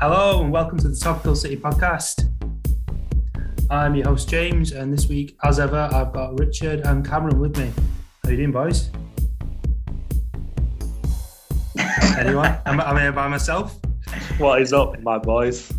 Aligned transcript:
Hello 0.00 0.42
and 0.42 0.50
welcome 0.50 0.78
to 0.78 0.88
the 0.88 0.96
Topical 0.96 1.36
City 1.36 1.58
podcast. 1.58 2.26
I'm 3.68 3.94
your 3.94 4.06
host 4.06 4.30
James, 4.30 4.72
and 4.72 4.90
this 4.90 5.08
week, 5.08 5.36
as 5.44 5.60
ever, 5.60 5.90
I've 5.92 6.14
got 6.14 6.38
Richard 6.38 6.80
and 6.86 7.06
Cameron 7.06 7.38
with 7.38 7.58
me. 7.58 7.70
How 8.24 8.30
you 8.30 8.38
doing, 8.38 8.50
boys? 8.50 8.88
Anyone? 12.18 12.56
I'm, 12.64 12.80
I'm 12.80 12.96
here 12.96 13.12
by 13.12 13.28
myself. 13.28 13.78
What 14.38 14.62
is 14.62 14.72
up, 14.72 14.98
my 15.02 15.18
boys? 15.18 15.70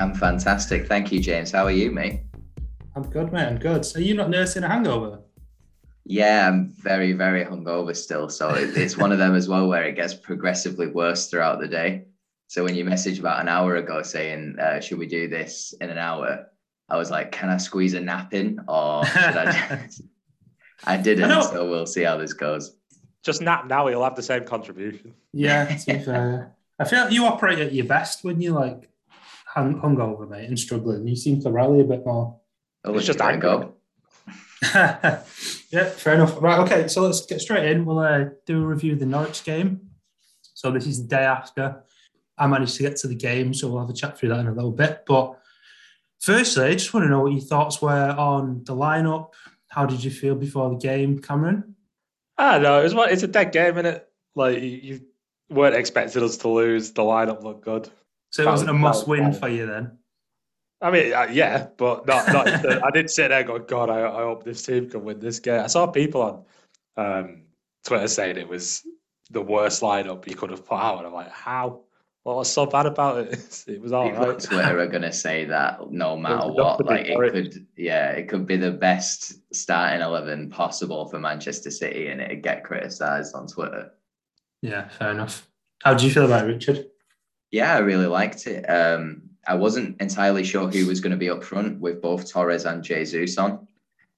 I'm 0.00 0.12
fantastic. 0.12 0.88
Thank 0.88 1.12
you, 1.12 1.20
James. 1.20 1.52
How 1.52 1.62
are 1.66 1.70
you, 1.70 1.92
mate? 1.92 2.22
I'm 2.96 3.08
good, 3.08 3.32
mate. 3.32 3.46
I'm 3.46 3.58
good. 3.58 3.86
Are 3.94 4.00
you 4.00 4.14
not 4.14 4.28
nursing 4.28 4.64
a 4.64 4.68
hangover? 4.68 5.20
Yeah, 6.04 6.48
I'm 6.48 6.66
very, 6.82 7.12
very 7.12 7.44
hungover 7.44 7.94
still. 7.94 8.28
So 8.28 8.52
it's 8.56 8.98
one 8.98 9.12
of 9.12 9.18
them 9.18 9.36
as 9.36 9.48
well 9.48 9.68
where 9.68 9.84
it 9.84 9.94
gets 9.94 10.14
progressively 10.14 10.88
worse 10.88 11.28
throughout 11.28 11.60
the 11.60 11.68
day. 11.68 12.06
So 12.46 12.64
when 12.64 12.74
you 12.74 12.84
messaged 12.84 13.18
about 13.18 13.40
an 13.40 13.48
hour 13.48 13.76
ago 13.76 14.02
saying, 14.02 14.56
uh, 14.60 14.80
should 14.80 14.98
we 14.98 15.06
do 15.06 15.28
this 15.28 15.74
in 15.80 15.90
an 15.90 15.98
hour? 15.98 16.46
I 16.88 16.96
was 16.96 17.10
like, 17.10 17.32
can 17.32 17.48
I 17.48 17.56
squeeze 17.56 17.94
a 17.94 18.00
nap 18.00 18.34
in 18.34 18.60
or 18.68 19.04
should 19.06 19.18
I? 19.18 19.88
I 20.84 20.96
didn't. 20.98 21.30
I 21.30 21.40
so 21.40 21.68
we'll 21.68 21.86
see 21.86 22.02
how 22.02 22.16
this 22.16 22.34
goes. 22.34 22.76
Just 23.22 23.40
nap 23.40 23.66
now, 23.66 23.88
you'll 23.88 24.04
have 24.04 24.16
the 24.16 24.22
same 24.22 24.44
contribution. 24.44 25.14
Yeah, 25.32 25.64
to 25.76 25.86
be 25.86 25.98
fair. 25.98 26.54
I 26.78 26.84
feel 26.84 27.04
like 27.04 27.12
you 27.12 27.24
operate 27.24 27.58
at 27.58 27.72
your 27.72 27.86
best 27.86 28.22
when 28.22 28.40
you're 28.40 28.54
like 28.54 28.90
hung, 29.46 29.80
hungover, 29.80 30.28
mate, 30.28 30.48
and 30.48 30.58
struggling. 30.58 31.06
You 31.06 31.16
seem 31.16 31.40
to 31.42 31.50
rally 31.50 31.80
a 31.80 31.84
bit 31.84 32.04
more. 32.04 32.38
Oh, 32.84 32.94
It's 32.94 33.06
just 33.06 33.18
there 33.18 33.36
go. 33.38 33.74
yeah, 34.74 35.20
fair 35.96 36.14
enough. 36.14 36.40
Right, 36.40 36.58
okay, 36.60 36.88
so 36.88 37.02
let's 37.02 37.24
get 37.24 37.40
straight 37.40 37.70
in. 37.70 37.84
We'll 37.84 38.00
uh, 38.00 38.24
do 38.46 38.62
a 38.62 38.66
review 38.66 38.94
of 38.94 38.98
the 38.98 39.06
Norwich 39.06 39.44
game. 39.44 39.90
So 40.54 40.70
this 40.70 40.86
is 40.86 41.02
the 41.02 41.08
day 41.08 41.24
after. 41.24 41.82
I 42.36 42.46
managed 42.46 42.76
to 42.76 42.82
get 42.82 42.96
to 42.96 43.08
the 43.08 43.14
game, 43.14 43.54
so 43.54 43.68
we'll 43.68 43.80
have 43.80 43.90
a 43.90 43.94
chat 43.94 44.18
through 44.18 44.30
that 44.30 44.40
in 44.40 44.48
a 44.48 44.52
little 44.52 44.72
bit. 44.72 45.04
But 45.06 45.38
firstly, 46.20 46.64
I 46.64 46.72
just 46.72 46.92
want 46.92 47.04
to 47.04 47.10
know 47.10 47.20
what 47.20 47.32
your 47.32 47.40
thoughts 47.40 47.80
were 47.80 48.10
on 48.10 48.64
the 48.64 48.74
lineup. 48.74 49.30
How 49.68 49.86
did 49.86 50.02
you 50.02 50.10
feel 50.10 50.34
before 50.34 50.70
the 50.70 50.76
game, 50.76 51.20
Cameron? 51.20 51.74
I 52.36 52.54
don't 52.54 52.62
know. 52.62 52.80
It 52.80 52.84
was 52.84 52.94
one, 52.94 53.10
it's 53.10 53.22
a 53.22 53.28
dead 53.28 53.52
game, 53.52 53.78
is 53.78 53.84
it? 53.84 54.08
Like 54.34 54.60
you, 54.60 55.00
weren't 55.50 55.76
expecting 55.76 56.22
us 56.22 56.36
to 56.38 56.48
lose. 56.48 56.92
The 56.92 57.02
lineup 57.02 57.42
looked 57.42 57.64
good. 57.64 57.88
So 58.30 58.42
it 58.42 58.46
wasn't 58.46 58.70
a 58.70 58.72
was- 58.72 58.78
that 58.78 58.82
must 58.82 59.00
was 59.00 59.08
win 59.08 59.32
fine. 59.32 59.40
for 59.40 59.48
you 59.48 59.66
then. 59.66 59.98
I 60.80 60.90
mean, 60.90 61.12
uh, 61.14 61.28
yeah, 61.30 61.68
but 61.78 62.06
not. 62.06 62.26
not 62.28 62.48
I 62.84 62.90
did 62.90 63.10
sit 63.10 63.28
there 63.28 63.42
going, 63.44 63.64
God, 63.66 63.88
I, 63.88 64.06
I 64.06 64.22
hope 64.22 64.44
this 64.44 64.62
team 64.62 64.90
can 64.90 65.04
win 65.04 65.18
this 65.18 65.38
game. 65.38 65.60
I 65.60 65.66
saw 65.68 65.86
people 65.86 66.20
on 66.22 66.44
um, 66.96 67.42
Twitter 67.84 68.08
saying 68.08 68.36
it 68.36 68.48
was 68.48 68.82
the 69.30 69.40
worst 69.40 69.82
lineup 69.82 70.28
you 70.28 70.34
could 70.34 70.50
have 70.50 70.66
put 70.66 70.74
out, 70.76 70.98
and 70.98 71.06
I'm 71.06 71.14
like, 71.14 71.30
how? 71.30 71.80
What 72.24 72.36
was 72.36 72.50
so 72.50 72.64
bad 72.64 72.86
about 72.86 73.18
it? 73.18 73.64
It 73.68 73.80
was 73.82 73.92
all 73.92 74.08
People 74.08 74.22
on 74.22 74.28
right. 74.30 74.40
Twitter 74.40 74.80
are 74.80 74.86
gonna 74.86 75.12
say 75.12 75.44
that 75.44 75.90
no 75.90 76.16
matter 76.16 76.50
what. 76.50 76.84
Like 76.84 77.06
it 77.06 77.16
could, 77.16 77.66
yeah, 77.76 78.10
it 78.10 78.28
could 78.28 78.46
be 78.46 78.56
the 78.56 78.70
best 78.72 79.34
starting 79.54 80.00
eleven 80.00 80.48
possible 80.50 81.06
for 81.06 81.18
Manchester 81.20 81.70
City, 81.70 82.08
and 82.08 82.22
it'd 82.22 82.42
get 82.42 82.64
criticised 82.64 83.34
on 83.34 83.46
Twitter. 83.46 83.90
Yeah, 84.62 84.88
fair 84.88 85.10
enough. 85.10 85.46
How 85.82 85.92
do 85.92 86.06
you 86.06 86.10
feel 86.10 86.24
about 86.24 86.48
it, 86.48 86.52
Richard? 86.52 86.86
Yeah, 87.50 87.74
I 87.74 87.80
really 87.80 88.06
liked 88.06 88.46
it. 88.46 88.64
Um, 88.64 89.24
I 89.46 89.54
wasn't 89.54 90.00
entirely 90.00 90.44
sure 90.44 90.68
who 90.68 90.86
was 90.86 91.00
going 91.00 91.10
to 91.10 91.18
be 91.18 91.28
up 91.28 91.44
front 91.44 91.78
with 91.78 92.00
both 92.00 92.32
Torres 92.32 92.64
and 92.64 92.82
Jesus 92.82 93.36
on. 93.36 93.68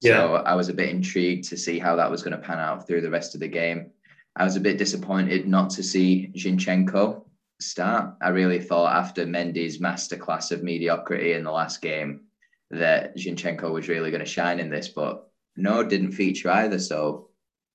Yeah. 0.00 0.18
So 0.18 0.34
I 0.36 0.54
was 0.54 0.68
a 0.68 0.74
bit 0.74 0.90
intrigued 0.90 1.48
to 1.48 1.56
see 1.56 1.80
how 1.80 1.96
that 1.96 2.08
was 2.10 2.22
going 2.22 2.40
to 2.40 2.46
pan 2.46 2.60
out 2.60 2.86
through 2.86 3.00
the 3.00 3.10
rest 3.10 3.34
of 3.34 3.40
the 3.40 3.48
game. 3.48 3.90
I 4.36 4.44
was 4.44 4.54
a 4.54 4.60
bit 4.60 4.78
disappointed 4.78 5.48
not 5.48 5.70
to 5.70 5.82
see 5.82 6.30
Zinchenko 6.36 7.24
start. 7.60 8.14
I 8.20 8.28
really 8.28 8.60
thought 8.60 8.96
after 8.96 9.26
Mendy's 9.26 9.78
masterclass 9.78 10.52
of 10.52 10.62
mediocrity 10.62 11.32
in 11.32 11.44
the 11.44 11.50
last 11.50 11.80
game 11.80 12.22
that 12.70 13.16
Zinchenko 13.16 13.72
was 13.72 13.88
really 13.88 14.10
going 14.10 14.24
to 14.24 14.30
shine 14.30 14.60
in 14.60 14.70
this, 14.70 14.88
but 14.88 15.30
no, 15.56 15.82
didn't 15.82 16.12
feature 16.12 16.50
either. 16.50 16.78
So 16.78 17.30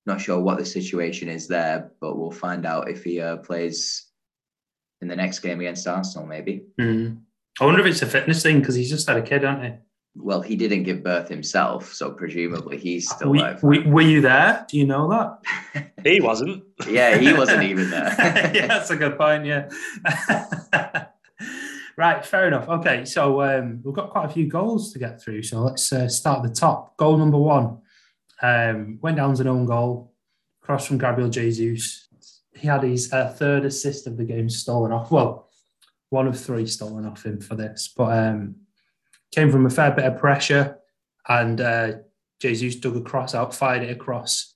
not 0.06 0.20
sure 0.20 0.40
what 0.40 0.58
the 0.58 0.64
situation 0.64 1.28
is 1.28 1.48
there, 1.48 1.92
but 2.00 2.18
we'll 2.18 2.30
find 2.30 2.66
out 2.66 2.90
if 2.90 3.04
he 3.04 3.20
uh, 3.20 3.38
plays 3.38 4.08
in 5.00 5.08
the 5.08 5.16
next 5.16 5.40
game 5.40 5.60
against 5.60 5.86
Arsenal, 5.86 6.26
maybe. 6.26 6.64
Hmm. 6.78 7.14
I 7.60 7.64
wonder 7.64 7.80
if 7.80 7.86
it's 7.86 8.02
a 8.02 8.06
fitness 8.06 8.42
thing 8.42 8.60
because 8.60 8.74
he's 8.74 8.90
just 8.90 9.08
had 9.08 9.16
a 9.16 9.22
kid, 9.22 9.42
hasn't 9.42 9.64
he? 9.64 9.72
Well, 10.14 10.42
he 10.42 10.56
didn't 10.56 10.82
give 10.82 11.02
birth 11.02 11.28
himself, 11.28 11.92
so 11.94 12.10
presumably 12.10 12.76
he's 12.76 13.08
still 13.10 13.30
Were, 13.30 13.36
alive. 13.36 13.62
were, 13.62 13.82
were 13.86 14.02
you 14.02 14.20
there? 14.20 14.66
Do 14.68 14.76
you 14.78 14.86
know 14.86 15.08
that? 15.08 15.88
He 16.04 16.20
wasn't. 16.20 16.64
yeah, 16.88 17.16
he 17.16 17.32
wasn't 17.32 17.62
even 17.62 17.88
there. 17.88 18.12
yeah, 18.52 18.66
that's 18.66 18.90
a 18.90 18.96
good 18.96 19.16
point. 19.16 19.46
Yeah. 19.46 19.70
right, 21.96 22.26
fair 22.26 22.48
enough. 22.48 22.68
Okay, 22.68 23.04
so 23.04 23.40
um, 23.40 23.80
we've 23.84 23.94
got 23.94 24.10
quite 24.10 24.24
a 24.26 24.28
few 24.28 24.48
goals 24.48 24.92
to 24.92 24.98
get 24.98 25.22
through. 25.22 25.44
So 25.44 25.60
let's 25.60 25.92
uh, 25.92 26.08
start 26.08 26.44
at 26.44 26.48
the 26.52 26.60
top. 26.60 26.96
Goal 26.96 27.18
number 27.18 27.38
one 27.38 27.78
um, 28.42 28.98
went 29.00 29.16
down 29.16 29.30
as 29.30 29.38
an 29.38 29.46
own 29.46 29.64
goal, 29.64 30.12
cross 30.60 30.86
from 30.86 30.98
Gabriel 30.98 31.30
Jesus. 31.30 32.08
He 32.54 32.66
had 32.66 32.82
his 32.82 33.12
uh, 33.12 33.28
third 33.30 33.64
assist 33.64 34.08
of 34.08 34.16
the 34.16 34.24
game 34.24 34.50
stolen 34.50 34.90
off. 34.90 35.12
Well, 35.12 35.48
one 36.10 36.26
of 36.26 36.38
three 36.38 36.66
stolen 36.66 37.06
off 37.06 37.24
him 37.24 37.40
for 37.40 37.54
this, 37.54 37.92
but 37.96 38.18
um, 38.18 38.56
came 39.32 39.50
from 39.50 39.66
a 39.66 39.70
fair 39.70 39.90
bit 39.90 40.04
of 40.04 40.18
pressure, 40.18 40.78
and 41.28 41.60
uh, 41.60 41.92
Jesus 42.40 42.76
dug 42.76 42.96
a 42.96 43.00
cross 43.00 43.34
out, 43.34 43.54
fired 43.54 43.82
it 43.82 43.90
across 43.90 44.54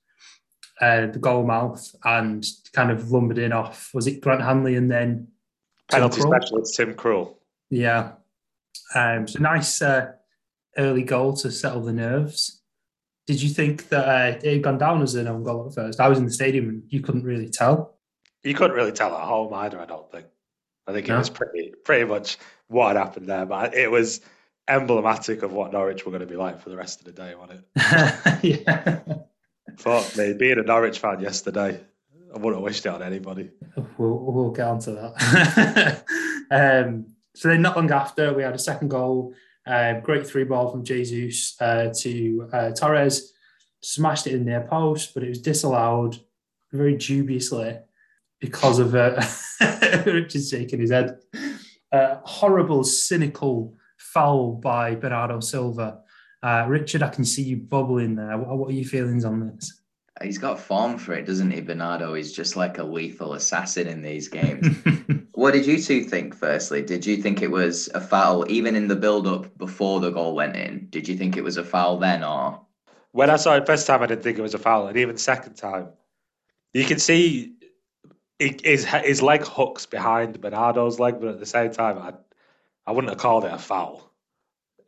uh, 0.81 1.07
the 1.07 1.19
goal 1.19 1.45
mouth, 1.45 1.95
and 2.05 2.47
kind 2.73 2.91
of 2.91 3.11
lumbered 3.11 3.39
in 3.39 3.53
off. 3.53 3.91
Was 3.95 4.07
it 4.07 4.21
Grant 4.21 4.43
Hanley 4.43 4.77
and 4.77 4.91
then 4.91 5.29
Tim 5.89 6.01
Penalty 6.01 6.21
specialist 6.21 6.77
Tim 6.77 6.95
Krul. 6.95 7.37
Yeah. 7.71 8.13
Um, 8.95 9.27
so 9.29 9.39
nice 9.41 9.81
uh, 9.81 10.13
early 10.77 11.03
goal 11.03 11.35
to 11.35 11.51
settle 11.51 11.83
the 11.83 11.93
nerves. 11.93 12.61
Did 13.27 13.43
you 13.43 13.51
think 13.51 13.89
that 13.89 14.09
uh, 14.09 14.39
it 14.43 14.53
had 14.55 14.63
gone 14.63 14.79
down 14.79 15.03
as 15.03 15.15
an 15.15 15.29
own 15.29 15.43
goal 15.43 15.67
at 15.69 15.75
first? 15.75 16.01
I 16.01 16.09
was 16.09 16.19
in 16.19 16.25
the 16.25 16.33
stadium 16.33 16.69
and 16.69 16.83
you 16.89 17.01
couldn't 17.01 17.25
really 17.25 17.49
tell. 17.49 17.99
You 18.43 18.55
couldn't 18.55 18.77
really 18.77 18.93
tell 18.93 19.15
at 19.17 19.25
home 19.25 19.53
either, 19.55 19.81
I 19.81 19.87
don't 19.87 20.11
think. 20.11 20.27
I 20.87 20.93
think 20.93 21.09
No? 21.09 21.17
it 21.17 21.19
was 21.19 21.31
pretty 21.31 21.75
pretty 21.85 22.05
much 22.05 22.39
what 22.69 22.89
had 22.89 22.97
happened 22.97 23.29
there, 23.29 23.47
but 23.47 23.75
it 23.75 23.91
was 23.91 24.21
emblematic 24.69 25.43
of 25.43 25.53
what 25.53 25.73
Norwich 25.73 26.05
were 26.05 26.11
going 26.11 26.21
to 26.21 26.27
be 26.27 26.37
like 26.37 26.61
for 26.61 26.71
the 26.71 26.77
rest 26.77 27.01
of 27.01 27.07
the 27.07 27.13
day, 27.13 27.35
wasn't 27.35 27.65
it? 27.77 28.39
yeah. 28.67 29.01
Fuck 29.79 30.17
me, 30.17 30.33
being 30.33 30.59
a 30.59 30.63
Norwich 30.63 30.99
fan 30.99 31.21
yesterday, 31.21 31.81
I 32.35 32.39
wouldn't 32.39 32.57
have 32.57 32.63
wished 32.63 32.87
it 32.87 32.91
on 32.91 33.03
anybody. 33.03 33.51
We'll, 33.99 34.19
we'll 34.19 34.51
get 34.51 34.67
onto 34.67 34.95
that. 34.95 36.05
um, 36.51 37.07
so 37.35 37.49
then, 37.49 37.63
not 37.63 37.77
long 37.77 37.91
after, 37.91 38.33
we 38.33 38.43
had 38.43 38.55
a 38.55 38.59
second 38.59 38.89
goal. 38.89 39.35
Uh, 39.67 40.01
great 40.01 40.27
three 40.27 40.45
ball 40.45 40.71
from 40.71 40.85
Jesus 40.85 41.61
uh, 41.61 41.93
to 41.99 42.49
uh, 42.53 42.71
Torres. 42.71 43.33
Smashed 43.83 44.27
it 44.27 44.35
in 44.35 44.45
their 44.45 44.63
post, 44.63 45.13
but 45.13 45.23
it 45.23 45.29
was 45.29 45.41
disallowed 45.41 46.19
very 46.73 46.97
dubiously 46.97 47.79
because 48.41 48.79
of 48.79 48.95
uh, 48.95 49.21
Richard's 50.07 50.51
shaking 50.51 50.81
his 50.81 50.91
head. 50.91 51.19
Uh, 51.93 52.17
horrible, 52.25 52.85
cynical 52.85 53.75
foul 54.17 54.53
by 54.53 54.95
Bernardo 54.95 55.41
Silva. 55.41 55.99
Uh, 56.43 56.65
Richard, 56.67 57.03
I 57.03 57.11
can 57.11 57.23
see 57.23 57.43
you 57.43 57.59
bubbling 57.59 58.15
there. 58.15 58.39
What, 58.39 58.57
what 58.57 58.71
are 58.71 58.73
your 58.73 58.89
feelings 58.89 59.27
on 59.27 59.47
this? 59.47 59.83
He's 60.23 60.39
got 60.39 60.59
form 60.59 60.97
for 60.97 61.13
it, 61.13 61.27
doesn't 61.27 61.51
he, 61.51 61.61
Bernardo? 61.61 62.15
He's 62.15 62.33
just 62.33 62.57
like 62.57 62.79
a 62.79 62.83
lethal 62.83 63.35
assassin 63.35 63.87
in 63.87 64.01
these 64.01 64.29
games. 64.29 64.75
what 65.33 65.53
did 65.53 65.67
you 65.67 65.79
two 65.79 66.03
think, 66.03 66.35
firstly? 66.35 66.81
Did 66.81 67.05
you 67.05 67.19
think 67.19 67.43
it 67.43 67.51
was 67.51 67.91
a 67.93 68.01
foul, 68.01 68.51
even 68.51 68.75
in 68.75 68.89
the 68.89 68.97
build 68.97 69.27
up 69.27 69.59
before 69.59 70.01
the 70.01 70.11
goal 70.11 70.35
went 70.35 70.57
in? 70.57 70.87
Did 70.89 71.07
you 71.07 71.15
think 71.19 71.37
it 71.37 71.45
was 71.45 71.59
a 71.59 71.65
foul 71.65 71.99
then, 71.99 72.25
or? 72.25 72.63
When 73.13 73.29
I 73.29 73.37
saw 73.37 73.55
it 73.57 73.67
first 73.67 73.87
time, 73.87 74.03
I 74.03 74.07
didn't 74.07 74.23
think 74.23 74.39
it 74.39 74.43
was 74.43 74.55
a 74.55 74.59
foul, 74.59 74.87
and 74.87 74.97
even 74.97 75.19
second 75.19 75.57
time, 75.57 75.89
you 76.73 76.87
can 76.87 76.99
see 76.99 77.53
he- 78.39 78.61
his 78.65 78.87
his 78.87 79.21
leg 79.21 79.45
hooks 79.45 79.85
behind 79.85 80.41
Bernardo's 80.41 80.99
leg, 80.99 81.21
but 81.21 81.29
at 81.29 81.39
the 81.39 81.45
same 81.45 81.71
time, 81.71 81.99
I 81.99 82.15
I 82.87 82.93
wouldn't 82.93 83.11
have 83.11 83.19
called 83.19 83.45
it 83.45 83.53
a 83.53 83.59
foul. 83.59 84.13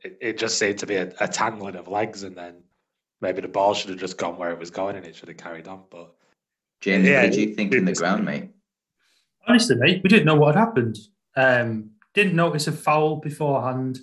It, 0.02 0.18
it 0.20 0.38
just 0.38 0.58
seemed 0.58 0.78
to 0.78 0.86
be 0.86 0.96
a, 0.96 1.12
a 1.20 1.28
tangling 1.28 1.76
of 1.76 1.88
legs, 1.88 2.22
and 2.22 2.36
then 2.36 2.62
maybe 3.20 3.40
the 3.40 3.48
ball 3.48 3.74
should 3.74 3.90
have 3.90 3.98
just 3.98 4.18
gone 4.18 4.38
where 4.38 4.50
it 4.52 4.58
was 4.58 4.70
going, 4.70 4.96
and 4.96 5.04
it 5.04 5.16
should 5.16 5.28
have 5.28 5.36
carried 5.36 5.66
on. 5.68 5.82
But 5.90 6.14
James, 6.80 7.08
Yeah, 7.08 7.22
what 7.22 7.32
did 7.32 7.40
you 7.40 7.54
think 7.54 7.74
in 7.74 7.84
the 7.84 7.92
ground, 7.92 8.24
mate? 8.24 8.50
Honestly, 9.46 9.76
mate, 9.76 10.00
we 10.02 10.08
didn't 10.08 10.26
know 10.26 10.36
what 10.36 10.54
had 10.54 10.60
happened. 10.60 10.98
Um, 11.36 11.90
didn't 12.14 12.36
notice 12.36 12.66
a 12.66 12.72
foul 12.72 13.16
beforehand. 13.16 13.98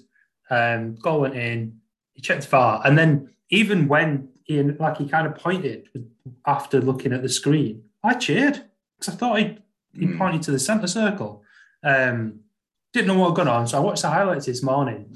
Um, 0.50 0.95
goal 0.95 1.21
went 1.21 1.36
in. 1.36 1.80
He 2.13 2.21
checked 2.21 2.45
far, 2.45 2.81
and 2.86 2.98
then 2.98 3.30
even 3.50 3.88
when 3.88 4.30
he 4.44 4.62
like 4.62 4.98
he 4.98 5.07
kind 5.07 5.27
of 5.27 5.36
pointed 5.36 5.89
after 6.45 6.80
looking 6.81 7.13
at 7.13 7.21
the 7.21 7.30
screen, 7.30 7.83
I 8.03 8.13
cheered 8.13 8.63
because 8.98 9.13
I 9.13 9.18
thought 9.18 9.39
he 9.39 9.57
he 9.94 10.06
Hmm. 10.07 10.18
pointed 10.18 10.41
to 10.44 10.51
the 10.51 10.59
centre 10.59 10.88
circle. 10.88 11.44
Um, 11.83 12.41
didn't 12.95 13.07
know 13.07 13.19
what 13.19 13.30
had 13.30 13.36
gone 13.36 13.47
on, 13.50 13.68
so 13.68 13.77
I 13.77 13.81
watched 13.81 14.03
the 14.03 14.09
highlights 14.09 14.45
this 14.45 14.63
morning, 14.63 15.13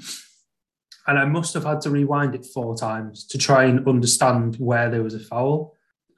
and 1.06 1.18
I 1.18 1.24
must 1.24 1.54
have 1.54 1.64
had 1.64 1.80
to 1.82 1.90
rewind 1.90 2.34
it 2.34 2.44
four 2.44 2.76
times 2.76 3.26
to 3.28 3.38
try 3.38 3.64
and 3.64 3.88
understand 3.88 4.56
where 4.56 4.90
there 4.90 5.02
was 5.02 5.14
a 5.14 5.18
foul. 5.18 5.74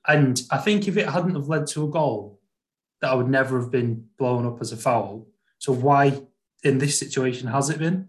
And 0.08 0.42
I 0.50 0.58
think 0.58 0.88
if 0.88 0.96
it 0.96 1.08
hadn't 1.08 1.36
have 1.36 1.48
led 1.48 1.68
to 1.68 1.84
a 1.84 1.88
goal, 1.88 2.40
that 3.00 3.12
I 3.12 3.14
would 3.14 3.28
never 3.28 3.60
have 3.60 3.70
been 3.70 4.06
blown 4.18 4.44
up 4.44 4.60
as 4.60 4.72
a 4.72 4.76
foul. 4.76 5.28
So 5.58 5.72
why 5.72 6.20
in 6.64 6.78
this 6.78 6.98
situation 6.98 7.46
has 7.46 7.70
it 7.70 7.78
been? 7.78 8.08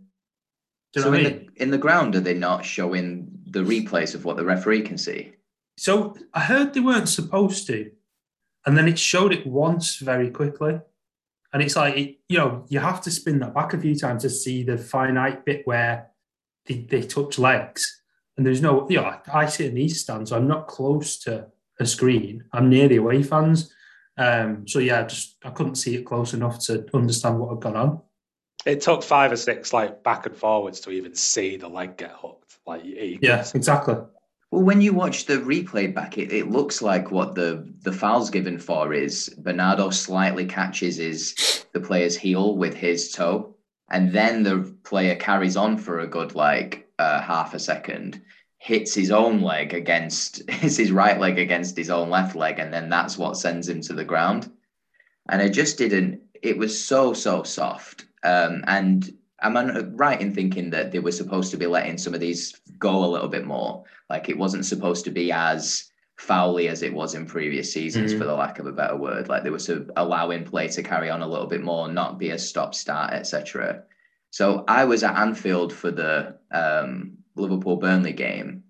Do 0.93 0.99
you 0.99 1.01
so 1.03 1.11
know 1.11 1.17
in, 1.17 1.25
I 1.25 1.29
mean? 1.29 1.51
the, 1.55 1.61
in 1.61 1.69
the 1.69 1.77
ground, 1.77 2.15
are 2.15 2.21
they 2.21 2.33
not 2.33 2.65
showing 2.65 3.29
the 3.45 3.59
replays 3.59 4.15
of 4.15 4.25
what 4.25 4.37
the 4.37 4.45
referee 4.45 4.81
can 4.81 4.97
see? 4.97 5.33
So 5.77 6.15
I 6.33 6.39
heard 6.39 6.73
they 6.73 6.79
weren't 6.79 7.09
supposed 7.09 7.67
to, 7.67 7.91
and 8.65 8.75
then 8.75 8.87
it 8.87 8.97
showed 8.97 9.31
it 9.31 9.45
once 9.45 9.97
very 9.97 10.31
quickly. 10.31 10.79
And 11.53 11.61
it's 11.61 11.75
like, 11.75 12.17
you 12.27 12.37
know, 12.37 12.65
you 12.67 12.79
have 12.79 12.99
to 13.01 13.11
spin 13.11 13.39
that 13.39 13.53
back 13.53 13.73
a 13.73 13.79
few 13.79 13.95
times 13.95 14.23
to 14.23 14.29
see 14.29 14.63
the 14.63 14.77
finite 14.77 15.45
bit 15.45 15.61
where 15.65 16.09
they, 16.65 16.87
they 16.89 17.03
touch 17.03 17.37
legs. 17.37 18.01
And 18.35 18.45
there's 18.45 18.61
no, 18.61 18.89
you 18.89 18.97
know, 18.97 19.15
I 19.31 19.45
sit 19.45 19.67
in 19.67 19.75
the 19.75 19.83
east 19.83 20.01
stand, 20.01 20.27
so 20.27 20.35
I'm 20.35 20.47
not 20.47 20.67
close 20.67 21.19
to 21.19 21.47
a 21.79 21.85
screen. 21.85 22.43
I'm 22.51 22.69
near 22.69 22.87
the 22.87 22.97
away 22.97 23.21
fans. 23.21 23.71
Um, 24.17 24.67
so 24.67 24.79
yeah, 24.79 25.03
just 25.03 25.37
I 25.43 25.51
couldn't 25.51 25.75
see 25.75 25.95
it 25.95 26.05
close 26.05 26.33
enough 26.33 26.59
to 26.65 26.85
understand 26.93 27.39
what 27.39 27.49
had 27.51 27.61
gone 27.61 27.75
on. 27.75 28.01
It 28.65 28.81
took 28.81 29.03
five 29.03 29.31
or 29.31 29.35
six 29.35 29.73
like 29.73 30.03
back 30.03 30.25
and 30.25 30.35
forwards 30.35 30.79
to 30.81 30.91
even 30.91 31.13
see 31.15 31.57
the 31.57 31.67
leg 31.67 31.97
get 31.97 32.13
hooked. 32.15 32.57
Like 32.65 32.81
yeah, 32.85 33.45
exactly. 33.53 33.95
Well, 34.53 34.61
when 34.61 34.81
you 34.81 34.93
watch 34.93 35.25
the 35.25 35.37
replay 35.37 35.91
back, 35.91 36.19
it, 36.19 36.31
it 36.31 36.51
looks 36.51 36.83
like 36.83 37.09
what 37.09 37.33
the 37.33 37.67
the 37.81 37.91
foul's 37.91 38.29
given 38.29 38.59
for 38.59 38.93
is 38.93 39.33
Bernardo 39.39 39.89
slightly 39.89 40.45
catches 40.45 40.97
his 40.97 41.65
the 41.71 41.79
player's 41.79 42.15
heel 42.15 42.55
with 42.55 42.75
his 42.75 43.11
toe, 43.11 43.55
and 43.89 44.11
then 44.11 44.43
the 44.43 44.71
player 44.83 45.15
carries 45.15 45.57
on 45.57 45.75
for 45.79 46.01
a 46.01 46.07
good 46.07 46.35
like 46.35 46.87
uh, 46.99 47.19
half 47.19 47.55
a 47.55 47.59
second, 47.59 48.21
hits 48.59 48.93
his 48.93 49.09
own 49.09 49.41
leg 49.41 49.73
against 49.73 50.47
hits 50.51 50.77
his 50.77 50.91
right 50.91 51.19
leg 51.19 51.39
against 51.39 51.75
his 51.75 51.89
own 51.89 52.11
left 52.11 52.35
leg, 52.35 52.59
and 52.59 52.71
then 52.71 52.89
that's 52.89 53.17
what 53.17 53.37
sends 53.37 53.67
him 53.67 53.81
to 53.81 53.93
the 53.93 54.05
ground. 54.05 54.51
And 55.29 55.41
it 55.41 55.49
just 55.49 55.79
didn't. 55.79 56.21
It 56.43 56.59
was 56.59 56.79
so 56.79 57.15
so 57.15 57.41
soft, 57.41 58.05
um, 58.21 58.63
and 58.67 59.17
am 59.41 59.57
I 59.57 59.79
right 59.79 60.21
in 60.21 60.31
thinking 60.31 60.69
that 60.69 60.91
they 60.91 60.99
were 60.99 61.11
supposed 61.11 61.49
to 61.51 61.57
be 61.57 61.65
letting 61.65 61.97
some 61.97 62.13
of 62.13 62.19
these 62.19 62.59
go 62.77 63.03
a 63.03 63.11
little 63.13 63.29
bit 63.29 63.45
more? 63.45 63.83
Like 64.13 64.29
it 64.29 64.37
wasn't 64.37 64.67
supposed 64.67 65.05
to 65.05 65.09
be 65.09 65.31
as 65.31 65.89
foully 66.17 66.67
as 66.67 66.83
it 66.83 66.93
was 66.93 67.15
in 67.15 67.25
previous 67.25 67.73
seasons, 67.73 68.11
mm-hmm. 68.11 68.19
for 68.19 68.27
the 68.27 68.35
lack 68.35 68.59
of 68.59 68.67
a 68.67 68.71
better 68.71 68.95
word. 68.95 69.27
Like 69.27 69.41
they 69.41 69.49
were 69.49 69.57
to 69.61 69.89
allowing 69.95 70.43
play 70.45 70.67
to 70.67 70.83
carry 70.83 71.09
on 71.09 71.23
a 71.23 71.27
little 71.27 71.47
bit 71.47 71.63
more, 71.63 71.87
not 71.87 72.19
be 72.19 72.29
a 72.29 72.37
stop 72.37 72.75
start, 72.75 73.11
etc. 73.11 73.81
So 74.29 74.65
I 74.67 74.85
was 74.85 75.01
at 75.01 75.17
Anfield 75.17 75.73
for 75.73 75.89
the 75.89 76.37
um, 76.51 77.17
Liverpool 77.35 77.77
Burnley 77.77 78.13
game, 78.13 78.63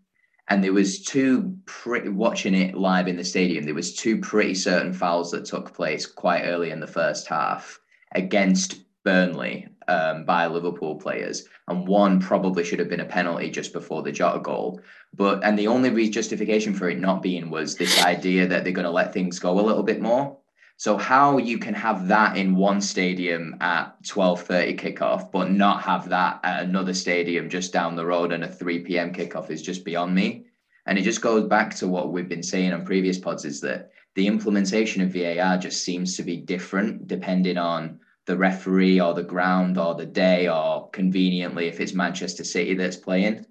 and 0.48 0.64
there 0.64 0.72
was 0.72 1.04
two 1.04 1.58
pretty 1.66 2.08
watching 2.08 2.56
it 2.56 2.78
live 2.78 3.10
in 3.10 3.18
the 3.18 3.26
stadium. 3.26 3.66
There 3.66 3.76
was 3.76 3.94
two 3.94 4.22
pretty 4.22 4.56
certain 4.56 4.94
fouls 4.94 5.30
that 5.32 5.44
took 5.44 5.74
place 5.74 6.06
quite 6.06 6.44
early 6.44 6.72
in 6.72 6.80
the 6.80 6.88
first 6.88 7.28
half 7.28 7.82
against 8.14 8.86
Burnley 9.04 9.68
um, 9.88 10.26
by 10.26 10.48
Liverpool 10.48 10.96
players, 10.96 11.46
and 11.68 11.88
one 11.88 12.20
probably 12.20 12.64
should 12.64 12.80
have 12.80 12.90
been 12.90 13.00
a 13.00 13.06
penalty 13.06 13.50
just 13.50 13.74
before 13.74 14.02
the 14.02 14.12
Jota 14.12 14.40
goal. 14.40 14.82
But 15.16 15.44
and 15.44 15.58
the 15.58 15.68
only 15.68 16.10
justification 16.10 16.74
for 16.74 16.90
it 16.90 17.00
not 17.00 17.22
being 17.22 17.50
was 17.50 17.76
this 17.76 18.04
idea 18.04 18.48
that 18.48 18.64
they're 18.64 18.74
going 18.74 18.86
to 18.86 18.92
let 18.92 19.14
things 19.14 19.40
go 19.40 19.60
a 19.60 19.62
little 19.62 19.84
bit 19.84 20.02
more. 20.02 20.38
So 20.78 20.98
how 20.98 21.38
you 21.38 21.60
can 21.60 21.74
have 21.76 22.08
that 22.08 22.36
in 22.36 22.56
one 22.56 22.82
stadium 22.82 23.56
at 23.62 24.02
12:30 24.04 24.78
kickoff, 24.80 25.32
but 25.32 25.52
not 25.52 25.84
have 25.84 26.10
that 26.10 26.40
at 26.44 26.64
another 26.64 26.94
stadium 26.94 27.50
just 27.50 27.72
down 27.72 27.96
the 27.96 28.06
road 28.06 28.32
and 28.32 28.44
a 28.44 28.48
3 28.48 28.80
p.m. 28.80 29.14
kickoff 29.14 29.50
is 29.50 29.62
just 29.62 29.86
beyond 29.86 30.14
me. 30.16 30.46
And 30.86 30.98
it 30.98 31.04
just 31.04 31.22
goes 31.22 31.48
back 31.48 31.74
to 31.76 31.88
what 31.88 32.12
we've 32.12 32.28
been 32.28 32.44
saying 32.44 32.74
on 32.74 32.86
previous 32.86 33.18
pods 33.18 33.46
is 33.46 33.62
that 33.62 33.92
the 34.16 34.28
implementation 34.28 35.02
of 35.02 35.14
VAR 35.14 35.58
just 35.58 35.84
seems 35.84 36.18
to 36.18 36.24
be 36.24 36.38
different 36.38 37.08
depending 37.08 37.58
on 37.58 38.00
the 38.26 38.38
referee 38.38 39.02
or 39.02 39.14
the 39.14 39.24
ground 39.24 39.78
or 39.78 39.96
the 39.96 40.06
day 40.06 40.48
or 40.48 40.90
conveniently 40.92 41.68
if 41.68 41.80
it's 41.80 41.94
Manchester 41.94 42.44
City 42.44 42.74
that's 42.74 42.96
playing. 42.96 43.46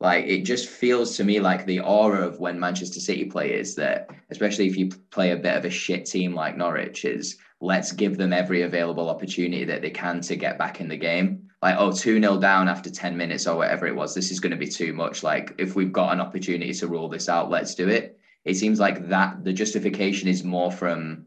Like 0.00 0.26
it 0.26 0.42
just 0.42 0.68
feels 0.68 1.16
to 1.16 1.24
me 1.24 1.38
like 1.38 1.64
the 1.64 1.80
aura 1.80 2.26
of 2.26 2.40
when 2.40 2.58
Manchester 2.58 3.00
City 3.00 3.24
play 3.26 3.52
is 3.52 3.74
that, 3.76 4.10
especially 4.30 4.66
if 4.66 4.76
you 4.76 4.88
play 5.10 5.30
a 5.30 5.36
bit 5.36 5.56
of 5.56 5.64
a 5.64 5.70
shit 5.70 6.06
team 6.06 6.34
like 6.34 6.56
Norwich, 6.56 7.04
is 7.04 7.36
let's 7.60 7.92
give 7.92 8.18
them 8.18 8.32
every 8.32 8.62
available 8.62 9.08
opportunity 9.08 9.64
that 9.64 9.80
they 9.80 9.90
can 9.90 10.20
to 10.22 10.36
get 10.36 10.58
back 10.58 10.80
in 10.80 10.88
the 10.88 10.96
game. 10.96 11.48
Like, 11.62 11.76
oh, 11.78 11.92
2 11.92 12.20
0 12.20 12.38
down 12.38 12.66
after 12.66 12.90
10 12.90 13.16
minutes 13.16 13.46
or 13.46 13.56
whatever 13.56 13.86
it 13.86 13.94
was. 13.94 14.12
This 14.12 14.32
is 14.32 14.40
going 14.40 14.50
to 14.50 14.56
be 14.56 14.66
too 14.66 14.92
much. 14.92 15.22
Like, 15.22 15.54
if 15.58 15.76
we've 15.76 15.92
got 15.92 16.12
an 16.12 16.20
opportunity 16.20 16.74
to 16.74 16.88
rule 16.88 17.08
this 17.08 17.28
out, 17.28 17.50
let's 17.50 17.76
do 17.76 17.88
it. 17.88 18.18
It 18.44 18.56
seems 18.56 18.80
like 18.80 19.08
that 19.08 19.44
the 19.44 19.52
justification 19.52 20.28
is 20.28 20.42
more 20.42 20.72
from 20.72 21.26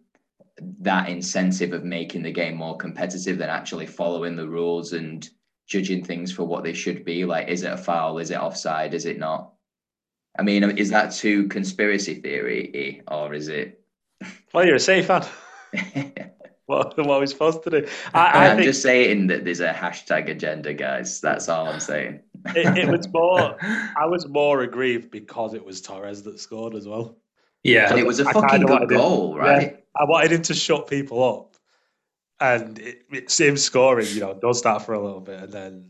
that 0.79 1.09
incentive 1.09 1.73
of 1.73 1.83
making 1.83 2.23
the 2.23 2.31
game 2.31 2.55
more 2.55 2.77
competitive 2.77 3.37
than 3.37 3.49
actually 3.49 3.85
following 3.85 4.35
the 4.35 4.47
rules 4.47 4.93
and 4.93 5.29
judging 5.67 6.03
things 6.03 6.31
for 6.31 6.43
what 6.43 6.63
they 6.63 6.73
should 6.73 7.03
be. 7.03 7.25
Like, 7.25 7.47
is 7.47 7.63
it 7.63 7.73
a 7.73 7.77
foul? 7.77 8.19
Is 8.19 8.31
it 8.31 8.39
offside? 8.39 8.93
Is 8.93 9.05
it 9.05 9.17
not? 9.17 9.53
I 10.37 10.43
mean, 10.43 10.63
is 10.77 10.89
that 10.89 11.13
too 11.13 11.47
conspiracy 11.47 12.15
theory, 12.15 13.01
or 13.07 13.33
is 13.33 13.47
it? 13.47 13.81
Well, 14.53 14.65
you're 14.65 14.75
a 14.75 14.79
safe 14.79 15.07
fan. 15.07 15.25
what, 16.65 16.97
what 16.97 17.09
are 17.09 17.19
we 17.19 17.27
supposed 17.27 17.63
to 17.63 17.69
do? 17.69 17.87
I, 18.13 18.47
am 18.47 18.57
think... 18.57 18.67
just 18.67 18.81
saying 18.81 19.27
that 19.27 19.45
there's 19.45 19.61
a 19.61 19.71
hashtag 19.71 20.29
agenda, 20.29 20.73
guys. 20.73 21.21
That's 21.21 21.47
all 21.47 21.67
I'm 21.67 21.79
saying. 21.79 22.21
it, 22.47 22.77
it 22.77 22.89
was 22.89 23.07
more. 23.13 23.57
I 23.61 24.05
was 24.05 24.27
more 24.27 24.61
aggrieved 24.61 25.09
because 25.09 25.53
it 25.53 25.65
was 25.65 25.81
Torres 25.81 26.23
that 26.23 26.39
scored 26.39 26.75
as 26.75 26.87
well. 26.87 27.17
Yeah, 27.65 27.89
and 27.89 27.99
it 27.99 28.05
was 28.05 28.19
a 28.19 28.25
fucking 28.25 28.61
good 28.61 28.89
goal, 28.89 29.33
him, 29.33 29.39
right? 29.39 29.71
Yeah, 29.71 29.77
I 29.99 30.05
wanted 30.05 30.33
him 30.33 30.43
to 30.43 30.53
shut 30.53 30.85
people 30.85 31.23
up, 31.23 31.55
and 32.39 32.77
it, 32.77 33.01
it's 33.11 33.39
him 33.39 33.57
scoring. 33.57 34.05
You 34.11 34.19
know, 34.19 34.33
does 34.35 34.61
that 34.61 34.83
for 34.83 34.93
a 34.93 35.03
little 35.03 35.19
bit, 35.19 35.41
and 35.41 35.51
then 35.51 35.89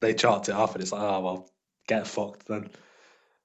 they 0.00 0.14
chalked 0.14 0.48
it 0.48 0.56
off, 0.56 0.74
and 0.74 0.82
it's 0.82 0.90
like, 0.90 1.02
oh 1.02 1.20
well, 1.20 1.50
get 1.86 2.08
fucked 2.08 2.48
then. 2.48 2.70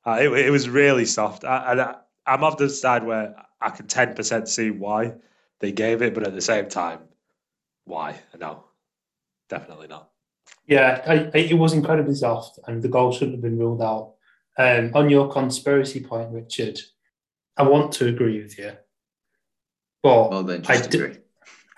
Uh, 0.03 0.17
it, 0.19 0.31
it, 0.31 0.49
was 0.49 0.67
really 0.69 1.05
soft, 1.05 1.45
I, 1.45 1.71
and 1.71 1.81
I, 1.81 1.95
I'm 2.25 2.43
of 2.43 2.57
the 2.57 2.67
side 2.67 3.03
where 3.05 3.35
I 3.61 3.69
can 3.69 3.85
ten 3.85 4.15
percent 4.15 4.49
see 4.49 4.71
why 4.71 5.13
they 5.59 5.71
gave 5.71 6.01
it, 6.01 6.15
but 6.15 6.25
at 6.25 6.33
the 6.33 6.41
same 6.41 6.67
time, 6.67 7.01
why? 7.85 8.15
No, 8.39 8.63
definitely 9.49 9.87
not. 9.87 10.09
Yeah, 10.65 11.03
I, 11.05 11.13
I, 11.37 11.37
it 11.37 11.59
was 11.59 11.73
incredibly 11.73 12.15
soft, 12.15 12.57
and 12.65 12.81
the 12.81 12.89
goal 12.89 13.11
shouldn't 13.11 13.33
have 13.33 13.43
been 13.43 13.59
ruled 13.59 13.83
out. 13.83 14.13
Um, 14.57 14.89
on 14.95 15.11
your 15.11 15.31
conspiracy 15.31 16.03
point, 16.03 16.31
Richard, 16.31 16.79
I 17.61 17.63
want 17.63 17.91
to 17.93 18.07
agree 18.07 18.41
with 18.41 18.57
you, 18.57 18.71
but 20.01 20.31
well, 20.31 20.43
then 20.43 20.65
I, 20.67 20.81
d- 20.81 21.17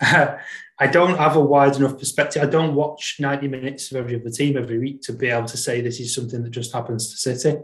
I 0.00 0.86
don't 0.86 1.18
have 1.18 1.36
a 1.36 1.40
wide 1.40 1.76
enough 1.76 1.98
perspective. 1.98 2.42
I 2.42 2.46
don't 2.46 2.74
watch 2.74 3.16
90 3.20 3.48
minutes 3.48 3.90
of 3.90 3.98
every 3.98 4.18
other 4.18 4.30
team 4.30 4.56
every 4.56 4.78
week 4.78 5.02
to 5.02 5.12
be 5.12 5.28
able 5.28 5.46
to 5.46 5.58
say 5.58 5.82
this 5.82 6.00
is 6.00 6.14
something 6.14 6.42
that 6.42 6.52
just 6.52 6.72
happens 6.72 7.10
to 7.10 7.16
City. 7.18 7.58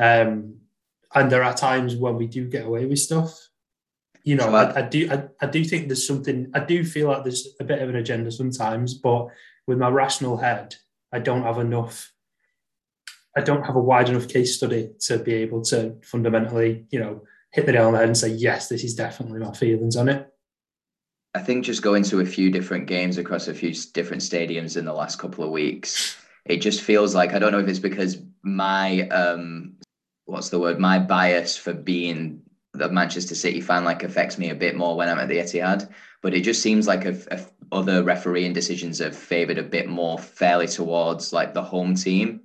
Um, 0.00 0.56
and 1.14 1.30
there 1.30 1.44
are 1.44 1.54
times 1.54 1.94
when 1.94 2.16
we 2.16 2.26
do 2.26 2.48
get 2.48 2.66
away 2.66 2.86
with 2.86 2.98
stuff. 2.98 3.38
You 4.24 4.34
know, 4.34 4.52
I, 4.52 4.80
I, 4.80 4.82
do 4.82 5.08
I, 5.08 5.28
I 5.40 5.46
do 5.46 5.64
think 5.64 5.86
there's 5.86 6.04
something 6.04 6.50
I 6.52 6.60
do 6.60 6.84
feel 6.84 7.06
like 7.06 7.22
there's 7.22 7.54
a 7.60 7.64
bit 7.64 7.80
of 7.80 7.88
an 7.88 7.96
agenda 7.96 8.32
sometimes, 8.32 8.94
but 8.94 9.28
with 9.68 9.78
my 9.78 9.90
rational 9.90 10.38
head, 10.38 10.74
I 11.12 11.20
don't 11.20 11.44
have 11.44 11.58
enough 11.58 12.12
I 13.36 13.42
don't 13.42 13.64
have 13.64 13.76
a 13.76 13.80
wide 13.80 14.08
enough 14.08 14.26
case 14.26 14.56
study 14.56 14.90
to 15.02 15.18
be 15.18 15.34
able 15.34 15.62
to 15.66 15.94
fundamentally, 16.02 16.86
you 16.90 16.98
know, 16.98 17.22
hit 17.50 17.66
the 17.66 17.72
nail 17.72 17.86
on 17.86 17.92
the 17.92 17.98
head 17.98 18.08
and 18.08 18.16
say, 18.16 18.28
yes, 18.28 18.68
this 18.68 18.84
is 18.84 18.94
definitely 18.94 19.40
my 19.40 19.52
feelings 19.52 19.96
on 19.96 20.08
it. 20.08 20.32
I 21.34 21.40
think 21.40 21.64
just 21.64 21.82
going 21.82 22.02
to 22.04 22.20
a 22.20 22.26
few 22.26 22.50
different 22.50 22.86
games 22.86 23.18
across 23.18 23.48
a 23.48 23.54
few 23.54 23.72
different 23.92 24.22
stadiums 24.22 24.76
in 24.76 24.84
the 24.84 24.92
last 24.92 25.18
couple 25.18 25.44
of 25.44 25.50
weeks, 25.50 26.16
it 26.44 26.56
just 26.58 26.82
feels 26.82 27.14
like 27.14 27.32
I 27.32 27.38
don't 27.38 27.52
know 27.52 27.60
if 27.60 27.68
it's 27.68 27.78
because 27.78 28.18
my 28.42 29.02
um 29.08 29.74
what's 30.24 30.48
the 30.48 30.58
word 30.58 30.80
my 30.80 30.98
bias 30.98 31.56
for 31.56 31.72
being 31.72 32.42
the 32.72 32.88
Manchester 32.88 33.34
City 33.34 33.60
fan 33.60 33.84
like 33.84 34.02
affects 34.02 34.38
me 34.38 34.50
a 34.50 34.54
bit 34.54 34.76
more 34.76 34.96
when 34.96 35.08
I'm 35.08 35.18
at 35.18 35.28
the 35.28 35.38
Etihad, 35.38 35.88
but 36.22 36.34
it 36.34 36.42
just 36.42 36.62
seems 36.62 36.86
like 36.86 37.04
a, 37.04 37.46
other 37.72 38.02
refereeing 38.02 38.52
decisions 38.52 38.98
have 38.98 39.16
favoured 39.16 39.58
a 39.58 39.62
bit 39.62 39.88
more 39.88 40.18
fairly 40.18 40.66
towards 40.66 41.32
like 41.32 41.54
the 41.54 41.62
home 41.62 41.94
team 41.94 42.40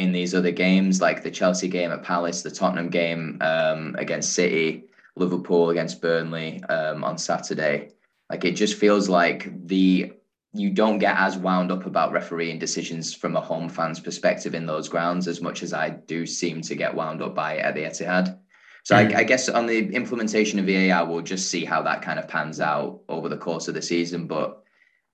in 0.00 0.12
these 0.12 0.34
other 0.34 0.50
games, 0.50 1.00
like 1.00 1.22
the 1.22 1.30
Chelsea 1.30 1.68
game 1.68 1.92
at 1.92 2.02
Palace, 2.02 2.42
the 2.42 2.50
Tottenham 2.50 2.88
game 2.88 3.38
um, 3.40 3.94
against 3.98 4.32
City, 4.32 4.84
Liverpool 5.16 5.70
against 5.70 6.00
Burnley 6.00 6.62
um, 6.64 7.04
on 7.04 7.18
Saturday. 7.18 7.90
Like 8.30 8.44
it 8.44 8.52
just 8.52 8.76
feels 8.76 9.08
like 9.08 9.66
the 9.66 10.12
you 10.52 10.70
don't 10.70 10.98
get 10.98 11.16
as 11.16 11.36
wound 11.36 11.70
up 11.70 11.86
about 11.86 12.10
refereeing 12.10 12.58
decisions 12.58 13.14
from 13.14 13.36
a 13.36 13.40
home 13.40 13.68
fan's 13.68 14.00
perspective 14.00 14.54
in 14.54 14.66
those 14.66 14.88
grounds 14.88 15.28
as 15.28 15.40
much 15.40 15.62
as 15.62 15.72
I 15.72 15.90
do 15.90 16.26
seem 16.26 16.60
to 16.62 16.74
get 16.74 16.94
wound 16.94 17.22
up 17.22 17.36
by 17.36 17.54
it 17.54 17.60
at 17.60 17.74
the 17.74 17.82
Etihad. 17.82 18.36
So 18.82 18.96
mm. 18.96 19.14
I, 19.14 19.20
I, 19.20 19.24
guess 19.24 19.48
on 19.48 19.66
the 19.66 19.94
implementation 19.94 20.58
of 20.58 20.66
VAR, 20.66 21.06
we'll 21.06 21.20
just 21.20 21.50
see 21.50 21.64
how 21.64 21.82
that 21.82 22.02
kind 22.02 22.18
of 22.18 22.26
pans 22.26 22.60
out 22.60 23.00
over 23.08 23.28
the 23.28 23.36
course 23.36 23.68
of 23.68 23.74
the 23.74 23.82
season. 23.82 24.26
But 24.26 24.64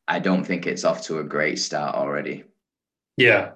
I 0.08 0.20
don't 0.20 0.44
think 0.44 0.66
it's 0.66 0.84
off 0.84 1.02
to 1.06 1.18
a 1.18 1.24
great 1.24 1.58
start 1.58 1.94
already. 1.96 2.44
Yeah, 3.18 3.52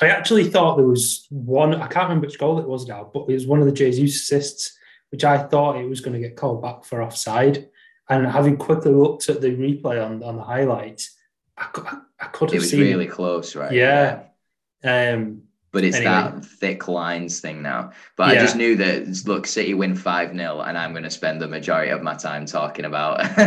I 0.00 0.08
actually 0.08 0.44
thought 0.44 0.76
there 0.76 0.86
was 0.86 1.26
one, 1.30 1.74
I 1.74 1.88
can't 1.88 2.08
remember 2.08 2.26
which 2.26 2.38
goal 2.38 2.58
it 2.58 2.68
was 2.68 2.86
now, 2.86 3.10
but 3.12 3.26
it 3.28 3.32
was 3.32 3.46
one 3.46 3.60
of 3.60 3.66
the 3.66 3.72
Jesus 3.72 4.22
assists, 4.22 4.78
which 5.10 5.24
I 5.24 5.38
thought 5.38 5.76
it 5.76 5.88
was 5.88 6.00
going 6.00 6.14
to 6.14 6.20
get 6.20 6.36
called 6.36 6.62
back 6.62 6.84
for 6.84 7.02
offside. 7.02 7.68
And 8.08 8.26
having 8.26 8.56
quickly 8.56 8.92
looked 8.92 9.28
at 9.28 9.40
the 9.40 9.48
replay 9.48 10.04
on, 10.04 10.22
on 10.22 10.36
the 10.36 10.42
highlights, 10.42 11.16
I, 11.56 11.68
I 12.20 12.26
could 12.26 12.50
have 12.50 12.50
seen. 12.50 12.56
It 12.56 12.60
was 12.60 12.70
seen. 12.70 12.80
really 12.80 13.06
close, 13.06 13.56
right? 13.56 13.72
Yeah. 13.72 14.22
Um, 14.84 15.42
But 15.70 15.84
it's 15.84 15.96
Anyway. 15.96 16.10
that 16.12 16.44
thick 16.46 16.88
lines 16.88 17.40
thing 17.40 17.60
now. 17.60 17.90
But 18.16 18.28
I 18.30 18.34
just 18.36 18.56
knew 18.56 18.74
that 18.76 19.26
look, 19.26 19.46
City 19.46 19.74
win 19.74 19.94
5 19.94 20.34
0, 20.34 20.60
and 20.60 20.78
I'm 20.78 20.92
going 20.92 21.02
to 21.04 21.10
spend 21.10 21.42
the 21.42 21.46
majority 21.46 21.90
of 21.90 22.02
my 22.02 22.14
time 22.14 22.46
talking 22.46 22.86
about 22.86 23.20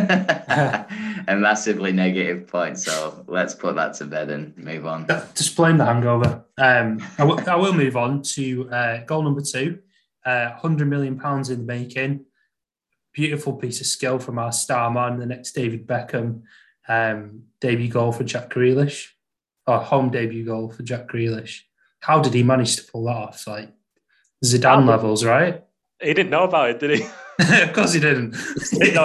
a 1.27 1.35
massively 1.35 1.91
negative 1.91 2.47
point. 2.47 2.77
So 2.79 3.25
let's 3.27 3.55
put 3.55 3.75
that 3.75 3.95
to 3.95 4.05
bed 4.05 4.29
and 4.29 4.55
move 4.57 4.85
on. 4.85 5.07
just 5.35 5.55
blame 5.55 5.77
the 5.77 5.85
hangover. 5.85 6.45
Um, 6.57 6.99
I, 7.17 7.25
w- 7.25 7.43
I 7.47 7.55
will 7.55 7.73
move 7.73 7.97
on 7.97 8.21
to 8.35 8.69
uh, 8.69 9.03
goal 9.05 9.23
number 9.23 9.41
two. 9.41 9.79
Uh, 10.25 10.51
Hundred 10.51 10.89
million 10.89 11.17
pounds 11.19 11.49
in 11.49 11.57
the 11.59 11.65
making. 11.65 12.25
Beautiful 13.13 13.53
piece 13.53 13.81
of 13.81 13.87
skill 13.87 14.19
from 14.19 14.37
our 14.39 14.51
star 14.51 14.91
man, 14.91 15.17
the 15.17 15.25
next 15.25 15.53
David 15.53 15.87
Beckham. 15.87 16.43
Um, 16.87 17.43
debut 17.59 17.89
goal 17.89 18.11
for 18.11 18.23
Jack 18.23 18.49
Grealish, 18.51 19.07
or 19.65 19.79
home 19.79 20.09
debut 20.11 20.45
goal 20.45 20.71
for 20.71 20.83
Jack 20.83 21.07
Grealish. 21.09 21.61
How 22.01 22.20
did 22.20 22.34
he 22.34 22.43
manage 22.43 22.75
to 22.75 22.84
pull 22.84 23.05
that 23.05 23.15
off? 23.15 23.48
Like 23.48 23.72
Zidane 24.43 24.86
levels, 24.88 25.24
right? 25.24 25.63
He 26.01 26.13
didn't 26.13 26.31
know 26.31 26.43
about 26.43 26.72
it, 26.72 26.79
did 26.79 27.00
he? 27.00 27.05
of 27.62 27.74
course 27.74 27.93
he 27.93 28.00
didn't. 28.00 28.31
No, 28.31 28.38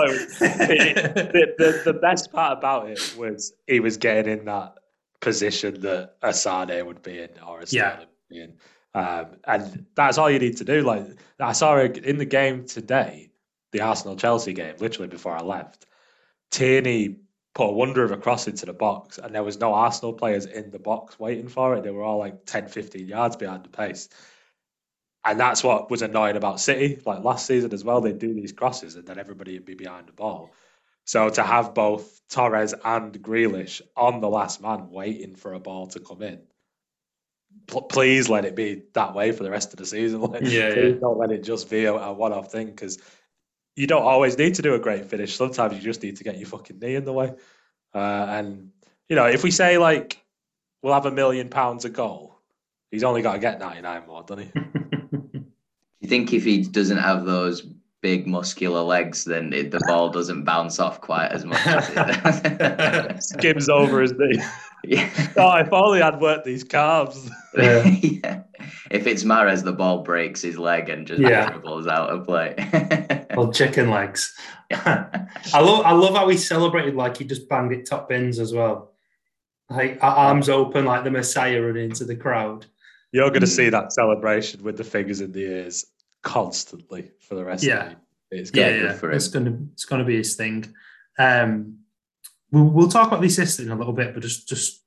the, 0.09 1.55
the, 1.59 1.83
the 1.85 1.93
best 1.95 2.33
part 2.33 2.59
about 2.59 2.89
it 2.91 3.15
was 3.17 3.53
he 3.67 3.81
was 3.81 3.97
getting 3.97 4.39
in 4.39 4.45
that 4.47 4.75
position 5.21 5.81
that 5.81 6.17
a 6.23 6.33
Sane 6.35 6.85
would 6.87 7.03
be 7.03 7.21
in 7.21 7.31
or 7.47 7.61
a 7.61 7.65
Yeah. 7.69 8.01
Would 8.01 8.09
be 8.29 8.41
in. 8.41 8.55
Um, 8.95 9.27
and 9.47 9.87
that's 9.95 10.19
all 10.19 10.31
you 10.31 10.39
need 10.39 10.57
to 10.59 10.65
do. 10.65 10.83
Like 10.83 11.07
I 11.41 11.53
saw 11.53 11.77
it 11.77 11.99
in 11.99 12.19
the 12.19 12.25
game 12.25 12.67
today, 12.67 13.31
the 13.73 13.83
Arsenal 13.83 14.17
Chelsea 14.17 14.53
game, 14.53 14.75
literally 14.79 15.09
before 15.09 15.33
I 15.33 15.43
left. 15.43 15.87
Tierney 16.51 17.17
put 17.57 17.71
a 17.71 17.73
wonder 17.73 18.05
of 18.05 18.11
a 18.13 18.19
cross 18.19 18.49
into 18.49 18.67
the 18.67 18.75
box, 18.75 19.17
and 19.17 19.35
there 19.35 19.43
was 19.43 19.59
no 19.59 19.73
Arsenal 19.73 20.13
players 20.13 20.45
in 20.45 20.71
the 20.71 20.79
box 20.79 21.19
waiting 21.19 21.49
for 21.49 21.75
it. 21.75 21.83
They 21.83 21.91
were 21.91 22.03
all 22.03 22.19
like 22.19 22.45
10, 22.45 22.69
15 22.69 23.09
yards 23.09 23.37
behind 23.37 23.65
the 23.65 23.71
pace. 23.71 24.11
And 25.25 25.41
that's 25.41 25.65
what 25.65 25.91
was 25.91 26.03
annoying 26.03 26.37
about 26.37 26.61
City. 26.61 27.01
Like 27.07 27.25
last 27.25 27.47
season 27.47 27.73
as 27.73 27.83
well, 27.83 28.03
they'd 28.03 28.19
do 28.19 28.35
these 28.35 28.53
crosses 28.53 28.97
and 28.97 29.07
then 29.07 29.19
everybody 29.19 29.55
would 29.55 29.65
be 29.65 29.75
behind 29.75 30.07
the 30.07 30.13
ball. 30.13 30.53
So 31.07 31.31
to 31.31 31.43
have 31.43 31.73
both 31.73 32.21
Torres 32.29 32.75
and 32.85 33.15
Grealish 33.23 33.81
on 33.97 34.21
the 34.21 34.29
last 34.29 34.61
man 34.61 34.91
waiting 34.91 35.35
for 35.35 35.55
a 35.55 35.59
ball 35.59 35.87
to 35.89 36.01
come 36.01 36.21
in, 36.21 36.43
pl- 37.67 37.83
please 37.85 38.29
let 38.29 38.45
it 38.45 38.55
be 38.55 38.83
that 38.93 39.15
way 39.15 39.33
for 39.33 39.45
the 39.45 39.51
rest 39.51 39.73
of 39.73 39.79
the 39.79 39.87
season. 39.87 40.21
Like, 40.21 40.43
Yeah, 40.45 40.75
please 40.75 40.93
yeah. 40.95 41.01
don't 41.01 41.19
let 41.19 41.33
it 41.33 41.43
just 41.43 41.71
be 41.71 41.87
a, 41.87 41.95
a 41.95 42.13
one-off 42.13 42.53
thing 42.53 42.67
because 42.67 42.99
you 43.77 43.87
don't 43.87 44.03
always 44.03 44.37
need 44.39 44.55
to 44.55 44.63
do 44.63 44.75
a 44.75 44.79
great 44.79 45.05
finish. 45.05 45.37
Sometimes 45.37 45.75
you 45.77 45.83
just 45.83 46.03
need 46.03 46.17
to 46.17 46.25
get 46.25 46.39
your 46.39 46.49
fucking 46.49 46.79
knee 46.79 46.97
in 46.97 47.05
the 47.05 47.13
way. 47.13 47.35
Uh, 47.95 48.27
and 48.29 48.71
you 49.09 49.17
know, 49.17 49.27
if 49.27 49.45
we 49.45 49.51
say 49.51 49.79
like 49.79 50.25
we'll 50.83 50.95
have 50.95 51.07
a 51.07 51.11
million 51.11 51.49
pounds 51.49 51.85
a 51.85 51.91
goal, 51.91 52.39
he's 52.91 53.05
only 53.05 53.23
got 53.23 53.35
to 53.35 53.39
get 53.39 53.61
ninety-nine 53.61 54.07
more, 54.07 54.23
doesn't 54.23 54.51
he? 54.53 55.41
you 56.01 56.09
think 56.09 56.33
if 56.33 56.45
he 56.45 56.63
doesn't 56.63 56.99
have 56.99 57.25
those 57.27 57.67
big 58.03 58.27
muscular 58.27 58.83
legs, 58.83 59.25
then 59.25 59.53
it, 59.53 59.71
the 59.71 59.81
ball 59.87 60.09
doesn't 60.11 60.45
bounce 60.45 60.79
off 60.79 61.01
quite 61.01 61.29
as 61.29 61.45
much 61.45 61.67
as 61.67 62.41
it? 62.45 63.23
Skims 63.23 63.69
over 63.69 64.01
his 64.01 64.13
knee. 64.13 64.41
yeah. 64.87 65.11
Oh, 65.37 65.57
if 65.57 65.73
only 65.73 66.01
I'd 66.03 66.21
worked 66.21 66.45
these 66.45 66.65
calves. 66.65 67.31
Yeah. 67.57 67.85
yeah. 68.03 68.43
If 68.91 69.07
it's 69.07 69.25
Mahrez, 69.25 69.63
the 69.65 69.73
ball 69.73 70.03
breaks 70.03 70.43
his 70.43 70.59
leg 70.59 70.89
and 70.89 71.07
just 71.07 71.21
Yeah. 71.21 71.51
dribbles 71.51 71.87
out 71.87 72.11
of 72.11 72.25
play. 72.27 72.55
well, 73.37 73.53
chicken 73.53 73.91
legs. 73.91 74.35
I 74.73 75.61
love 75.61 75.85
I 75.85 75.93
love 75.93 76.15
how 76.17 76.29
he 76.29 76.37
celebrated 76.37 76.95
like 76.95 77.17
he 77.19 77.25
just 77.25 77.49
banged 77.49 77.73
it 77.73 77.87
top 77.87 78.09
bins 78.09 78.39
as 78.39 78.53
well. 78.53 78.93
Like 79.71 79.99
arms 80.03 80.49
open 80.49 80.85
like 80.85 81.05
the 81.05 81.11
Messiah 81.11 81.61
running 81.61 81.87
into 81.91 82.05
the 82.05 82.17
crowd. 82.17 82.67
You're 83.13 83.29
going 83.31 83.41
to 83.41 83.47
see 83.47 83.69
that 83.69 83.93
celebration 83.93 84.63
with 84.63 84.77
the 84.77 84.85
fingers 84.85 85.21
in 85.21 85.33
the 85.33 85.41
ears 85.41 85.87
constantly 86.23 87.11
for 87.21 87.35
the 87.35 87.45
rest 87.45 87.63
Yeah. 87.65 87.87
of 87.93 87.97
the 88.31 88.39
It's 88.39 88.51
Yeah, 88.55 88.71
good. 88.71 88.99
good 89.01 89.11
yeah. 89.11 89.17
It's 89.17 89.29
gonna 89.29 89.59
it's 89.73 89.85
gonna 89.85 90.05
be 90.05 90.17
his 90.17 90.35
thing. 90.37 90.73
Um 91.19 91.79
we'll, 92.53 92.65
we'll 92.65 92.89
talk 92.89 93.09
about 93.09 93.21
the 93.21 93.27
assist 93.27 93.61
in 93.61 93.71
a 93.71 93.77
little 93.77 93.93
bit, 93.93 94.15
but 94.15 94.23
just 94.23 94.49
just 94.49 94.83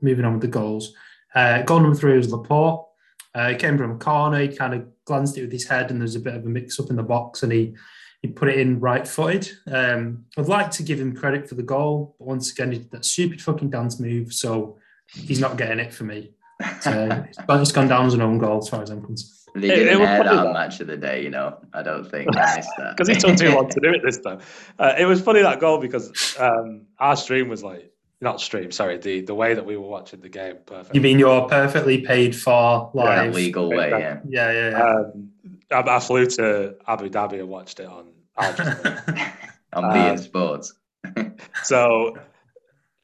moving 0.00 0.24
on 0.24 0.32
with 0.34 0.42
the 0.42 0.48
goals. 0.48 0.94
Uh, 1.34 1.62
goal 1.62 1.80
number 1.80 1.96
three 1.96 2.16
was 2.16 2.30
Laporte. 2.30 2.86
Uh, 3.34 3.48
he 3.48 3.56
came 3.56 3.76
from 3.76 3.92
a 3.92 3.98
corner. 3.98 4.40
He 4.40 4.48
kind 4.48 4.74
of 4.74 4.86
glanced 5.04 5.36
it 5.36 5.42
with 5.42 5.52
his 5.52 5.66
head, 5.66 5.90
and 5.90 6.00
there's 6.00 6.14
a 6.14 6.20
bit 6.20 6.34
of 6.34 6.44
a 6.46 6.48
mix 6.48 6.78
up 6.78 6.90
in 6.90 6.96
the 6.96 7.02
box, 7.02 7.42
and 7.42 7.52
he 7.52 7.74
he 8.22 8.28
put 8.28 8.48
it 8.48 8.58
in 8.58 8.80
right 8.80 9.06
footed. 9.06 9.50
Um, 9.70 10.24
I'd 10.38 10.48
like 10.48 10.70
to 10.72 10.82
give 10.82 10.98
him 11.00 11.14
credit 11.14 11.48
for 11.48 11.56
the 11.56 11.62
goal, 11.62 12.16
but 12.18 12.26
once 12.28 12.50
again, 12.52 12.72
he 12.72 12.78
did 12.78 12.90
that 12.92 13.04
stupid 13.04 13.42
fucking 13.42 13.70
dance 13.70 14.00
move, 14.00 14.32
so 14.32 14.78
he's 15.12 15.40
not 15.40 15.56
getting 15.58 15.78
it 15.80 15.92
for 15.92 16.04
me. 16.04 16.30
So 16.80 17.24
it's 17.28 17.36
gone- 17.38 17.60
it's 17.60 17.72
gone 17.72 17.88
down 17.88 18.06
as 18.06 18.14
an 18.14 18.22
own 18.22 18.38
goal 18.38 18.58
as 18.58 18.68
far 18.68 18.80
as 18.82 18.88
I'm 18.90 19.02
concerned. 19.02 19.43
They 19.54 19.68
It- 19.68 19.70
it 19.78 19.84
didn't 19.84 20.00
was 20.00 20.08
air 20.08 20.18
funny 20.18 20.30
that 20.30 20.38
on 20.38 20.44
that- 20.46 20.52
match 20.52 20.80
of 20.80 20.86
the 20.88 20.96
day, 20.96 21.22
you 21.22 21.30
know. 21.30 21.56
I 21.72 21.82
don't 21.82 22.04
think 22.10 22.28
I 22.36 22.56
missed 22.56 22.70
that. 22.78 22.96
because 22.96 23.08
it 23.08 23.20
took 23.20 23.36
too 23.36 23.54
long 23.54 23.68
to 23.68 23.80
do 23.80 23.90
it 23.92 24.02
this 24.04 24.18
time. 24.18 24.40
Uh, 24.78 24.94
it 24.98 25.04
was 25.04 25.20
funny 25.22 25.42
that 25.42 25.60
goal 25.60 25.78
because 25.78 26.36
um, 26.38 26.82
our 26.98 27.16
stream 27.16 27.48
was 27.48 27.62
like 27.62 27.92
not 28.20 28.40
stream, 28.40 28.72
sorry, 28.72 28.96
the 28.98 29.20
the 29.20 29.34
way 29.34 29.54
that 29.54 29.64
we 29.66 29.76
were 29.76 29.86
watching 29.86 30.20
the 30.20 30.28
game 30.28 30.56
perfect. 30.66 30.94
You 30.94 31.00
mean 31.00 31.18
you're 31.18 31.46
perfectly 31.48 32.00
paid 32.00 32.34
for 32.34 32.90
In 32.94 33.00
a 33.00 33.04
live? 33.04 33.34
legal 33.34 33.68
way, 33.68 33.90
yeah. 33.90 34.20
Yeah, 34.28 34.50
yeah, 34.52 34.70
yeah. 34.70 34.82
Um, 34.82 35.30
I, 35.70 35.96
I 35.96 36.00
flew 36.00 36.26
to 36.26 36.74
Abu 36.88 37.08
Dhabi 37.10 37.38
and 37.40 37.48
watched 37.48 37.78
it 37.80 37.86
on 37.86 38.06
Al 38.38 38.52
Jazeera. 38.54 39.32
On 39.74 39.84
Uh, 39.84 39.92
beIN 39.94 40.18
sports. 40.18 40.74
so 41.62 42.16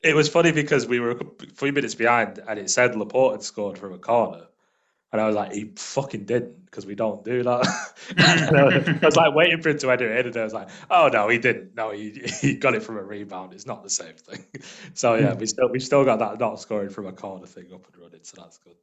it 0.02 0.14
was 0.16 0.28
funny 0.28 0.52
because 0.52 0.86
we 0.86 0.98
were 1.00 1.10
a 1.12 1.18
few 1.54 1.72
minutes 1.72 1.94
behind 1.94 2.40
and 2.48 2.58
it 2.58 2.70
said 2.70 2.96
Laporte 2.96 3.32
had 3.34 3.42
scored 3.42 3.76
from 3.78 3.92
a 3.92 3.98
corner. 3.98 4.46
And 5.12 5.20
I 5.20 5.26
was 5.26 5.34
like, 5.34 5.52
he 5.52 5.72
fucking 5.74 6.24
didn't 6.24 6.64
because 6.66 6.86
we 6.86 6.94
don't 6.94 7.24
do 7.24 7.42
that. 7.42 7.66
I 8.18 8.62
was- 8.64 8.88
I 9.02 9.06
was 9.06 9.16
like 9.16 9.34
waiting 9.34 9.60
for 9.60 9.70
him 9.70 9.78
to 9.78 9.90
enter 9.90 10.12
it, 10.12 10.26
and 10.26 10.36
I 10.36 10.44
was 10.44 10.52
like, 10.54 10.68
oh 10.90 11.08
no, 11.12 11.28
he 11.28 11.38
didn't. 11.38 11.74
No, 11.74 11.90
he, 11.90 12.10
he 12.40 12.54
got 12.54 12.74
it 12.74 12.82
from 12.82 12.96
a 12.96 13.02
rebound. 13.02 13.52
It's 13.52 13.66
not 13.66 13.82
the 13.82 13.90
same 13.90 14.14
thing. 14.14 14.44
So 14.94 15.14
yeah, 15.14 15.34
we 15.34 15.46
still 15.46 15.68
we 15.68 15.80
still 15.80 16.04
got 16.04 16.18
that 16.20 16.38
not 16.38 16.60
scoring 16.60 16.90
from 16.90 17.06
a 17.06 17.12
corner 17.12 17.46
thing 17.46 17.66
up 17.72 17.86
and 17.92 18.02
running. 18.02 18.20
So 18.22 18.36
that's 18.40 18.58
good. 18.58 18.74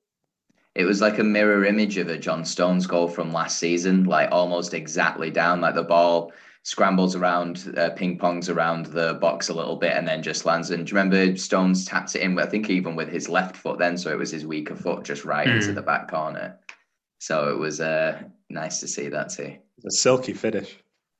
It 0.75 0.85
was 0.85 1.01
like 1.01 1.17
a 1.17 1.23
mirror 1.23 1.65
image 1.65 1.97
of 1.97 2.07
a 2.07 2.17
John 2.17 2.45
Stones 2.45 2.85
goal 2.87 3.07
from 3.07 3.33
last 3.33 3.57
season, 3.57 4.03
like 4.03 4.29
almost 4.31 4.73
exactly 4.73 5.31
down, 5.31 5.59
like 5.61 5.73
the 5.75 5.83
ball 5.83 6.31
scrambles 6.67 7.15
around, 7.15 7.73
uh, 7.77 7.91
ping 7.91 8.19
pongs 8.19 8.53
around 8.53 8.87
the 8.87 9.13
box 9.21 9.47
a 9.47 9.53
little 9.53 9.77
bit, 9.77 9.93
and 9.93 10.05
then 10.05 10.21
just 10.21 10.45
lands. 10.45 10.69
And 10.69 10.85
do 10.85 10.91
you 10.91 10.97
remember 10.97 11.37
Stones 11.37 11.85
tapped 11.85 12.13
it 12.13 12.21
in? 12.21 12.37
I 12.37 12.45
think 12.45 12.69
even 12.69 12.93
with 12.93 13.07
his 13.07 13.29
left 13.29 13.55
foot 13.55 13.79
then, 13.79 13.97
so 13.97 14.11
it 14.11 14.19
was 14.19 14.31
his 14.31 14.45
weaker 14.45 14.75
foot 14.75 15.05
just 15.05 15.23
right 15.23 15.47
into 15.47 15.71
Mm. 15.71 15.75
the 15.75 15.81
back 15.81 16.11
corner. 16.11 16.59
So 17.19 17.49
it 17.51 17.57
was 17.57 17.79
uh, 17.79 18.21
nice 18.49 18.81
to 18.81 18.87
see 18.89 19.07
that 19.07 19.29
too. 19.29 19.55
A 19.85 19.91
silky 19.91 20.33
finish. 20.33 20.75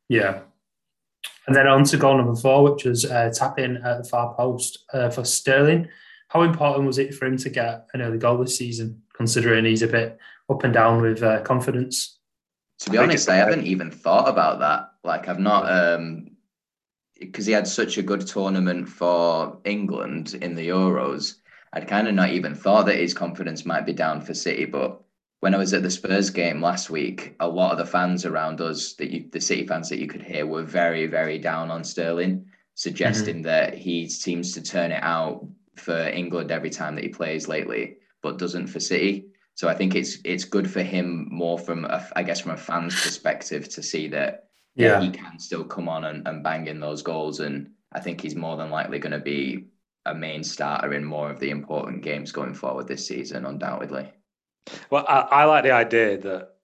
Yeah. 0.10 0.42
And 1.48 1.56
then 1.56 1.66
on 1.66 1.86
to 1.86 1.98
goal 1.98 2.18
number 2.18 2.36
four, 2.36 2.70
which 2.70 2.84
was 2.84 3.06
uh, 3.06 3.32
tap 3.34 3.58
in 3.58 3.78
at 3.78 4.04
the 4.04 4.10
far 4.10 4.36
post 4.36 4.80
uh, 4.94 5.10
for 5.10 5.24
Sterling. 5.24 5.88
How 6.28 6.42
important 6.42 6.88
was 6.88 6.98
it 6.98 7.14
for 7.16 7.26
him 7.26 7.38
to 7.38 7.50
get 7.50 7.88
an 7.94 8.02
early 8.02 8.18
goal 8.18 8.38
this 8.38 8.58
season, 8.58 9.02
considering 9.14 9.64
he's 9.64 9.82
a 9.82 9.88
bit 9.88 10.20
up 10.50 10.66
and 10.66 10.74
down 10.74 11.02
with 11.02 11.24
uh, 11.24 11.40
confidence? 11.44 12.20
To 12.80 12.90
be 12.90 12.98
I 12.98 13.04
honest, 13.04 13.30
I 13.30 13.40
okay. 13.40 13.50
haven't 13.50 13.66
even 13.66 13.92
thought 13.92 14.28
about 14.28 14.60
that. 14.60 14.87
Like 15.04 15.28
I've 15.28 15.40
not 15.40 15.72
um 15.72 16.32
because 17.20 17.46
he 17.46 17.54
had 17.54 17.68
such 17.68 17.98
a 17.98 18.04
good 18.04 18.28
tournament 18.28 18.88
for 18.88 19.58
England 19.66 20.38
in 20.42 20.56
the 20.56 20.70
Euros. 20.70 21.36
I'd 21.74 21.88
kind 21.88 22.08
of 22.08 22.14
not 22.14 22.30
even 22.30 22.56
thought 22.56 22.86
that 22.86 23.00
his 23.00 23.14
confidence 23.14 23.66
might 23.66 23.86
be 23.86 23.94
down 23.94 24.22
for 24.22 24.34
City, 24.34 24.66
but 24.66 25.02
when 25.40 25.54
I 25.54 25.58
was 25.58 25.74
at 25.74 25.84
the 25.84 25.92
Spurs 25.92 26.30
game 26.30 26.62
last 26.62 26.90
week, 26.90 27.36
a 27.40 27.48
lot 27.48 27.72
of 27.72 27.78
the 27.78 27.86
fans 27.86 28.26
around 28.26 28.62
us 28.62 28.94
that 28.94 29.12
you 29.12 29.30
the 29.32 29.42
City 29.42 29.66
fans 29.68 29.90
that 29.90 30.00
you 30.00 30.08
could 30.08 30.24
hear 30.24 30.46
were 30.46 30.64
very, 30.64 31.06
very 31.08 31.38
down 31.38 31.70
on 31.70 31.84
Sterling, 31.84 32.46
suggesting 32.76 33.42
that 33.44 33.76
he 33.76 34.10
seems 34.10 34.54
to 34.54 34.62
turn 34.62 34.92
it 34.92 35.04
out 35.04 35.48
for 35.76 36.08
England 36.10 36.52
every 36.52 36.72
time 36.72 36.96
that 36.96 37.04
he 37.04 37.10
plays 37.10 37.48
lately, 37.48 37.98
but 38.24 38.40
doesn't 38.40 38.68
for 38.68 38.80
City. 38.80 39.28
So 39.54 39.68
I 39.68 39.76
think 39.76 39.96
it's 39.96 40.18
it's 40.24 40.44
good 40.44 40.70
for 40.70 40.82
him 40.82 41.28
more 41.32 41.60
from 41.60 41.86
a, 41.86 42.08
I 42.16 42.24
guess 42.24 42.42
from 42.42 42.52
a 42.52 42.58
fan's 42.58 43.00
perspective 43.00 43.70
to 43.70 43.84
see 43.84 44.08
that 44.10 44.47
yeah, 44.78 45.02
he 45.02 45.10
can 45.10 45.40
still 45.40 45.64
come 45.64 45.90
on 45.90 46.06
and, 46.06 46.28
and 46.28 46.44
bang 46.44 46.68
in 46.68 46.80
those 46.80 47.02
goals, 47.02 47.40
and 47.40 47.72
I 47.92 48.00
think 48.00 48.22
he's 48.22 48.36
more 48.36 48.58
than 48.58 48.70
likely 48.70 49.00
going 49.00 49.12
to 49.12 49.20
be 49.20 49.68
a 50.06 50.14
main 50.14 50.44
starter 50.44 50.94
in 50.94 51.04
more 51.04 51.30
of 51.30 51.40
the 51.40 51.50
important 51.50 52.02
games 52.02 52.32
going 52.32 52.54
forward 52.54 52.88
this 52.88 53.06
season, 53.06 53.46
undoubtedly. 53.46 54.12
Well, 54.90 55.06
I, 55.08 55.20
I 55.20 55.44
like 55.46 55.64
the 55.64 55.72
idea 55.72 56.18
that 56.18 56.58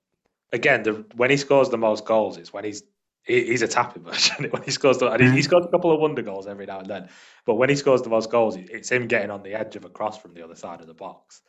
again, 0.53 0.83
the, 0.83 1.05
when 1.15 1.29
he 1.29 1.37
scores 1.37 1.69
the 1.69 1.77
most 1.77 2.05
goals, 2.05 2.37
it's 2.37 2.53
when 2.53 2.63
he's 2.63 2.83
he, 3.23 3.45
he's 3.45 3.61
a 3.61 3.67
tapping 3.67 4.03
version. 4.11 4.45
when 4.49 4.63
he 4.63 4.71
scores, 4.71 4.97
the, 4.97 5.11
and 5.11 5.21
he, 5.21 5.27
he 5.27 5.33
mm-hmm. 5.33 5.41
scores 5.41 5.65
a 5.65 5.69
couple 5.69 5.91
of 5.91 5.99
wonder 5.99 6.21
goals 6.21 6.47
every 6.47 6.65
now 6.65 6.79
and 6.79 6.89
then. 6.89 7.09
But 7.45 7.55
when 7.55 7.69
he 7.69 7.75
scores 7.75 8.01
the 8.01 8.09
most 8.09 8.29
goals, 8.29 8.55
it's 8.55 8.91
him 8.91 9.07
getting 9.07 9.31
on 9.31 9.43
the 9.43 9.53
edge 9.53 9.75
of 9.75 9.85
a 9.85 9.89
cross 9.89 10.17
from 10.17 10.33
the 10.33 10.43
other 10.43 10.55
side 10.55 10.81
of 10.81 10.87
the 10.87 10.93
box. 10.93 11.41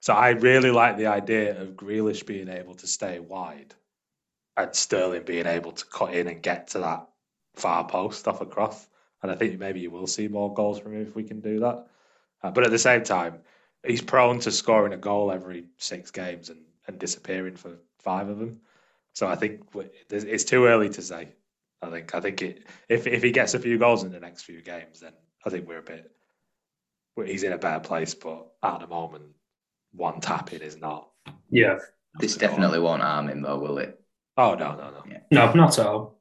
So 0.00 0.14
I 0.14 0.30
really 0.30 0.70
like 0.70 0.96
the 0.96 1.06
idea 1.06 1.60
of 1.60 1.70
Grealish 1.70 2.24
being 2.24 2.48
able 2.48 2.74
to 2.74 2.86
stay 2.86 3.18
wide 3.18 3.74
and 4.62 4.74
Sterling 4.74 5.24
being 5.24 5.46
able 5.46 5.72
to 5.72 5.84
cut 5.86 6.14
in 6.14 6.28
and 6.28 6.42
get 6.42 6.68
to 6.68 6.80
that 6.80 7.08
far 7.54 7.86
post 7.86 8.28
off 8.28 8.40
a 8.40 8.46
cross. 8.46 8.86
And 9.22 9.30
I 9.30 9.34
think 9.34 9.58
maybe 9.58 9.80
you 9.80 9.90
will 9.90 10.06
see 10.06 10.28
more 10.28 10.54
goals 10.54 10.78
from 10.78 10.94
him 10.94 11.02
if 11.02 11.14
we 11.14 11.24
can 11.24 11.40
do 11.40 11.60
that. 11.60 11.86
Uh, 12.42 12.50
but 12.50 12.64
at 12.64 12.70
the 12.70 12.78
same 12.78 13.02
time, 13.02 13.40
he's 13.86 14.00
prone 14.00 14.40
to 14.40 14.50
scoring 14.50 14.94
a 14.94 14.96
goal 14.96 15.30
every 15.30 15.66
six 15.76 16.10
games 16.10 16.48
and, 16.48 16.60
and 16.86 16.98
disappearing 16.98 17.56
for 17.56 17.76
five 17.98 18.28
of 18.28 18.38
them. 18.38 18.60
So 19.12 19.26
I 19.26 19.36
think 19.36 19.62
it's 20.08 20.44
too 20.44 20.66
early 20.66 20.88
to 20.90 21.02
say. 21.02 21.28
I 21.82 21.90
think 21.90 22.14
I 22.14 22.20
think 22.20 22.42
it, 22.42 22.66
if 22.88 23.06
if 23.06 23.22
he 23.22 23.32
gets 23.32 23.54
a 23.54 23.58
few 23.58 23.78
goals 23.78 24.04
in 24.04 24.12
the 24.12 24.20
next 24.20 24.42
few 24.42 24.60
games, 24.60 25.00
then 25.00 25.12
I 25.44 25.50
think 25.50 25.66
we're 25.66 25.78
a 25.78 25.82
bit 25.82 26.10
he's 27.26 27.42
in 27.42 27.52
a 27.52 27.58
better 27.58 27.80
place. 27.80 28.14
But 28.14 28.46
at 28.62 28.80
the 28.80 28.86
moment, 28.86 29.24
one 29.92 30.20
tapping 30.20 30.60
is 30.60 30.76
not. 30.76 31.08
Yeah, 31.50 31.78
this 32.18 32.36
definitely 32.36 32.80
won't 32.80 33.02
harm 33.02 33.28
him, 33.28 33.42
though, 33.42 33.58
will 33.58 33.78
it? 33.78 33.99
Oh 34.36 34.54
no, 34.54 34.74
no, 34.74 34.90
no, 34.90 35.02
yeah. 35.08 35.18
no, 35.30 35.52
not 35.52 35.78
at 35.78 35.86
all. 35.86 36.20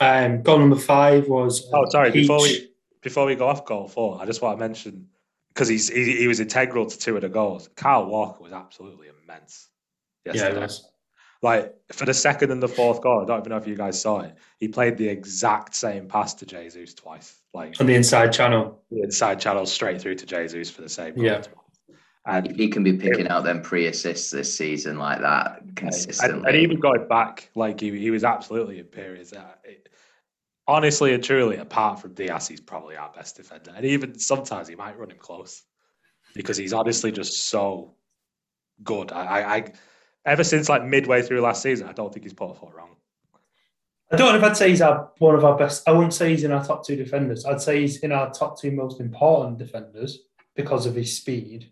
Um, 0.00 0.42
goal 0.42 0.58
number 0.58 0.76
five 0.76 1.28
was. 1.28 1.68
oh, 1.72 1.88
sorry. 1.90 2.10
Peach. 2.10 2.22
Before 2.22 2.42
we 2.42 2.70
before 3.02 3.26
we 3.26 3.34
go 3.34 3.48
off 3.48 3.64
goal 3.64 3.88
four, 3.88 4.20
I 4.20 4.26
just 4.26 4.40
want 4.42 4.58
to 4.58 4.60
mention 4.60 5.08
because 5.48 5.68
he's 5.68 5.88
he, 5.88 6.16
he, 6.16 6.28
was 6.28 6.40
integral 6.40 6.86
to 6.86 6.98
two 6.98 7.16
of 7.16 7.22
the 7.22 7.28
goals. 7.28 7.68
Kyle 7.76 8.06
Walker 8.06 8.42
was 8.42 8.52
absolutely 8.52 9.08
immense. 9.24 9.68
Yesterday. 10.24 10.48
Yeah, 10.48 10.54
he 10.54 10.60
was. 10.60 10.86
Like 11.42 11.74
for 11.92 12.04
the 12.04 12.14
second 12.14 12.50
and 12.50 12.62
the 12.62 12.68
fourth 12.68 13.00
goal, 13.00 13.22
I 13.22 13.24
don't 13.24 13.40
even 13.40 13.50
know 13.50 13.56
if 13.56 13.66
you 13.66 13.74
guys 13.74 14.00
saw 14.00 14.20
it. 14.20 14.34
He 14.58 14.68
played 14.68 14.98
the 14.98 15.08
exact 15.08 15.74
same 15.74 16.06
pass 16.06 16.34
to 16.34 16.46
Jesus 16.46 16.92
twice, 16.92 17.40
like 17.54 17.80
on 17.80 17.86
the 17.86 17.94
inside 17.94 18.32
channel. 18.32 18.82
The 18.90 19.02
inside 19.02 19.40
channel 19.40 19.64
straight 19.64 20.02
through 20.02 20.16
to 20.16 20.26
Jesus 20.26 20.70
for 20.70 20.82
the 20.82 20.88
same. 20.88 21.14
Goal 21.14 21.24
yeah. 21.24 21.42
And 22.26 22.46
if 22.46 22.56
he 22.56 22.68
can 22.68 22.84
be 22.84 22.92
picking 22.92 23.26
it, 23.26 23.30
out 23.30 23.44
them 23.44 23.62
pre 23.62 23.86
assists 23.86 24.30
this 24.30 24.54
season 24.54 24.98
like 24.98 25.20
that 25.20 25.62
consistently, 25.74 26.38
and, 26.38 26.46
and 26.46 26.56
even 26.56 26.78
going 26.78 27.08
back, 27.08 27.50
like 27.54 27.80
he, 27.80 27.98
he 27.98 28.10
was 28.10 28.24
absolutely 28.24 28.78
imperious. 28.78 29.32
Uh, 29.32 29.54
it, 29.64 29.88
honestly 30.70 31.12
and 31.14 31.24
truly, 31.24 31.56
apart 31.56 32.00
from 32.00 32.14
Dias, 32.14 32.46
he's 32.46 32.60
probably 32.60 32.96
our 32.96 33.10
best 33.12 33.36
defender. 33.36 33.72
And 33.74 33.84
even 33.84 34.18
sometimes 34.18 34.68
he 34.68 34.76
might 34.76 34.98
run 34.98 35.10
him 35.10 35.18
close 35.18 35.64
because 36.34 36.56
he's 36.56 36.72
honestly 36.72 37.10
just 37.10 37.48
so 37.48 37.94
good. 38.84 39.10
I, 39.12 39.56
I, 39.56 39.72
ever 40.24 40.44
since 40.44 40.68
like 40.68 40.84
midway 40.84 41.22
through 41.22 41.40
last 41.40 41.62
season, 41.62 41.88
I 41.88 41.92
don't 41.92 42.12
think 42.12 42.24
he's 42.24 42.32
put 42.32 42.50
a 42.50 42.54
foot 42.54 42.72
wrong. 42.74 42.96
I 44.12 44.16
don't 44.16 44.32
know 44.32 44.38
if 44.38 44.44
I'd 44.44 44.56
say 44.56 44.70
he's 44.70 44.82
our, 44.82 45.10
one 45.18 45.34
of 45.34 45.44
our 45.44 45.56
best. 45.56 45.88
I 45.88 45.92
wouldn't 45.92 46.14
say 46.14 46.30
he's 46.30 46.44
in 46.44 46.52
our 46.52 46.64
top 46.64 46.84
two 46.84 46.96
defenders. 46.96 47.44
I'd 47.44 47.60
say 47.60 47.80
he's 47.80 47.98
in 47.98 48.12
our 48.12 48.30
top 48.30 48.58
two 48.58 48.72
most 48.72 49.00
important 49.00 49.58
defenders 49.58 50.20
because 50.56 50.86
of 50.86 50.94
his 50.94 51.16
speed. 51.16 51.70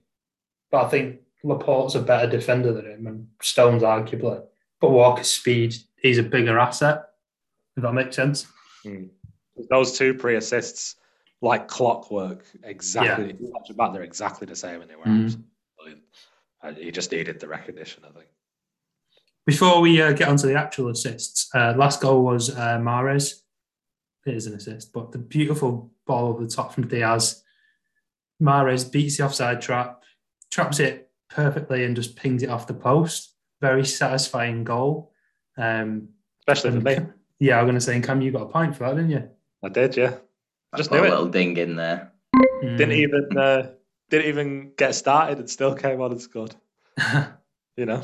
But 0.70 0.84
I 0.84 0.88
think 0.88 1.20
Laporte's 1.44 1.94
a 1.94 2.02
better 2.02 2.28
defender 2.28 2.72
than 2.72 2.87
him, 2.87 3.06
and 3.06 3.28
Stones 3.40 3.82
arguably. 3.82 4.42
But 4.80 4.90
Walker's 4.90 5.30
speed, 5.30 5.75
he's 5.96 6.18
a 6.18 6.22
bigger 6.22 6.58
asset. 6.58 7.04
If 7.76 7.82
that 7.82 7.92
makes 7.92 8.16
sense. 8.16 8.46
Mm. 8.84 9.08
Those 9.70 9.96
two 9.96 10.14
pre 10.14 10.37
assists, 10.37 10.96
like 11.40 11.68
clockwork, 11.68 12.44
exactly. 12.62 13.37
Yeah. 13.40 13.88
they're 13.92 14.02
exactly 14.02 14.46
the 14.46 14.56
same, 14.56 14.80
and 14.80 14.90
they 14.90 14.96
were 14.96 15.04
mm. 15.04 15.42
He 16.76 16.90
just 16.90 17.12
needed 17.12 17.38
the 17.38 17.46
recognition, 17.46 18.02
I 18.04 18.10
think. 18.10 18.26
Before 19.46 19.80
we 19.80 20.02
uh, 20.02 20.12
get 20.12 20.28
onto 20.28 20.46
the 20.46 20.56
actual 20.56 20.88
assists, 20.88 21.48
uh, 21.54 21.75
last 21.76 22.00
goal 22.00 22.25
was 22.25 22.50
uh, 22.50 22.78
Mahrez. 22.78 23.40
It 24.26 24.34
is 24.34 24.46
an 24.46 24.54
assist, 24.54 24.92
but 24.92 25.12
the 25.12 25.18
beautiful 25.18 25.90
ball 26.06 26.28
over 26.28 26.44
the 26.44 26.50
top 26.50 26.75
from 26.75 26.88
Dias. 26.88 27.42
Mahrez 28.42 28.90
beats 28.90 29.16
the 29.16 29.25
offside 29.25 29.62
trap, 29.62 30.02
traps 30.50 30.80
it 30.80 31.10
perfectly, 31.28 31.84
and 31.84 31.96
just 31.96 32.16
pings 32.16 32.42
it 32.42 32.50
off 32.50 32.66
the 32.66 32.74
post. 32.74 33.34
Very 33.60 33.84
satisfying 33.84 34.64
goal. 34.64 35.12
Um, 35.56 36.08
Especially 36.46 36.78
for 36.78 36.84
me. 36.84 36.98
Yeah, 37.40 37.61
I'm 37.61 37.66
going 37.66 37.76
to 37.76 37.80
say, 37.80 38.00
Cam, 38.00 38.20
you 38.20 38.32
got 38.32 38.42
a 38.42 38.46
point 38.46 38.74
for 38.74 38.82
that, 38.82 38.96
didn't 38.96 39.11
you? 39.11 39.28
I 39.62 39.68
did, 39.68 39.96
yeah. 39.96 40.16
Just 40.76 40.90
knew 40.90 40.98
a 40.98 41.02
little 41.02 41.28
ding 41.28 41.56
in 41.56 41.76
there. 41.76 42.12
Mm. 42.62 42.76
Didn't 42.76 42.94
even 42.94 43.38
uh, 43.38 43.70
didn't 44.11 44.26
even 44.26 44.72
get 44.76 44.94
started 44.94 45.38
and 45.38 45.48
still 45.48 45.74
came 45.74 46.00
on 46.00 46.12
and 46.12 46.20
scored. 46.20 46.54
you 47.76 47.87
know. 47.87 48.02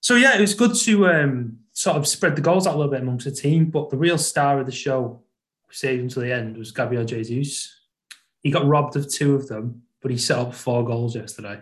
So 0.00 0.16
yeah, 0.16 0.36
it 0.36 0.40
was 0.40 0.54
good 0.54 0.74
to 0.74 1.08
um, 1.08 1.58
sort 1.72 1.96
of 1.96 2.06
spread 2.06 2.36
the 2.36 2.42
goals 2.42 2.66
out 2.66 2.74
a 2.74 2.78
little 2.78 2.90
bit 2.90 3.02
amongst 3.02 3.26
the 3.26 3.32
team. 3.32 3.66
But 3.66 3.90
the 3.90 3.96
real 3.96 4.18
star 4.18 4.58
of 4.58 4.66
the 4.66 4.72
show, 4.72 5.22
saved 5.70 6.02
until 6.02 6.22
the 6.22 6.32
end, 6.32 6.56
was 6.56 6.72
Gabriel 6.72 7.04
Jesus. 7.04 7.76
He 8.42 8.50
got 8.50 8.66
robbed 8.66 8.96
of 8.96 9.12
two 9.12 9.34
of 9.34 9.46
them, 9.48 9.82
but 10.02 10.10
he 10.10 10.16
set 10.16 10.38
up 10.38 10.54
four 10.54 10.84
goals 10.84 11.14
yesterday 11.14 11.60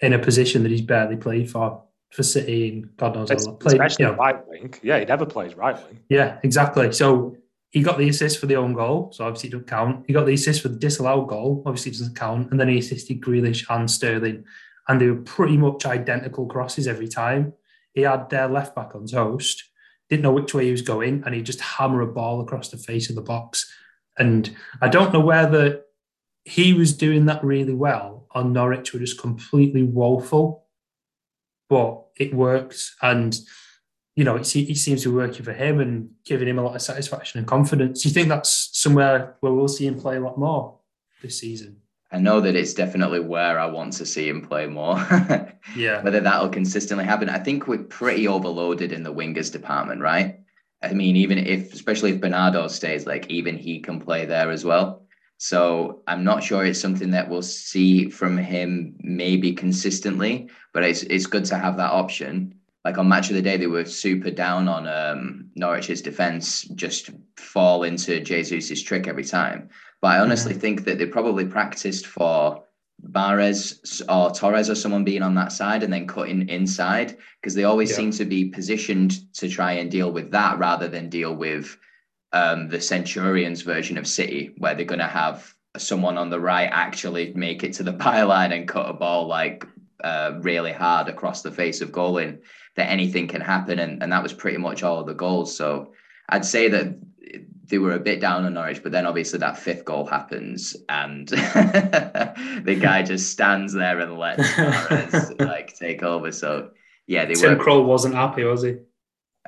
in 0.00 0.12
a 0.12 0.18
position 0.18 0.62
that 0.62 0.70
he's 0.70 0.82
barely 0.82 1.16
played 1.16 1.50
for 1.50 1.82
for 2.12 2.22
City 2.22 2.68
and 2.68 2.96
God 2.96 3.14
knows 3.14 3.30
how 3.30 3.36
long. 3.36 3.58
Played, 3.58 3.74
Especially 3.74 4.04
you 4.04 4.10
know, 4.10 4.16
right 4.16 4.46
wing. 4.46 4.74
Yeah, 4.82 4.98
he 4.98 5.06
never 5.06 5.24
plays 5.24 5.54
right 5.54 5.74
wing. 5.74 6.00
Yeah, 6.10 6.38
exactly. 6.42 6.92
So 6.92 7.36
he 7.70 7.82
got 7.82 7.96
the 7.96 8.08
assist 8.08 8.38
for 8.38 8.46
the 8.46 8.56
own 8.56 8.74
goal, 8.74 9.10
so 9.12 9.24
obviously 9.24 9.48
it 9.48 9.52
doesn't 9.52 9.66
count. 9.66 10.04
He 10.06 10.12
got 10.12 10.26
the 10.26 10.34
assist 10.34 10.60
for 10.60 10.68
the 10.68 10.78
disallowed 10.78 11.28
goal, 11.28 11.62
obviously 11.64 11.90
it 11.90 11.98
doesn't 11.98 12.16
count. 12.16 12.50
And 12.50 12.60
then 12.60 12.68
he 12.68 12.78
assisted 12.78 13.22
Grealish 13.22 13.64
and 13.70 13.90
Sterling, 13.90 14.44
and 14.88 15.00
they 15.00 15.08
were 15.08 15.22
pretty 15.22 15.56
much 15.56 15.86
identical 15.86 16.46
crosses 16.46 16.86
every 16.86 17.08
time. 17.08 17.54
He 17.94 18.02
had 18.02 18.28
their 18.28 18.48
left 18.48 18.74
back 18.74 18.94
on 18.94 19.06
toast, 19.06 19.64
didn't 20.10 20.22
know 20.22 20.32
which 20.32 20.52
way 20.52 20.66
he 20.66 20.70
was 20.70 20.82
going, 20.82 21.22
and 21.24 21.34
he 21.34 21.40
just 21.40 21.62
hammer 21.62 22.02
a 22.02 22.06
ball 22.06 22.42
across 22.42 22.68
the 22.68 22.76
face 22.76 23.08
of 23.08 23.16
the 23.16 23.22
box. 23.22 23.72
And 24.18 24.54
I 24.82 24.88
don't 24.88 25.14
know 25.14 25.20
whether 25.20 25.82
he 26.44 26.72
was 26.72 26.96
doing 26.96 27.26
that 27.26 27.44
really 27.44 27.74
well 27.74 28.26
or 28.34 28.44
Norwich 28.44 28.92
were 28.92 28.98
just 28.98 29.20
completely 29.20 29.82
woeful, 29.82 30.66
but 31.68 32.06
it 32.18 32.34
worked. 32.34 32.92
And 33.00 33.38
you 34.16 34.24
know, 34.24 34.36
it, 34.36 34.54
it 34.54 34.76
seems 34.76 35.02
to 35.02 35.10
be 35.10 35.16
working 35.16 35.42
for 35.42 35.52
him 35.52 35.80
and 35.80 36.10
giving 36.24 36.48
him 36.48 36.58
a 36.58 36.62
lot 36.62 36.76
of 36.76 36.82
satisfaction 36.82 37.38
and 37.38 37.46
confidence. 37.46 38.02
Do 38.02 38.08
you 38.08 38.14
think 38.14 38.28
that's 38.28 38.68
somewhere 38.72 39.36
where 39.40 39.52
we'll 39.52 39.68
see 39.68 39.86
him 39.86 39.98
play 39.98 40.16
a 40.16 40.20
lot 40.20 40.38
more 40.38 40.78
this 41.22 41.38
season? 41.38 41.78
I 42.10 42.18
know 42.18 42.42
that 42.42 42.54
it's 42.54 42.74
definitely 42.74 43.20
where 43.20 43.58
I 43.58 43.64
want 43.64 43.94
to 43.94 44.04
see 44.04 44.28
him 44.28 44.42
play 44.42 44.66
more. 44.66 44.96
yeah. 45.76 46.02
Whether 46.02 46.20
that'll 46.20 46.50
consistently 46.50 47.06
happen. 47.06 47.30
I 47.30 47.38
think 47.38 47.66
we're 47.66 47.84
pretty 47.84 48.28
overloaded 48.28 48.92
in 48.92 49.02
the 49.02 49.14
wingers 49.14 49.50
department, 49.50 50.02
right? 50.02 50.40
I 50.82 50.92
mean, 50.92 51.16
even 51.16 51.38
if, 51.38 51.72
especially 51.72 52.10
if 52.10 52.20
Bernardo 52.20 52.68
stays, 52.68 53.06
like 53.06 53.30
even 53.30 53.56
he 53.56 53.80
can 53.80 53.98
play 53.98 54.26
there 54.26 54.50
as 54.50 54.62
well. 54.62 55.01
So 55.42 56.02
I'm 56.06 56.22
not 56.22 56.44
sure 56.44 56.64
it's 56.64 56.80
something 56.80 57.10
that 57.10 57.28
we'll 57.28 57.42
see 57.42 58.08
from 58.08 58.36
him 58.36 58.94
maybe 59.00 59.52
consistently, 59.52 60.48
but 60.72 60.84
it's 60.84 61.02
it's 61.02 61.26
good 61.26 61.44
to 61.46 61.58
have 61.58 61.76
that 61.78 61.90
option 61.90 62.54
like 62.84 62.98
on 62.98 63.08
match 63.08 63.28
of 63.30 63.36
the 63.36 63.42
day, 63.42 63.56
they 63.56 63.66
were 63.66 63.84
super 63.84 64.30
down 64.30 64.68
on 64.68 64.88
um, 64.88 65.50
Norwich's 65.54 66.02
defense, 66.02 66.62
just 66.74 67.10
fall 67.36 67.84
into 67.84 68.20
Jesus's 68.20 68.82
trick 68.82 69.06
every 69.06 69.24
time. 69.24 69.68
But 70.00 70.08
I 70.08 70.18
honestly 70.18 70.52
mm-hmm. 70.52 70.60
think 70.60 70.84
that 70.84 70.98
they 70.98 71.06
probably 71.06 71.44
practiced 71.44 72.06
for 72.06 72.64
Mahrez 73.08 74.02
or 74.08 74.34
Torres 74.34 74.68
or 74.68 74.74
someone 74.74 75.04
being 75.04 75.22
on 75.22 75.34
that 75.36 75.52
side 75.52 75.82
and 75.82 75.92
then 75.92 76.08
cutting 76.08 76.48
inside 76.48 77.16
because 77.40 77.54
they 77.54 77.64
always 77.64 77.90
yeah. 77.90 77.96
seem 77.96 78.10
to 78.12 78.24
be 78.24 78.46
positioned 78.46 79.32
to 79.34 79.48
try 79.48 79.72
and 79.72 79.90
deal 79.90 80.10
with 80.10 80.32
that 80.32 80.58
rather 80.58 80.88
than 80.88 81.08
deal 81.08 81.34
with 81.34 81.76
um, 82.32 82.68
the 82.68 82.80
Centurions 82.80 83.62
version 83.62 83.98
of 83.98 84.06
City, 84.06 84.54
where 84.58 84.74
they're 84.74 84.84
going 84.84 84.98
to 84.98 85.06
have 85.06 85.54
someone 85.76 86.18
on 86.18 86.30
the 86.30 86.40
right 86.40 86.68
actually 86.70 87.32
make 87.34 87.64
it 87.64 87.72
to 87.74 87.82
the 87.82 87.92
byline 88.04 88.54
and 88.54 88.68
cut 88.68 88.88
a 88.88 88.92
ball 88.92 89.26
like 89.26 89.66
uh, 90.04 90.32
really 90.40 90.72
hard 90.72 91.08
across 91.08 91.42
the 91.42 91.50
face 91.50 91.80
of 91.80 91.92
goal 91.92 92.18
in 92.18 92.40
that 92.76 92.90
anything 92.90 93.28
can 93.28 93.40
happen. 93.40 93.78
And, 93.78 94.02
and 94.02 94.12
that 94.12 94.22
was 94.22 94.32
pretty 94.32 94.58
much 94.58 94.82
all 94.82 95.00
of 95.00 95.06
the 95.06 95.14
goals. 95.14 95.56
So 95.56 95.92
I'd 96.28 96.44
say 96.44 96.68
that 96.68 96.96
they 97.66 97.78
were 97.78 97.92
a 97.92 98.00
bit 98.00 98.20
down 98.20 98.44
on 98.44 98.54
Norwich, 98.54 98.82
but 98.82 98.92
then 98.92 99.06
obviously 99.06 99.38
that 99.38 99.56
fifth 99.56 99.84
goal 99.84 100.04
happens 100.04 100.76
and 100.88 101.28
the 101.28 102.78
guy 102.80 103.02
just 103.02 103.30
stands 103.30 103.72
there 103.72 104.00
and 104.00 104.18
lets 104.18 104.42
Mahrez 104.52 105.40
like 105.40 105.74
take 105.74 106.02
over. 106.02 106.32
So 106.32 106.70
yeah, 107.06 107.24
they 107.24 107.34
Tim 107.34 107.56
were. 107.56 107.64
Krul 107.64 107.84
wasn't 107.84 108.14
happy, 108.14 108.44
was 108.44 108.62
he? 108.62 108.76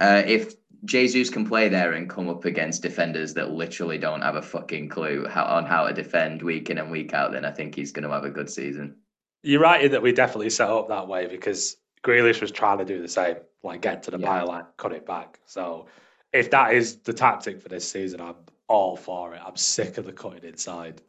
Uh, 0.01 0.23
if 0.27 0.55
Jesus 0.85 1.31
can 1.31 1.47
play 1.47 1.69
there 1.69 1.93
and 1.93 2.09
come 2.09 2.29
up 2.29 2.45
against 2.45 2.83
defenders 2.83 3.35
that 3.35 3.51
literally 3.51 3.99
don't 3.99 4.23
have 4.23 4.37
a 4.37 4.43
fucking 4.43 4.89
clue 4.89 5.27
how, 5.29 5.45
on 5.45 5.65
how 5.65 5.87
to 5.87 5.95
defend 5.95 6.43
week 6.43 6.71
in 6.71 6.79
and 6.79 6.91
week 6.91 7.15
out, 7.15 7.33
then 7.33 7.45
I 7.45 7.51
think 7.51 7.75
he's 7.75 7.93
going 7.93 8.03
to 8.05 8.11
have 8.11 8.25
a 8.25 8.31
good 8.31 8.51
season. 8.51 8.97
You're 9.43 9.61
right 9.61 9.85
in 9.85 9.93
that 9.93 10.03
we 10.03 10.13
definitely 10.13 10.51
set 10.51 10.71
up 10.71 10.89
that 10.89 11.09
way 11.09 11.27
because 11.27 11.77
Grealish 12.03 12.41
was 12.41 12.51
trying 12.51 12.79
to 12.79 12.85
do 12.85 13.01
the 13.01 13.09
same, 13.09 13.37
like 13.63 13.83
get 13.83 14.03
to 14.05 14.11
the 14.11 14.19
yeah. 14.19 14.27
byline, 14.27 14.67
cut 14.77 14.93
it 14.93 15.07
back. 15.07 15.41
So 15.47 15.87
if 16.33 16.51
that 16.51 16.75
is 16.75 16.97
the 16.97 17.13
tactic 17.13 17.61
for 17.61 17.69
this 17.69 17.89
season, 17.89 18.21
I'm 18.21 18.37
all 18.69 18.97
for 18.97 19.35
it. 19.35 19.43
I'm 19.45 19.57
sick 19.57 19.99
of 19.99 20.05
the 20.05 20.13
cutting 20.13 20.45
inside 20.45 21.03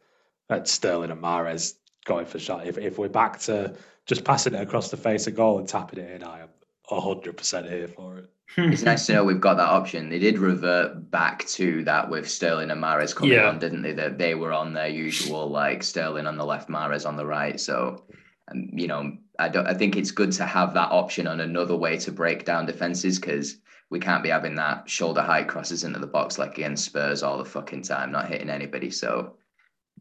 at 0.48 0.68
Sterling 0.68 1.10
and 1.10 1.22
Mahrez 1.22 1.74
going 2.04 2.26
for 2.26 2.38
shot. 2.38 2.66
If 2.66 2.78
if 2.78 2.98
we're 2.98 3.08
back 3.08 3.40
to 3.40 3.74
just 4.06 4.24
passing 4.24 4.54
it 4.54 4.60
across 4.60 4.90
the 4.90 4.96
face 4.96 5.26
of 5.26 5.34
goal 5.34 5.58
and 5.58 5.68
tapping 5.68 5.98
it 5.98 6.10
in, 6.10 6.22
I 6.22 6.40
am 6.40 6.48
hundred 6.88 7.36
percent 7.36 7.68
here 7.68 7.88
for 7.88 8.18
it. 8.18 8.30
It's 8.56 8.82
nice 8.82 9.06
to 9.06 9.14
know 9.14 9.24
we've 9.24 9.40
got 9.40 9.56
that 9.56 9.68
option. 9.68 10.08
They 10.08 10.18
did 10.18 10.38
revert 10.38 11.10
back 11.10 11.46
to 11.48 11.82
that 11.84 12.08
with 12.08 12.28
Sterling 12.28 12.70
and 12.70 12.82
Mahrez 12.82 13.14
coming 13.14 13.34
yeah. 13.34 13.48
on, 13.48 13.58
didn't 13.58 13.82
they? 13.82 13.92
That 13.92 14.18
they 14.18 14.34
were 14.34 14.52
on 14.52 14.72
their 14.72 14.88
usual 14.88 15.48
like 15.48 15.82
Sterling 15.82 16.26
on 16.26 16.36
the 16.36 16.44
left, 16.44 16.68
Mahrez 16.68 17.06
on 17.06 17.16
the 17.16 17.26
right. 17.26 17.58
So, 17.60 18.04
um, 18.50 18.70
you 18.72 18.86
know, 18.86 19.16
I 19.38 19.48
don't. 19.48 19.66
I 19.66 19.74
think 19.74 19.96
it's 19.96 20.10
good 20.10 20.32
to 20.32 20.46
have 20.46 20.74
that 20.74 20.92
option 20.92 21.26
on 21.26 21.40
another 21.40 21.76
way 21.76 21.98
to 21.98 22.12
break 22.12 22.44
down 22.44 22.66
defenses 22.66 23.18
because 23.18 23.58
we 23.90 23.98
can't 23.98 24.22
be 24.22 24.30
having 24.30 24.54
that 24.56 24.88
shoulder 24.88 25.22
height 25.22 25.48
crosses 25.48 25.84
into 25.84 25.98
the 25.98 26.06
box 26.06 26.38
like 26.38 26.52
against 26.52 26.84
Spurs 26.84 27.22
all 27.22 27.38
the 27.38 27.44
fucking 27.44 27.82
time, 27.82 28.12
not 28.12 28.28
hitting 28.28 28.50
anybody. 28.50 28.90
So 28.90 29.36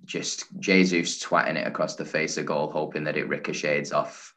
just 0.05 0.45
Jesus 0.59 1.19
twatting 1.19 1.55
it 1.55 1.67
across 1.67 1.95
the 1.95 2.05
face 2.05 2.37
of 2.37 2.45
goal, 2.45 2.71
hoping 2.71 3.03
that 3.05 3.17
it 3.17 3.27
ricochets 3.27 3.91
off 3.91 4.34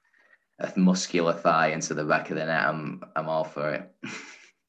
a 0.60 0.72
muscular 0.76 1.32
thigh 1.32 1.68
into 1.68 1.94
the 1.94 2.04
back 2.04 2.30
of 2.30 2.36
the 2.36 2.44
net. 2.44 2.66
I'm 2.66 3.02
I'm 3.14 3.28
all 3.28 3.44
for 3.44 3.74
it. 3.74 3.90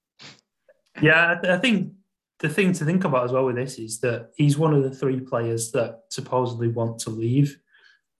yeah, 1.02 1.40
I 1.44 1.58
think 1.58 1.94
the 2.40 2.50
thing 2.50 2.74
to 2.74 2.86
think 2.86 3.04
about 3.04 3.26
as 3.26 3.32
well 3.32 3.46
with 3.46 3.56
this 3.56 3.78
is 3.80 4.00
that 4.00 4.32
he's 4.36 4.58
one 4.58 4.74
of 4.74 4.84
the 4.84 4.92
three 4.92 5.20
players 5.20 5.72
that 5.72 6.02
supposedly 6.10 6.70
want 6.70 7.00
to 7.00 7.10
leave. 7.10 7.58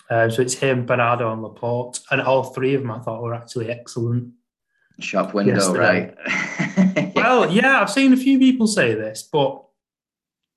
Uh, 0.10 0.30
so 0.30 0.42
it's 0.42 0.56
him, 0.56 0.86
Bernardo, 0.86 1.32
and 1.32 1.44
Laporte, 1.44 2.00
and 2.10 2.22
all 2.22 2.44
three 2.44 2.74
of 2.74 2.82
them 2.82 2.92
I 2.92 3.00
thought 3.00 3.22
were 3.22 3.36
actually 3.36 3.70
excellent. 3.70 4.34
Shop 5.00 5.34
window, 5.34 5.54
yesterday. 5.54 6.14
right? 6.26 7.12
well, 7.16 7.50
yeah, 7.52 7.80
I've 7.80 7.92
seen 7.92 8.12
a 8.12 8.18
few 8.18 8.40
people 8.40 8.68
say 8.68 8.96
this, 8.96 9.28
but 9.32 9.64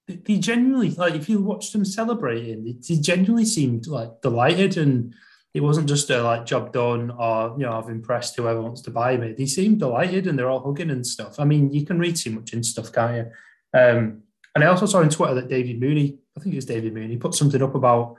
they 0.08 0.38
genuinely 0.38 0.90
like 0.90 1.14
if 1.14 1.28
you 1.28 1.40
watched 1.40 1.72
them 1.72 1.84
celebrating, 1.84 2.64
they 2.64 2.96
genuinely 2.96 3.44
seemed 3.44 3.86
like 3.86 4.22
delighted, 4.22 4.78
and 4.78 5.14
it 5.54 5.60
wasn't 5.60 5.88
just 5.88 6.08
a 6.10 6.22
like 6.22 6.46
job 6.46 6.72
done 6.72 7.10
or 7.10 7.54
you 7.58 7.64
know 7.66 7.78
I've 7.78 7.90
impressed 7.90 8.36
whoever 8.36 8.62
wants 8.62 8.80
to 8.82 8.90
buy 8.90 9.16
me. 9.16 9.32
They 9.32 9.46
seemed 9.46 9.80
delighted, 9.80 10.26
and 10.26 10.38
they're 10.38 10.50
all 10.50 10.64
hugging 10.64 10.90
and 10.90 11.06
stuff. 11.06 11.38
I 11.38 11.44
mean, 11.44 11.72
you 11.72 11.84
can 11.84 11.98
read 11.98 12.16
too 12.16 12.30
much 12.30 12.52
in 12.52 12.62
stuff, 12.62 12.92
can't 12.92 13.16
you? 13.16 13.78
Um, 13.78 14.22
and 14.54 14.64
I 14.64 14.66
also 14.66 14.86
saw 14.86 15.00
on 15.00 15.10
Twitter 15.10 15.34
that 15.34 15.48
David 15.48 15.80
Mooney, 15.80 16.18
I 16.36 16.40
think 16.40 16.54
it 16.54 16.58
was 16.58 16.66
David 16.66 16.94
Mooney, 16.94 17.16
put 17.16 17.34
something 17.34 17.62
up 17.62 17.74
about 17.74 18.16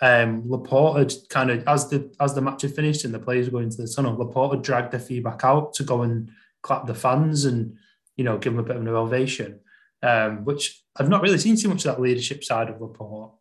um, 0.00 0.48
Laporte 0.48 0.98
had 0.98 1.12
kind 1.30 1.50
of 1.50 1.66
as 1.66 1.88
the 1.88 2.14
as 2.20 2.34
the 2.34 2.42
match 2.42 2.62
had 2.62 2.74
finished 2.74 3.04
and 3.04 3.14
the 3.14 3.18
players 3.18 3.46
were 3.46 3.58
going 3.58 3.70
to 3.70 3.76
the 3.76 3.88
tunnel, 3.88 4.16
Laporte 4.16 4.56
had 4.56 4.62
dragged 4.62 4.92
the 4.92 4.98
feedback 4.98 5.44
out 5.44 5.74
to 5.74 5.84
go 5.84 6.02
and 6.02 6.30
clap 6.62 6.86
the 6.86 6.94
fans 6.94 7.44
and 7.44 7.76
you 8.16 8.24
know 8.24 8.38
give 8.38 8.52
them 8.52 8.60
a 8.60 8.66
bit 8.66 8.76
of 8.76 8.82
an 8.82 8.88
ovation, 8.88 9.60
um, 10.02 10.44
which 10.44 10.82
I've 10.96 11.08
not 11.08 11.22
really 11.22 11.38
seen 11.38 11.56
too 11.56 11.68
much 11.68 11.84
of 11.84 11.96
that 11.96 12.02
leadership 12.02 12.44
side 12.44 12.68
of 12.68 12.80
Laporte. 12.80 13.32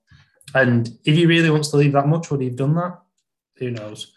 And 0.54 0.90
if 1.04 1.16
he 1.16 1.26
really 1.26 1.50
wants 1.50 1.70
to 1.72 1.78
leave 1.78 1.92
that 1.94 2.08
much, 2.08 2.32
would 2.32 2.40
he 2.40 2.48
have 2.48 2.56
done 2.56 2.76
that? 2.76 3.00
Who 3.58 3.72
knows? 3.72 4.14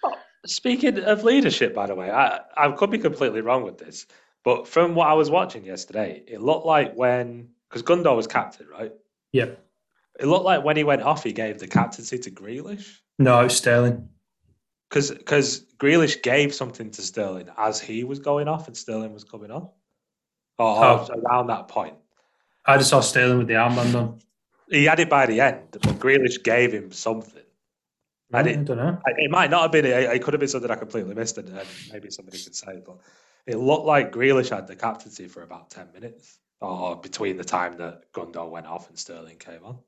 Speaking 0.47 0.99
of 1.01 1.25
leadership, 1.25 1.75
by 1.75 1.87
the 1.87 1.95
way, 1.95 2.11
I, 2.11 2.41
I 2.57 2.71
could 2.73 2.91
be 2.91 2.99
completely 2.99 3.41
wrong 3.41 3.65
with 3.65 3.79
this, 3.79 4.07
but 4.45 4.67
from 4.67 4.95
what 4.95 5.09
I 5.09 5.15
was 5.15 5.31
watching 5.31 5.65
yesterday, 5.65 6.23
it 6.27 6.41
looked 6.41 6.67
like 6.67 6.95
when 6.95 7.49
because 7.69 7.83
Gundo 7.83 8.15
was 8.17 8.27
captain, 8.27 8.67
right? 8.69 8.93
Yep. 9.33 9.63
It 10.21 10.27
looked 10.27 10.45
like 10.45 10.65
when 10.65 10.77
he 10.77 10.85
went 10.85 11.03
off, 11.03 11.23
he 11.23 11.33
gave 11.33 11.59
the 11.59 11.69
captaincy 11.69 12.19
to 12.19 12.31
Grealish. 12.31 12.99
No, 13.19 13.47
Sterling. 13.49 14.09
Because 14.89 15.11
because 15.11 15.65
Grealish 15.79 16.23
gave 16.23 16.55
something 16.55 16.91
to 16.93 17.03
Sterling 17.03 17.49
as 17.57 17.81
he 17.81 18.05
was 18.05 18.19
going 18.19 18.49
off 18.49 18.69
and 18.69 18.77
Sterling 18.77 19.13
was 19.13 19.25
coming 19.25 19.51
on, 19.51 19.69
or, 20.59 20.85
oh. 20.85 21.09
around 21.27 21.49
that 21.49 21.69
point. 21.69 21.95
I 22.65 22.79
just 22.79 22.91
saw 22.91 23.01
Sterling 23.01 23.39
with 23.39 23.49
the 23.49 23.55
armband 23.55 23.95
on. 23.95 24.19
He 24.71 24.85
had 24.85 25.01
it 25.01 25.09
by 25.09 25.27
the 25.27 25.41
end, 25.41 25.69
but 25.73 25.99
Grealish 25.99 26.43
gave 26.43 26.73
him 26.73 26.91
something. 26.93 27.43
And 28.33 28.47
it, 28.47 28.59
I 28.59 28.63
don't 28.63 28.77
know. 28.77 28.99
It 29.07 29.31
might 29.31 29.51
not 29.51 29.63
have 29.63 29.73
been. 29.73 29.87
It, 29.87 29.93
it 29.93 30.23
could 30.23 30.35
have 30.35 30.41
been 30.41 30.49
something 30.49 30.71
I 30.71 30.77
completely 30.77 31.15
missed, 31.15 31.39
and 31.39 31.51
maybe 31.93 32.11
somebody 32.11 32.39
could 32.39 32.55
say. 32.55 32.83
But 32.85 32.99
it 33.47 33.57
looked 33.57 33.87
like 33.87 34.13
Grealish 34.13 34.51
had 34.51 34.67
the 34.67 34.77
captaincy 34.77 35.29
for 35.29 35.43
about 35.43 35.71
ten 35.71 35.89
minutes, 35.95 36.39
or 36.61 36.97
between 36.97 37.37
the 37.39 37.45
time 37.45 37.79
that 37.79 38.13
Gundo 38.13 38.51
went 38.51 38.67
off 38.67 38.89
and 38.91 38.99
Sterling 38.99 39.39
came 39.39 39.65
on. 39.65 39.79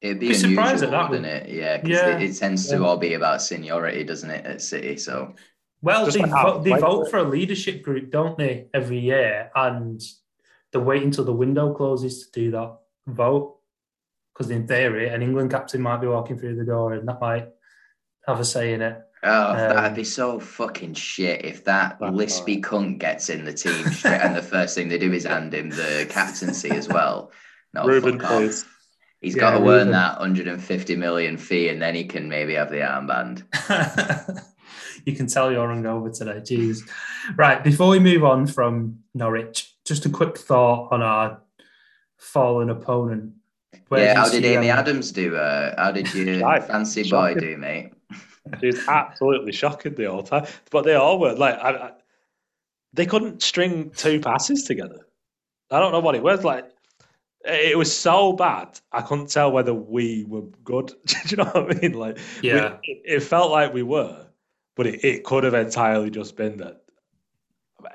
It'd 0.00 0.18
be, 0.18 0.28
be 0.28 0.34
unusual, 0.34 1.08
wouldn't 1.08 1.26
it? 1.26 1.48
Yeah, 1.48 1.76
because 1.76 1.90
yeah. 1.90 2.16
it, 2.16 2.22
it, 2.22 2.36
tends 2.36 2.66
to 2.68 2.76
yeah. 2.76 2.82
all 2.82 2.96
be 2.96 3.14
about 3.14 3.40
seniority, 3.40 4.02
doesn't 4.02 4.30
it, 4.30 4.44
at 4.44 4.60
City? 4.60 4.96
So, 4.96 5.34
well, 5.80 6.06
they, 6.06 6.22
vote, 6.22 6.64
they 6.64 6.72
vote 6.72 7.08
for 7.08 7.18
a 7.18 7.22
leadership 7.22 7.82
group, 7.82 8.10
don't 8.10 8.36
they, 8.36 8.66
every 8.74 8.98
year, 8.98 9.50
and 9.54 10.02
they 10.72 10.80
wait 10.80 11.04
until 11.04 11.24
the 11.24 11.32
window 11.32 11.72
closes 11.72 12.26
to 12.26 12.32
do 12.32 12.50
that 12.50 12.78
vote. 13.06 13.58
Because 14.32 14.50
in 14.50 14.66
theory, 14.66 15.08
an 15.08 15.22
England 15.22 15.50
captain 15.52 15.82
might 15.82 16.00
be 16.00 16.08
walking 16.08 16.36
through 16.38 16.56
the 16.56 16.64
door, 16.64 16.94
and 16.94 17.06
that 17.06 17.20
might 17.20 17.50
have 18.26 18.40
a 18.40 18.44
say 18.44 18.72
in 18.72 18.82
it. 18.82 19.02
Oh, 19.24 19.50
um, 19.50 19.56
that'd 19.56 19.96
be 19.96 20.04
so 20.04 20.40
fucking 20.40 20.94
shit 20.94 21.44
if 21.44 21.64
that 21.64 22.00
lispy 22.00 22.60
cunt 22.60 22.98
gets 22.98 23.28
in 23.30 23.44
the 23.44 23.52
team 23.52 23.86
straight, 23.92 24.20
and 24.20 24.34
the 24.34 24.42
first 24.42 24.74
thing 24.74 24.88
they 24.88 24.98
do 24.98 25.12
is 25.12 25.24
hand 25.24 25.54
him 25.54 25.70
the 25.70 26.06
captaincy 26.10 26.70
as 26.70 26.88
well. 26.88 27.30
No, 27.72 27.86
Ruben, 27.86 28.18
please. 28.18 28.64
He's 29.20 29.36
yeah, 29.36 29.40
got 29.40 29.58
to 29.58 29.68
earn 29.68 29.92
that 29.92 30.18
150 30.18 30.96
million 30.96 31.36
fee 31.36 31.68
and 31.68 31.80
then 31.80 31.94
he 31.94 32.04
can 32.04 32.28
maybe 32.28 32.54
have 32.54 32.70
the 32.70 32.78
armband. 32.78 33.44
you 35.06 35.14
can 35.14 35.28
tell 35.28 35.52
you're 35.52 35.68
hungover 35.68 36.12
today. 36.12 36.40
Jeez. 36.40 36.80
Right. 37.36 37.62
Before 37.62 37.88
we 37.88 38.00
move 38.00 38.24
on 38.24 38.48
from 38.48 38.98
Norwich, 39.14 39.72
just 39.84 40.06
a 40.06 40.10
quick 40.10 40.36
thought 40.36 40.92
on 40.92 41.02
our 41.02 41.40
fallen 42.18 42.68
opponent. 42.68 43.34
Where 43.88 44.06
yeah, 44.06 44.14
how 44.16 44.28
did 44.28 44.44
Amy 44.44 44.70
um, 44.70 44.78
Adams 44.80 45.12
do? 45.12 45.36
Uh, 45.36 45.74
how 45.76 45.92
did 45.92 46.12
you 46.12 46.40
fancy 46.40 47.08
boy 47.08 47.34
do, 47.34 47.56
mate? 47.56 47.92
She's 48.60 48.86
absolutely 48.88 49.52
shocking 49.52 49.94
the 49.94 50.04
whole 50.04 50.22
time. 50.22 50.46
But 50.70 50.84
they 50.84 50.94
all 50.94 51.18
were 51.18 51.34
like, 51.34 51.54
I, 51.54 51.70
I, 51.70 51.92
they 52.92 53.06
couldn't 53.06 53.42
string 53.42 53.90
two 53.90 54.20
passes 54.20 54.64
together. 54.64 55.06
I 55.70 55.78
don't 55.78 55.92
know 55.92 56.00
what 56.00 56.14
it 56.14 56.22
was 56.22 56.44
like. 56.44 56.68
It 57.44 57.76
was 57.76 57.96
so 57.96 58.32
bad. 58.32 58.78
I 58.92 59.00
couldn't 59.00 59.30
tell 59.30 59.50
whether 59.50 59.74
we 59.74 60.24
were 60.28 60.42
good. 60.64 60.92
Do 61.06 61.16
you 61.26 61.36
know 61.38 61.44
what 61.44 61.76
I 61.76 61.80
mean? 61.80 61.92
Like, 61.92 62.18
yeah, 62.42 62.76
we, 62.86 62.92
it, 62.92 63.02
it, 63.16 63.20
felt 63.20 63.50
like 63.50 63.74
we 63.74 63.82
were, 63.82 64.26
but 64.76 64.86
it, 64.86 65.04
it 65.04 65.24
could 65.24 65.42
have 65.44 65.54
entirely 65.54 66.10
just 66.10 66.36
been 66.36 66.58
that. 66.58 66.82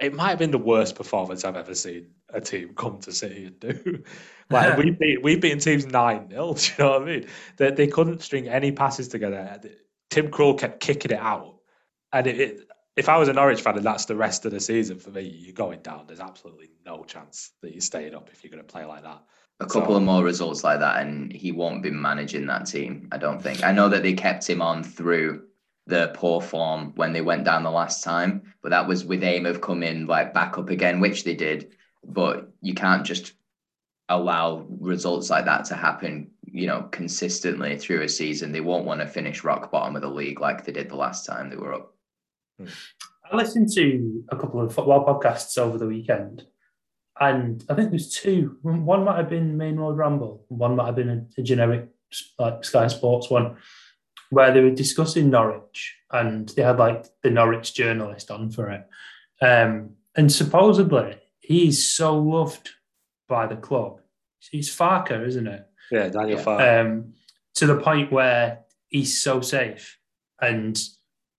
It 0.02 0.14
might 0.14 0.30
have 0.30 0.40
been 0.40 0.52
the 0.52 0.58
worst 0.58 0.96
performance 0.96 1.46
I've 1.46 1.56
ever 1.56 1.76
seen 1.76 2.08
a 2.34 2.42
team 2.42 2.74
come 2.76 3.00
to 3.00 3.14
City 3.14 3.46
and 3.46 3.60
do. 3.60 4.04
like 4.50 4.78
we 4.78 4.92
beat 5.00 5.24
we 5.24 5.38
beaten 5.38 5.60
teams 5.60 5.86
nine 5.86 6.30
0 6.30 6.54
Do 6.54 6.62
you 6.62 6.74
know 6.80 6.92
what 6.92 7.02
I 7.04 7.06
mean? 7.06 7.28
They 7.56 7.72
they 7.72 7.88
couldn't 7.88 8.22
string 8.22 8.50
any 8.50 8.74
passes 8.74 9.08
together. 9.08 9.62
Tim 10.10 10.30
Krul 10.30 10.58
kept 10.58 10.80
kicking 10.80 11.12
it 11.12 11.20
out, 11.20 11.58
and 12.14 12.28
it, 12.28 12.40
it 12.40 12.68
if 12.98 13.10
I 13.10 13.18
was 13.18 13.30
a 13.30 13.34
Norwich 13.34 13.62
fan 13.62 13.78
and 13.78 13.86
that's 13.86 14.06
the 14.06 14.16
rest 14.16 14.46
of 14.46 14.52
the 14.52 14.60
season 14.60 14.98
for 14.98 15.12
me, 15.12 15.22
you're 15.22 15.54
going 15.54 15.82
down. 15.82 16.06
There's 16.08 16.20
absolutely 16.20 16.72
no 16.84 17.04
chance 17.04 17.52
that 17.62 17.72
you're 17.72 17.80
staying 17.80 18.16
up 18.16 18.30
if 18.34 18.44
you're 18.44 18.52
going 18.52 18.64
to 18.64 18.74
play 18.74 18.86
like 18.86 19.04
that. 19.04 19.22
A 19.60 19.66
couple 19.68 19.94
so, 19.94 19.98
of 19.98 20.04
more 20.04 20.24
results 20.24 20.64
like 20.64 20.80
that, 20.80 21.02
and 21.02 21.32
he 21.32 21.52
won't 21.52 21.84
be 21.84 21.92
managing 21.92 22.48
that 22.48 22.66
team. 22.66 23.08
I 23.12 23.18
don't 23.18 23.42
think. 23.42 23.64
I 23.64 23.72
know 23.72 23.88
that 23.90 24.04
they 24.04 24.14
kept 24.14 24.50
him 24.50 24.62
on 24.62 24.84
through 24.84 25.44
the 25.86 26.12
poor 26.16 26.42
form 26.42 26.94
when 26.96 27.14
they 27.14 27.22
went 27.22 27.46
down 27.46 27.64
the 27.64 27.72
last 27.72 28.04
time, 28.04 28.54
but 28.62 28.70
that 28.70 28.88
was 28.88 29.06
with 29.06 29.24
aim 29.24 29.46
of 29.46 29.62
coming 29.62 30.06
like 30.06 30.34
back 30.34 30.58
up 30.58 30.70
again, 30.70 31.00
which 31.00 31.24
they 31.24 31.36
did. 31.36 31.72
But 32.04 32.52
you 32.62 32.74
can't 32.74 33.06
just 33.06 33.34
allow 34.10 34.66
results 34.70 35.30
like 35.30 35.46
that 35.46 35.66
to 35.66 35.76
happen, 35.76 36.32
you 36.52 36.68
know, 36.68 36.84
consistently 36.92 37.78
through 37.78 38.02
a 38.02 38.10
season. 38.10 38.52
They 38.52 38.62
won't 38.62 38.86
want 38.86 39.02
to 39.02 39.08
finish 39.08 39.44
rock 39.44 39.72
bottom 39.72 39.96
of 39.96 40.02
the 40.02 40.10
league 40.10 40.40
like 40.40 40.66
they 40.66 40.72
did 40.72 40.90
the 40.90 40.96
last 40.96 41.26
time 41.26 41.50
they 41.50 41.56
were 41.56 41.74
up. 41.74 41.94
I 42.60 43.36
listened 43.36 43.72
to 43.74 44.24
a 44.30 44.38
couple 44.38 44.62
of 44.62 44.74
football 44.74 45.06
podcasts 45.06 45.58
over 45.58 45.78
the 45.78 45.88
weekend, 45.88 46.46
and 47.20 47.64
I 47.70 47.76
think 47.76 47.90
there's 47.90 48.14
two. 48.14 48.58
One 48.62 49.04
might 49.04 49.18
have 49.18 49.30
been 49.30 49.58
Maine 49.58 49.78
Road 49.78 49.98
Ramble, 49.98 50.46
one 50.48 50.76
might 50.76 50.88
have 50.88 50.96
been 50.96 51.10
a, 51.10 51.42
a 51.42 51.44
generic 51.44 51.90
like 52.40 52.64
Sky 52.64 52.88
Sports 52.88 53.30
one, 53.30 53.58
where 54.30 54.54
they 54.54 54.62
were 54.62 54.72
discussing 54.72 55.30
Norwich, 55.30 55.96
and 56.12 56.50
they 56.50 56.64
had 56.64 56.80
like 56.80 57.06
the 57.22 57.30
Norwich 57.30 57.74
journalist 57.74 58.32
on 58.32 58.50
for 58.50 58.70
it. 58.70 58.88
Um, 59.42 59.92
and 60.16 60.32
supposedly 60.32 61.18
he's 61.40 61.92
so 61.92 62.18
loved 62.18 62.70
by 63.28 63.46
the 63.46 63.56
club. 63.56 64.00
He's 64.52 64.74
Farke, 64.74 65.28
isn't 65.28 65.48
it? 65.48 65.68
Yeah, 65.92 66.10
Daniel 66.10 66.40
Farke. 66.40 66.82
Um, 66.82 67.14
to 67.56 67.66
the 67.66 67.78
point 67.78 68.12
where 68.12 68.60
he's 68.90 69.22
so 69.22 69.42
safe 69.42 69.98
and 70.42 70.78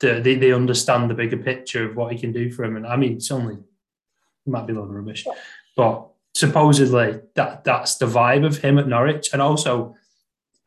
the, 0.00 0.20
they, 0.20 0.34
they 0.36 0.52
understand 0.52 1.10
the 1.10 1.14
bigger 1.14 1.36
picture 1.36 1.88
of 1.88 1.96
what 1.96 2.12
he 2.12 2.18
can 2.18 2.32
do 2.32 2.50
for 2.50 2.64
him. 2.64 2.76
And 2.76 2.86
I 2.86 2.96
mean, 2.96 3.14
it's 3.14 3.30
only, 3.30 3.54
it 3.54 4.50
might 4.50 4.66
be 4.66 4.72
a 4.72 4.76
lot 4.76 4.84
of 4.84 4.90
rubbish, 4.90 5.26
but 5.76 6.08
supposedly 6.34 7.20
that 7.34 7.64
that's 7.64 7.96
the 7.96 8.06
vibe 8.06 8.46
of 8.46 8.58
him 8.58 8.78
at 8.78 8.88
Norwich. 8.88 9.30
And 9.32 9.42
also, 9.42 9.96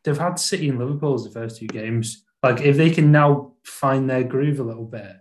they've 0.04 0.17
had 0.17 0.39
City 0.39 0.70
and 0.70 0.80
Liverpool 0.80 1.15
as 1.15 1.24
the 1.24 1.32
first 1.32 1.58
two 1.58 1.67
games. 1.67 2.24
Like, 2.44 2.62
if 2.62 2.78
they 2.78 2.89
can 2.89 3.12
now 3.12 3.54
find 3.63 4.10
their 4.10 4.24
groove 4.24 4.60
a 4.60 4.63
little 4.63 4.86
bit, 4.86 5.17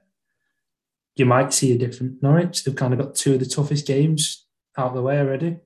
you 1.17 1.27
might 1.27 1.53
see 1.53 1.73
a 1.73 1.79
different 1.79 2.23
Norwich. 2.23 2.65
They've 2.65 2.75
kind 2.75 2.95
of 2.95 2.99
got 2.99 3.15
two 3.15 3.35
of 3.35 3.41
the 3.41 3.47
toughest 3.47 3.87
games 3.87 4.47
out 4.79 4.89
of 4.89 4.95
the 4.95 5.03
way 5.03 5.19
already. 5.19 5.59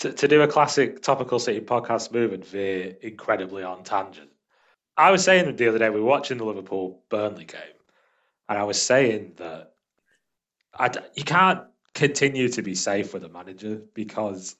To, 0.00 0.12
to 0.12 0.28
do 0.28 0.42
a 0.42 0.48
classic 0.48 1.02
topical 1.02 1.38
City 1.38 1.60
podcast 1.60 2.12
move 2.12 2.34
and 2.34 2.44
veer 2.44 2.96
incredibly 3.00 3.62
on 3.62 3.82
tangent. 3.82 4.28
I 4.96 5.10
was 5.10 5.24
saying 5.24 5.56
the 5.56 5.68
other 5.68 5.78
day, 5.78 5.90
we 5.90 6.00
were 6.00 6.06
watching 6.06 6.38
the 6.38 6.44
Liverpool 6.44 7.02
Burnley 7.08 7.44
game, 7.44 7.60
and 8.48 8.58
I 8.58 8.64
was 8.64 8.80
saying 8.80 9.34
that 9.36 9.72
I, 10.74 10.90
you 11.14 11.24
can't 11.24 11.64
continue 11.94 12.48
to 12.50 12.62
be 12.62 12.74
safe 12.74 13.14
with 13.14 13.24
a 13.24 13.28
manager 13.28 13.82
because, 13.94 14.56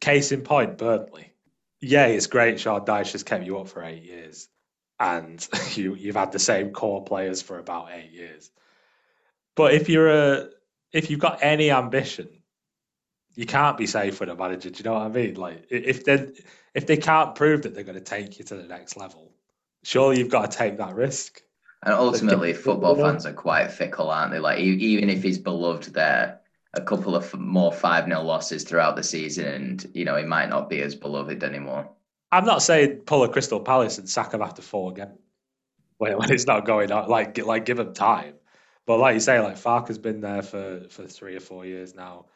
case 0.00 0.32
in 0.32 0.42
point, 0.42 0.78
Burnley. 0.78 1.32
Yeah, 1.80 2.06
it's 2.06 2.26
great. 2.26 2.60
Sean 2.60 2.84
Dyche 2.84 3.12
has 3.12 3.22
kept 3.22 3.44
you 3.44 3.58
up 3.58 3.68
for 3.68 3.82
eight 3.82 4.02
years, 4.02 4.48
and 4.98 5.46
you 5.74 5.94
you've 5.94 6.16
had 6.16 6.32
the 6.32 6.38
same 6.38 6.70
core 6.70 7.04
players 7.04 7.42
for 7.42 7.58
about 7.58 7.88
eight 7.92 8.12
years. 8.12 8.50
But 9.56 9.74
if 9.74 9.88
you're 9.88 10.10
a 10.10 10.48
if 10.92 11.10
you've 11.10 11.20
got 11.20 11.40
any 11.42 11.70
ambition 11.70 12.28
you 13.34 13.46
can't 13.46 13.76
be 13.76 13.86
safe 13.86 14.20
with 14.20 14.28
a 14.28 14.34
manager. 14.34 14.70
Do 14.70 14.78
you 14.78 14.84
know 14.84 14.94
what 14.94 15.02
I 15.02 15.08
mean? 15.08 15.34
Like 15.34 15.66
if 15.70 16.04
they 16.04 16.32
if 16.74 16.86
they 16.86 16.96
can't 16.96 17.34
prove 17.34 17.62
that 17.62 17.74
they're 17.74 17.84
going 17.84 17.98
to 17.98 18.04
take 18.04 18.38
you 18.38 18.44
to 18.46 18.56
the 18.56 18.64
next 18.64 18.96
level, 18.96 19.32
surely 19.82 20.18
you've 20.18 20.30
got 20.30 20.50
to 20.50 20.56
take 20.56 20.78
that 20.78 20.94
risk. 20.94 21.42
And 21.84 21.92
ultimately, 21.92 22.54
football 22.54 22.96
fans 22.96 23.26
are 23.26 23.32
quite 23.32 23.70
fickle, 23.70 24.10
aren't 24.10 24.32
they? 24.32 24.38
Like 24.38 24.58
even 24.58 25.10
if 25.10 25.22
he's 25.22 25.38
beloved 25.38 25.92
there, 25.92 26.40
a 26.72 26.80
couple 26.80 27.14
of 27.14 27.32
more 27.38 27.72
five 27.72 28.06
0 28.06 28.22
losses 28.22 28.64
throughout 28.64 28.96
the 28.96 29.02
season, 29.02 29.46
and 29.46 29.90
you 29.94 30.04
know 30.04 30.16
he 30.16 30.24
might 30.24 30.48
not 30.48 30.70
be 30.70 30.80
as 30.80 30.94
beloved 30.94 31.42
anymore. 31.44 31.90
I'm 32.32 32.46
not 32.46 32.62
saying 32.62 33.02
pull 33.06 33.22
a 33.24 33.28
Crystal 33.28 33.60
Palace 33.60 33.98
and 33.98 34.08
sack 34.08 34.32
him 34.32 34.42
after 34.42 34.62
four 34.62 34.90
again 34.90 35.18
when, 35.98 36.16
when 36.16 36.32
it's 36.32 36.46
not 36.46 36.64
going 36.64 36.90
on. 36.90 37.08
Like 37.08 37.36
like 37.38 37.64
give 37.64 37.78
him 37.78 37.92
time. 37.92 38.34
But 38.86 38.98
like 38.98 39.14
you 39.14 39.20
say, 39.20 39.40
like 39.40 39.56
Farke 39.56 39.88
has 39.88 39.98
been 39.98 40.20
there 40.20 40.42
for 40.42 40.84
for 40.88 41.06
three 41.06 41.36
or 41.36 41.40
four 41.40 41.66
years 41.66 41.94
now. 41.94 42.26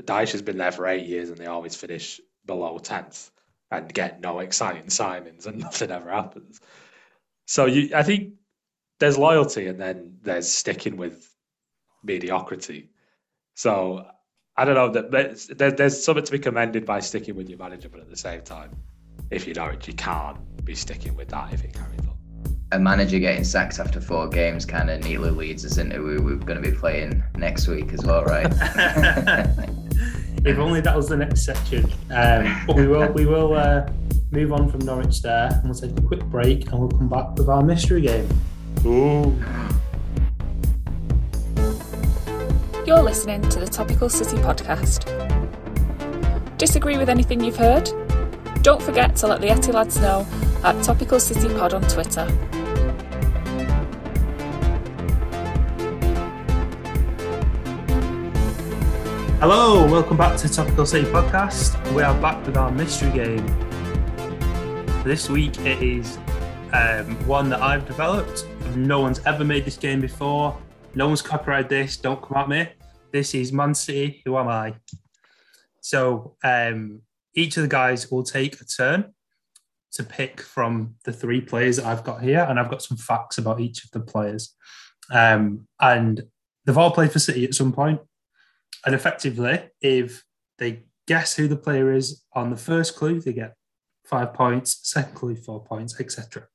Dyche 0.00 0.32
has 0.32 0.42
been 0.42 0.58
there 0.58 0.72
for 0.72 0.86
eight 0.86 1.06
years, 1.06 1.28
and 1.28 1.38
they 1.38 1.46
always 1.46 1.76
finish 1.76 2.20
below 2.44 2.78
tenth 2.78 3.30
and 3.70 3.92
get 3.92 4.20
no 4.20 4.40
exciting 4.40 4.86
signings, 4.86 5.46
and 5.46 5.58
nothing 5.60 5.90
ever 5.90 6.10
happens. 6.10 6.60
So 7.46 7.66
you, 7.66 7.94
I 7.94 8.02
think 8.02 8.34
there's 8.98 9.18
loyalty, 9.18 9.66
and 9.66 9.80
then 9.80 10.18
there's 10.22 10.52
sticking 10.52 10.96
with 10.96 11.28
mediocrity. 12.02 12.90
So 13.54 14.06
I 14.56 14.64
don't 14.64 14.74
know 14.74 14.90
that 14.90 15.10
there's, 15.10 15.46
there's 15.46 16.04
something 16.04 16.24
to 16.24 16.32
be 16.32 16.38
commended 16.38 16.84
by 16.84 17.00
sticking 17.00 17.36
with 17.36 17.48
your 17.48 17.58
manager, 17.58 17.88
but 17.88 18.00
at 18.00 18.10
the 18.10 18.16
same 18.16 18.42
time, 18.42 18.76
if 19.30 19.46
you 19.46 19.54
Norwich, 19.54 19.88
you 19.88 19.94
can't 19.94 20.64
be 20.64 20.74
sticking 20.74 21.16
with 21.16 21.28
that 21.28 21.52
if 21.52 21.64
it 21.64 21.72
carries 21.72 22.00
on. 22.00 22.11
A 22.72 22.78
manager 22.78 23.18
getting 23.18 23.44
sacked 23.44 23.78
after 23.78 24.00
four 24.00 24.28
games 24.28 24.64
kind 24.64 24.88
of 24.88 25.04
neatly 25.04 25.28
leads 25.28 25.62
us 25.66 25.76
into 25.76 25.96
who 25.96 26.22
we're 26.22 26.36
going 26.36 26.60
to 26.60 26.70
be 26.70 26.74
playing 26.74 27.22
next 27.36 27.68
week 27.68 27.92
as 27.92 28.02
well, 28.02 28.24
right? 28.24 28.46
if 30.46 30.56
only 30.56 30.80
that 30.80 30.96
was 30.96 31.06
the 31.06 31.16
next 31.18 31.44
section. 31.44 31.84
Um, 32.10 32.64
but 32.66 32.76
we 32.76 32.86
will 32.86 33.12
we 33.12 33.26
will 33.26 33.52
uh, 33.54 33.86
move 34.30 34.54
on 34.54 34.70
from 34.70 34.80
Norwich 34.80 35.20
there, 35.20 35.50
and 35.52 35.64
we'll 35.64 35.74
take 35.74 35.98
a 35.98 36.02
quick 36.02 36.24
break, 36.24 36.70
and 36.70 36.80
we'll 36.80 36.88
come 36.88 37.10
back 37.10 37.36
with 37.36 37.50
our 37.50 37.62
mystery 37.62 38.00
game. 38.00 38.26
Ooh. 38.86 39.38
You're 42.86 43.02
listening 43.02 43.42
to 43.50 43.60
the 43.60 43.68
Topical 43.68 44.08
City 44.08 44.38
podcast. 44.38 45.06
Disagree 46.56 46.96
with 46.96 47.10
anything 47.10 47.44
you've 47.44 47.56
heard? 47.56 47.90
Don't 48.62 48.80
forget 48.80 49.14
to 49.16 49.26
let 49.26 49.42
the 49.42 49.50
Etty 49.50 49.72
lads 49.72 49.98
know 49.98 50.26
at 50.64 50.82
Topical 50.82 51.20
City 51.20 51.48
Pod 51.54 51.74
on 51.74 51.82
Twitter. 51.82 52.26
Hello, 59.42 59.84
welcome 59.90 60.16
back 60.16 60.38
to 60.38 60.48
Topical 60.48 60.86
City 60.86 61.10
Podcast. 61.10 61.92
We 61.94 62.02
are 62.02 62.14
back 62.22 62.46
with 62.46 62.56
our 62.56 62.70
mystery 62.70 63.10
game. 63.10 63.44
This 65.02 65.28
week 65.28 65.58
it 65.62 65.82
is 65.82 66.16
um, 66.72 67.16
one 67.26 67.48
that 67.48 67.60
I've 67.60 67.84
developed. 67.84 68.46
No 68.76 69.00
one's 69.00 69.18
ever 69.26 69.42
made 69.42 69.64
this 69.64 69.76
game 69.76 70.00
before. 70.00 70.56
No 70.94 71.08
one's 71.08 71.22
copyrighted 71.22 71.68
this. 71.68 71.96
Don't 71.96 72.22
come 72.22 72.36
at 72.36 72.48
me. 72.48 72.68
This 73.10 73.34
is 73.34 73.52
Man 73.52 73.74
City. 73.74 74.22
Who 74.24 74.38
am 74.38 74.46
I? 74.46 74.76
So 75.80 76.36
um, 76.44 77.02
each 77.34 77.56
of 77.56 77.64
the 77.64 77.68
guys 77.68 78.12
will 78.12 78.22
take 78.22 78.60
a 78.60 78.64
turn 78.64 79.12
to 79.94 80.04
pick 80.04 80.40
from 80.40 80.94
the 81.04 81.12
three 81.12 81.40
players 81.40 81.78
that 81.78 81.86
I've 81.86 82.04
got 82.04 82.22
here, 82.22 82.46
and 82.48 82.60
I've 82.60 82.70
got 82.70 82.82
some 82.82 82.96
facts 82.96 83.38
about 83.38 83.58
each 83.58 83.82
of 83.82 83.90
the 83.90 83.98
players. 83.98 84.54
Um, 85.10 85.66
and 85.80 86.22
they've 86.64 86.78
all 86.78 86.92
played 86.92 87.10
for 87.10 87.18
City 87.18 87.44
at 87.44 87.54
some 87.54 87.72
point. 87.72 88.00
And 88.84 88.94
effectively, 88.94 89.70
if 89.80 90.24
they 90.58 90.84
guess 91.06 91.34
who 91.34 91.48
the 91.48 91.56
player 91.56 91.92
is 91.92 92.24
on 92.32 92.50
the 92.50 92.56
first 92.56 92.96
clue, 92.96 93.20
they 93.20 93.32
get 93.32 93.54
five 94.04 94.34
points, 94.34 94.80
second 94.82 95.14
clue, 95.14 95.36
four 95.36 95.62
points, 95.64 95.98
etc. 96.00 96.46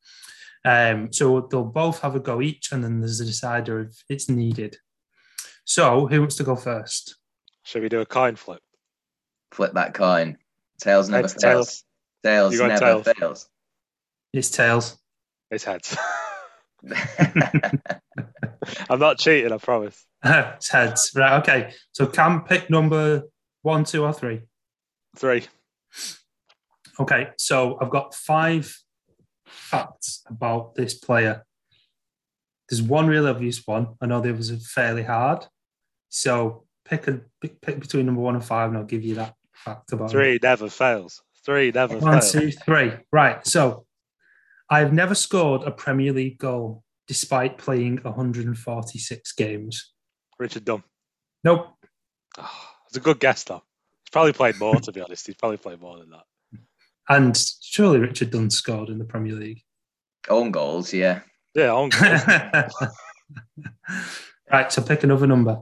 Um, 0.65 1.11
so 1.13 1.47
they'll 1.49 1.63
both 1.63 2.01
have 2.01 2.15
a 2.15 2.19
go 2.19 2.41
each, 2.41 2.71
and 2.71 2.83
then 2.83 2.99
there's 2.99 3.21
a 3.21 3.25
decider 3.25 3.81
if 3.81 4.03
it's 4.09 4.29
needed. 4.29 4.77
So, 5.63 6.07
who 6.07 6.19
wants 6.19 6.35
to 6.35 6.43
go 6.43 6.55
first? 6.55 7.15
Should 7.63 7.81
we 7.83 7.89
do 7.89 8.01
a 8.01 8.05
coin 8.05 8.35
flip? 8.35 8.61
Flip 9.51 9.73
that 9.73 9.93
coin. 9.93 10.37
Tails 10.79 11.09
never 11.09 11.27
Heads, 11.27 11.41
fails. 11.41 11.83
Tails 12.23 12.53
You 12.53 12.59
got 12.59 12.67
never 12.67 12.79
tails. 13.03 13.07
fails. 13.17 13.49
It's 14.33 14.49
tails. 14.49 14.97
It's 15.51 15.63
heads. 15.63 15.97
I'm 18.89 18.99
not 18.99 19.17
cheating, 19.17 19.51
I 19.51 19.57
promise. 19.57 20.05
it's 20.23 20.69
heads. 20.71 21.11
Right. 21.15 21.39
Okay. 21.41 21.73
So, 21.91 22.07
Cam, 22.07 22.43
pick 22.43 22.69
number 22.69 23.23
one, 23.61 23.83
two, 23.83 24.03
or 24.03 24.13
three. 24.13 24.41
Three. 25.15 25.45
Okay. 26.99 27.29
So, 27.37 27.77
I've 27.81 27.89
got 27.89 28.13
five 28.13 28.75
facts 29.45 30.23
about 30.27 30.75
this 30.75 30.93
player. 30.93 31.43
There's 32.69 32.81
one 32.81 33.07
really 33.07 33.29
obvious 33.29 33.65
one. 33.65 33.95
I 34.01 34.05
know 34.07 34.19
the 34.19 34.29
others 34.31 34.51
are 34.51 34.57
fairly 34.57 35.03
hard. 35.03 35.45
So, 36.09 36.65
pick 36.85 37.07
a 37.07 37.21
pick, 37.41 37.61
pick 37.61 37.79
between 37.79 38.05
number 38.05 38.21
one 38.21 38.35
and 38.35 38.43
five, 38.43 38.69
and 38.69 38.77
I'll 38.77 38.83
give 38.83 39.03
you 39.03 39.15
that 39.15 39.35
fact 39.53 39.91
about. 39.93 40.11
Three 40.11 40.39
never 40.41 40.69
fails. 40.69 41.21
Three 41.45 41.71
never 41.71 41.97
One, 41.97 42.19
fails. 42.19 42.31
two, 42.31 42.51
three. 42.51 42.91
Right. 43.11 43.45
So 43.47 43.85
I've 44.69 44.93
never 44.93 45.15
scored 45.15 45.63
a 45.63 45.71
Premier 45.71 46.11
League 46.11 46.37
goal 46.37 46.83
despite 47.07 47.57
playing 47.57 47.99
146 48.01 49.31
games. 49.33 49.93
Richard 50.39 50.65
Dunne. 50.65 50.83
Nope. 51.43 51.67
Ah, 52.37 52.51
oh, 52.51 52.75
it's 52.87 52.97
a 52.97 53.01
good 53.01 53.19
guess, 53.19 53.43
though. 53.43 53.63
He's 54.03 54.11
probably 54.11 54.33
played 54.33 54.59
more, 54.59 54.75
to 54.75 54.91
be 54.91 55.01
honest. 55.01 55.25
He's 55.25 55.35
probably 55.35 55.57
played 55.57 55.81
more 55.81 55.97
than 55.97 56.09
that. 56.09 56.23
And 57.09 57.37
surely 57.61 57.99
Richard 57.99 58.31
Dunne 58.31 58.49
scored 58.49 58.89
in 58.89 58.97
the 58.97 59.05
Premier 59.05 59.33
League. 59.33 59.61
Own 60.29 60.51
goals, 60.51 60.93
yeah. 60.93 61.21
Yeah, 61.55 61.71
on 61.71 61.89
goal. 61.89 62.89
right. 64.51 64.71
So 64.71 64.81
pick 64.81 65.03
another 65.03 65.27
number. 65.27 65.61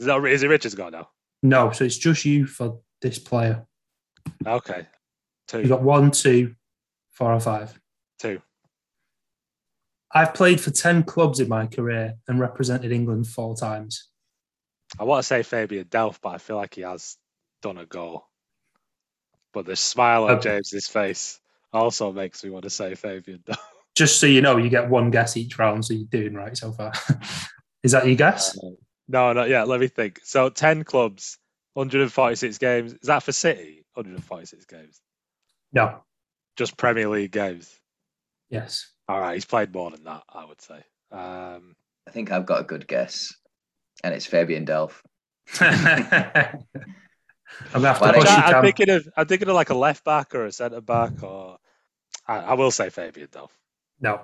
is, 0.00 0.06
that, 0.06 0.24
is 0.24 0.42
it 0.42 0.48
Richard's 0.48 0.74
got 0.74 0.92
now? 0.92 1.10
No. 1.42 1.70
So 1.72 1.84
it's 1.84 1.98
just 1.98 2.24
you 2.24 2.46
for 2.46 2.80
this 3.02 3.18
player. 3.18 3.66
Okay. 4.46 4.86
Two. 5.46 5.58
You've 5.60 5.68
got 5.68 5.82
one, 5.82 6.10
two, 6.10 6.54
four, 7.10 7.32
or 7.32 7.40
five. 7.40 7.78
Two. 8.18 8.40
I've 10.12 10.34
played 10.34 10.60
for 10.60 10.70
10 10.70 11.04
clubs 11.04 11.38
in 11.40 11.48
my 11.48 11.66
career 11.66 12.14
and 12.26 12.40
represented 12.40 12.92
England 12.92 13.26
four 13.26 13.54
times. 13.54 14.08
I 14.98 15.04
want 15.04 15.22
to 15.22 15.26
say 15.26 15.42
Fabian 15.42 15.84
Delph, 15.84 16.18
but 16.22 16.30
I 16.30 16.38
feel 16.38 16.56
like 16.56 16.74
he 16.74 16.80
has 16.80 17.16
done 17.60 17.76
a 17.76 17.84
goal. 17.84 18.26
But 19.52 19.66
the 19.66 19.76
smile 19.76 20.24
on 20.24 20.30
Okay. 20.32 20.50
James's 20.50 20.88
face 20.88 21.40
also 21.72 22.12
makes 22.12 22.42
me 22.42 22.50
want 22.50 22.64
to 22.64 22.70
say 22.70 22.94
Fabian 22.94 23.40
Delph. 23.46 23.58
Just 23.94 24.20
so 24.20 24.26
you 24.26 24.40
know, 24.40 24.56
you 24.56 24.70
get 24.70 24.88
one 24.88 25.10
guess 25.10 25.36
each 25.36 25.58
round, 25.58 25.84
so 25.84 25.92
you're 25.92 26.06
doing 26.10 26.34
right 26.34 26.56
so 26.56 26.72
far. 26.72 26.92
Is 27.82 27.92
that 27.92 28.06
your 28.06 28.16
guess? 28.16 28.56
Uh, 28.56 28.70
no, 29.08 29.32
not 29.32 29.48
yet. 29.48 29.68
Let 29.68 29.80
me 29.80 29.88
think. 29.88 30.20
So 30.22 30.48
10 30.48 30.84
clubs, 30.84 31.38
146 31.74 32.58
games. 32.58 32.92
Is 32.92 33.08
that 33.08 33.22
for 33.22 33.32
City? 33.32 33.84
146 33.94 34.64
games. 34.66 35.00
No. 35.72 36.02
Just 36.56 36.76
Premier 36.76 37.08
League 37.08 37.32
games. 37.32 37.78
Yes. 38.50 38.92
All 39.08 39.20
right, 39.20 39.34
he's 39.34 39.44
played 39.44 39.72
more 39.72 39.90
than 39.90 40.04
that, 40.04 40.22
I 40.28 40.44
would 40.44 40.60
say. 40.60 40.82
Um, 41.12 41.76
I 42.06 42.10
think 42.10 42.32
I've 42.32 42.46
got 42.46 42.60
a 42.60 42.64
good 42.64 42.86
guess. 42.86 43.34
And 44.04 44.14
it's 44.14 44.26
Fabian 44.26 44.64
Delph. 44.64 45.00
I'm 45.60 45.72
gonna 47.72 47.88
have 47.88 47.98
to 47.98 48.04
Why 48.04 48.12
don't 48.12 48.22
you, 48.22 48.28
I, 48.28 48.58
am 48.58 48.62
thinking 48.62 48.90
of 48.90 49.08
I'm 49.16 49.26
thinking 49.26 49.48
of 49.48 49.54
like 49.54 49.70
a 49.70 49.74
left 49.74 50.04
back 50.04 50.34
or 50.34 50.44
a 50.44 50.52
centre 50.52 50.80
back, 50.80 51.22
or 51.22 51.58
I, 52.26 52.36
I 52.36 52.54
will 52.54 52.70
say 52.70 52.90
Fabian 52.90 53.28
Delph. 53.28 53.50
No. 54.00 54.20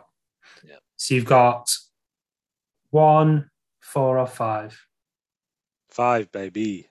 Yeah. 0.66 0.76
So 0.96 1.14
you've 1.14 1.24
got 1.24 1.74
one, 2.90 3.50
four, 3.80 4.18
or 4.18 4.26
five. 4.26 4.78
Five, 5.88 6.30
baby. 6.30 6.88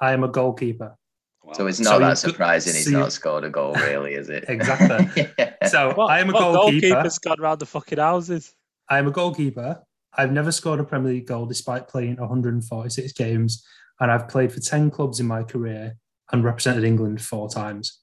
I 0.00 0.12
am 0.12 0.22
a 0.22 0.28
goalkeeper. 0.28 0.96
Wow. 1.42 1.52
So 1.54 1.66
it's 1.66 1.80
not 1.80 1.94
you 1.94 2.00
that 2.00 2.18
surprising 2.18 2.74
he's 2.74 2.90
not 2.90 3.12
scored 3.12 3.44
a 3.44 3.50
goal, 3.50 3.72
really, 3.74 4.12
is 4.14 4.28
it? 4.28 4.44
Exactly. 4.48 5.26
So 5.68 5.92
What- 5.94 6.10
I 6.10 6.20
am 6.20 6.30
a 6.30 6.32
goalkeeper. 6.32 6.88
goalkeeper's 6.88 7.18
gone 7.18 7.40
round 7.40 7.60
the 7.60 7.66
fucking 7.66 7.98
houses. 7.98 8.54
I 8.88 8.98
am 8.98 9.06
a 9.06 9.10
goalkeeper. 9.10 9.82
I've 10.16 10.32
never 10.32 10.50
scored 10.52 10.80
a 10.80 10.84
Premier 10.84 11.12
League 11.12 11.26
goal 11.26 11.46
despite 11.46 11.86
playing 11.88 12.16
146 12.16 13.12
games, 13.12 13.64
and 14.00 14.10
I've 14.10 14.28
played 14.28 14.52
for 14.52 14.60
10 14.60 14.90
clubs 14.90 15.20
in 15.20 15.26
my 15.26 15.42
career 15.44 15.96
and 16.32 16.44
represented 16.44 16.82
England 16.84 17.22
four 17.22 17.48
times. 17.48 18.00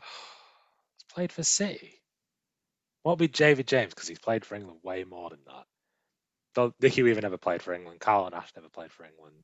He's 0.00 1.04
played 1.14 1.32
for 1.32 1.42
City. 1.42 2.02
What 3.02 3.12
would 3.12 3.18
be 3.18 3.28
David 3.28 3.66
James? 3.68 3.94
Because 3.94 4.08
he's 4.08 4.18
played 4.18 4.44
for 4.44 4.56
England 4.56 4.80
way 4.82 5.04
more 5.04 5.30
than 5.30 5.38
that. 5.46 5.64
Though 6.54 6.72
Nicky 6.80 7.02
Weaver 7.02 7.20
never 7.20 7.38
played 7.38 7.62
for 7.62 7.72
England. 7.72 8.00
Carl 8.00 8.28
Nash 8.30 8.50
never 8.56 8.68
played 8.68 8.90
for 8.90 9.04
England. 9.04 9.36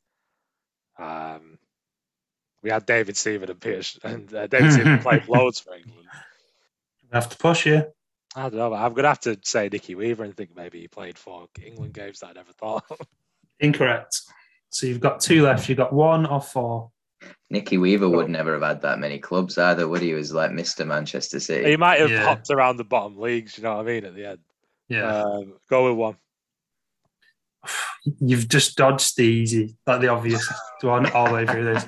Um, 0.99 1.59
we 2.63 2.71
had 2.71 2.87
David 2.87 3.17
Stephen 3.17 3.51
and 3.51 3.61
Peter, 3.61 3.99
and 4.05 4.33
uh, 4.35 4.47
David 4.47 4.73
Stephen 4.73 4.99
played 5.03 5.29
loads 5.29 5.61
for 5.61 5.75
England. 5.75 6.07
I 7.13 7.17
have 7.17 7.29
to 7.31 7.37
push 7.37 7.67
you. 7.67 7.85
I 8.35 8.43
don't 8.49 8.55
know. 8.55 8.73
I'm 8.73 8.95
gonna 8.95 9.09
have 9.09 9.21
to 9.21 9.39
say 9.43 9.69
Nicky 9.71 9.95
Weaver 9.95 10.25
and 10.25 10.35
think 10.37 10.57
maybe 10.57 10.81
he 10.81 10.89
played 10.89 11.19
for 11.19 11.49
England 11.63 11.93
games 11.93 12.21
that 12.21 12.29
I 12.29 12.33
never 12.33 12.53
thought. 12.53 12.85
Incorrect. 13.61 14.21
So 14.71 14.87
you've 14.87 15.01
got 15.01 15.21
two 15.21 15.43
left. 15.43 15.69
You've 15.69 15.77
got 15.79 15.93
one 15.93 16.25
or 16.25 16.41
four. 16.41 16.91
Nicky 17.51 17.77
Weaver 17.77 18.09
would 18.09 18.31
never 18.31 18.55
have 18.55 18.63
had 18.63 18.81
that 18.83 18.99
many 18.99 19.19
clubs 19.19 19.59
either, 19.59 19.87
would 19.87 20.01
he? 20.01 20.09
He 20.09 20.15
was 20.15 20.33
like 20.33 20.51
Mr. 20.51 20.87
Manchester 20.87 21.39
City. 21.39 21.69
He 21.71 21.77
might 21.77 22.01
have 22.01 22.11
Yeah. 22.11 22.25
popped 22.25 22.51
around 22.51 22.79
the 22.79 22.85
bottom 22.85 23.19
leagues. 23.19 23.59
You 23.59 23.65
know 23.65 23.77
what 23.77 23.83
I 23.83 23.89
mean? 23.89 24.05
At 24.07 24.15
the 24.15 24.27
end, 24.31 24.39
Yeah. 24.89 25.21
um, 25.23 25.53
go 25.69 25.89
with 25.91 25.99
one. 25.99 26.17
You've 28.21 28.49
just 28.49 28.77
dodged 28.77 29.17
the 29.17 29.25
easy, 29.25 29.77
like 29.87 30.01
the 30.01 30.09
obvious 30.09 30.51
one 30.81 31.11
all 31.13 31.29
the 31.29 31.35
way 31.35 31.47
through 31.47 31.65
this. 31.75 31.87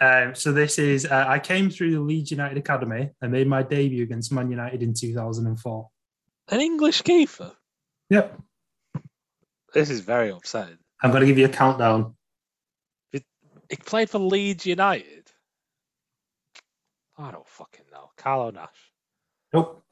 Um, 0.00 0.34
so 0.34 0.52
this 0.52 0.78
is 0.78 1.06
uh, 1.06 1.24
I 1.28 1.38
came 1.38 1.70
through 1.70 1.92
the 1.92 2.00
Leeds 2.00 2.30
United 2.30 2.58
Academy. 2.58 3.10
I 3.22 3.26
made 3.26 3.46
my 3.46 3.62
debut 3.62 4.02
against 4.02 4.32
Man 4.32 4.50
United 4.50 4.82
in 4.82 4.94
2004. 4.94 5.88
An 6.50 6.60
English 6.60 7.02
keeper. 7.02 7.52
Yep. 8.10 8.40
This 9.72 9.90
is 9.90 10.00
very 10.00 10.30
upsetting. 10.30 10.78
I'm 11.02 11.10
going 11.10 11.20
to 11.22 11.26
give 11.26 11.38
you 11.38 11.46
a 11.46 11.48
countdown. 11.48 12.14
He 13.12 13.76
played 13.76 14.10
for 14.10 14.18
Leeds 14.18 14.66
United. 14.66 15.30
I 17.16 17.30
don't 17.30 17.46
fucking 17.46 17.84
know. 17.92 18.10
Carlo 18.16 18.50
Nash. 18.50 18.68
Nope. 19.52 19.84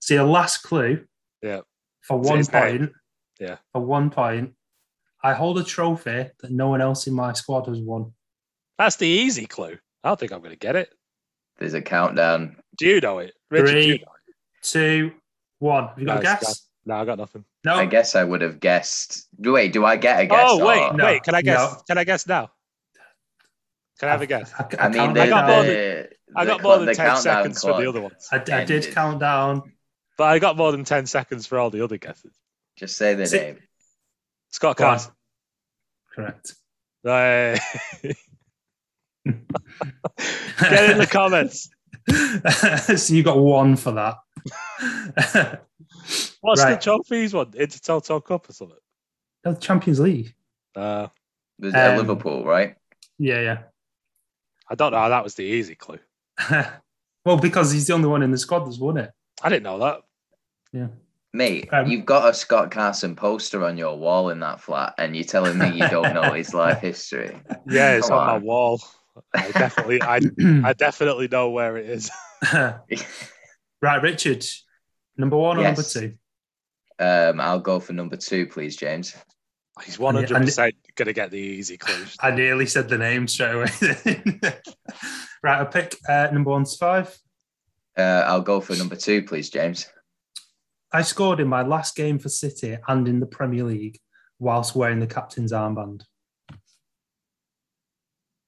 So 0.00 0.14
your 0.14 0.24
last 0.24 0.58
clue 0.62 1.04
Yeah. 1.42 1.60
for 2.00 2.18
one 2.18 2.38
his 2.38 2.50
name? 2.52 2.78
point. 2.78 2.92
Yeah. 3.38 3.56
For 3.72 3.82
one 3.82 4.08
point, 4.10 4.54
I 5.22 5.34
hold 5.34 5.58
a 5.58 5.64
trophy 5.64 6.30
that 6.40 6.50
no 6.50 6.68
one 6.68 6.80
else 6.80 7.06
in 7.06 7.12
my 7.14 7.32
squad 7.34 7.66
has 7.66 7.78
won. 7.80 8.12
That's 8.80 8.96
the 8.96 9.06
easy 9.06 9.44
clue. 9.44 9.76
I 10.02 10.08
don't 10.08 10.18
think 10.18 10.32
I'm 10.32 10.38
going 10.38 10.52
to 10.52 10.56
get 10.58 10.74
it. 10.74 10.88
There's 11.58 11.74
a 11.74 11.82
countdown. 11.82 12.56
Do 12.78 12.86
you 12.86 12.98
know 13.00 13.18
it? 13.18 13.34
Richard, 13.50 13.66
do 13.72 13.78
you 13.78 13.82
Three, 13.82 13.98
know 13.98 14.12
it? 14.28 14.34
two, 14.62 15.12
one. 15.58 15.88
Have 15.88 15.98
you 15.98 16.06
got 16.06 16.20
a 16.20 16.22
guess? 16.22 16.66
No, 16.86 16.94
I 16.94 17.04
got 17.04 17.18
nothing. 17.18 17.44
No. 17.62 17.74
I 17.74 17.84
guess 17.84 18.14
I 18.16 18.24
would 18.24 18.40
have 18.40 18.58
guessed. 18.58 19.28
Wait, 19.38 19.74
do 19.74 19.84
I 19.84 19.96
get 19.96 20.20
a 20.20 20.26
guess? 20.26 20.46
oh, 20.50 20.64
wait, 20.66 20.80
or- 20.82 20.94
No, 20.94 21.04
wait. 21.04 21.22
Can 21.22 21.34
I 21.34 21.42
guess? 21.42 21.72
no. 21.74 21.80
Can 21.88 21.98
I 21.98 22.04
guess 22.04 22.26
now? 22.26 22.50
Can 23.98 24.08
I 24.08 24.12
have 24.12 24.22
a 24.22 24.26
guess? 24.26 24.50
I, 24.58 24.66
I 24.78 24.88
mean, 24.88 25.12
the, 25.12 25.20
I 25.20 25.28
got 25.28 25.46
more 25.46 25.56
down. 25.56 25.66
the, 25.66 26.08
I 26.34 26.46
got 26.46 26.62
more 26.62 26.72
clock- 26.72 26.78
than 26.78 26.86
the 26.86 26.94
10 26.94 27.06
countdown 27.06 27.22
seconds 27.22 27.60
for 27.60 27.82
the 27.82 27.86
other 27.86 28.00
ones. 28.00 28.28
I, 28.32 28.36
I 28.36 28.38
did 28.38 28.54
ended. 28.54 28.94
count 28.94 29.20
down. 29.20 29.72
But 30.16 30.24
I 30.24 30.38
got 30.38 30.56
more 30.56 30.72
than 30.72 30.84
10 30.84 31.04
seconds 31.04 31.46
for 31.46 31.58
all 31.58 31.68
the 31.68 31.84
other 31.84 31.98
guesses. 31.98 32.32
Just 32.76 32.96
say 32.96 33.12
the 33.12 33.26
Si- 33.26 33.36
name. 33.36 33.58
Scott 34.48 34.78
Go. 34.78 34.84
Carson. 34.84 35.12
Correct. 36.14 36.54
Hey. 37.02 37.58
Get 39.26 40.90
in 40.90 40.98
the 40.98 41.06
comments. 41.10 41.68
so 42.96 43.14
you 43.14 43.22
got 43.22 43.38
one 43.38 43.76
for 43.76 43.92
that. 43.92 44.16
What's 46.40 46.62
the 46.62 46.70
Right. 46.70 46.80
trophies 46.80 47.34
one? 47.34 47.50
Intertoto 47.52 48.24
Cup 48.24 48.48
or 48.48 48.52
something? 48.52 48.76
The 49.44 49.54
Champions 49.54 50.00
League. 50.00 50.34
Uh, 50.74 51.08
Was 51.58 51.74
it 51.74 51.78
Um, 51.78 51.96
Liverpool, 51.98 52.44
right? 52.44 52.76
Yeah, 53.18 53.40
yeah. 53.40 53.58
I 54.70 54.74
don't 54.74 54.92
know. 54.92 54.98
how 54.98 55.08
That 55.10 55.24
was 55.24 55.34
the 55.34 55.42
easy 55.42 55.74
clue. 55.74 55.98
well, 57.24 57.36
because 57.40 57.70
he's 57.72 57.86
the 57.86 57.92
only 57.94 58.08
one 58.08 58.22
in 58.22 58.30
the 58.30 58.38
squad 58.38 58.60
that's 58.64 58.78
won 58.78 58.96
it. 58.96 59.10
I 59.42 59.48
didn't 59.50 59.64
know 59.64 59.78
that. 59.80 60.00
Yeah. 60.72 60.88
Mate, 61.32 61.68
Um, 61.72 61.86
you've 61.88 62.06
got 62.06 62.28
a 62.28 62.34
Scott 62.34 62.70
Carson 62.70 63.14
poster 63.14 63.64
on 63.64 63.76
your 63.76 63.96
wall 63.96 64.30
in 64.30 64.40
that 64.40 64.60
flat, 64.60 64.94
and 64.98 65.14
you're 65.14 65.24
telling 65.24 65.58
me 65.58 65.70
you 65.70 65.88
don't 65.88 66.12
know 66.14 66.32
his 66.32 66.54
life 66.54 66.80
history. 66.80 67.38
Yeah, 67.68 67.92
it's 67.96 68.08
Come 68.08 68.18
on 68.18 68.26
my 68.26 68.38
wall. 68.38 68.80
I 69.34 69.50
definitely, 69.50 70.02
I, 70.02 70.20
I 70.64 70.72
definitely 70.72 71.28
know 71.28 71.50
where 71.50 71.76
it 71.76 71.88
is. 71.88 72.10
right, 72.52 74.02
Richard. 74.02 74.44
Number 75.16 75.36
one 75.36 75.58
or 75.58 75.62
number 75.62 75.82
two? 75.82 76.14
Um, 76.98 77.40
I'll 77.40 77.60
go 77.60 77.80
for 77.80 77.92
number 77.92 78.16
two, 78.16 78.46
please, 78.46 78.76
James. 78.76 79.14
He's 79.84 79.98
one 79.98 80.14
hundred 80.14 80.36
percent 80.36 80.74
gonna 80.94 81.12
get 81.12 81.30
the 81.30 81.38
easy 81.38 81.78
clues. 81.78 82.16
I 82.20 82.30
nearly 82.30 82.66
said 82.66 82.88
the 82.88 82.98
name 82.98 83.26
straight 83.26 83.54
away. 83.54 83.66
right, 85.42 85.58
I'll 85.58 85.66
pick 85.66 85.96
uh, 86.08 86.28
number 86.32 86.50
one 86.50 86.64
to 86.64 86.76
five. 86.76 87.18
Uh, 87.96 88.24
I'll 88.26 88.42
go 88.42 88.60
for 88.60 88.76
number 88.76 88.96
two, 88.96 89.22
please, 89.22 89.48
James. 89.48 89.86
I 90.92 91.02
scored 91.02 91.40
in 91.40 91.48
my 91.48 91.62
last 91.62 91.96
game 91.96 92.18
for 92.18 92.28
City 92.28 92.76
and 92.88 93.08
in 93.08 93.20
the 93.20 93.26
Premier 93.26 93.64
League 93.64 93.98
whilst 94.38 94.74
wearing 94.74 94.98
the 94.98 95.06
captain's 95.06 95.52
armband. 95.52 96.02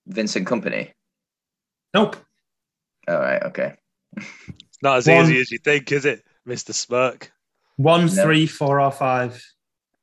Vincent 0.06 0.46
Kompany. 0.48 0.92
Nope. 1.94 2.16
All 3.08 3.18
right, 3.20 3.42
okay. 3.44 3.74
Not 4.82 4.98
as 4.98 5.06
One- 5.06 5.24
easy 5.24 5.40
as 5.40 5.50
you 5.50 5.58
think, 5.58 5.90
is 5.92 6.04
it, 6.04 6.22
Mister 6.44 6.72
Smirk? 6.72 7.30
One, 7.76 8.06
No. 8.06 8.22
three, 8.24 8.46
four, 8.46 8.80
or 8.80 8.90
five. 8.92 9.42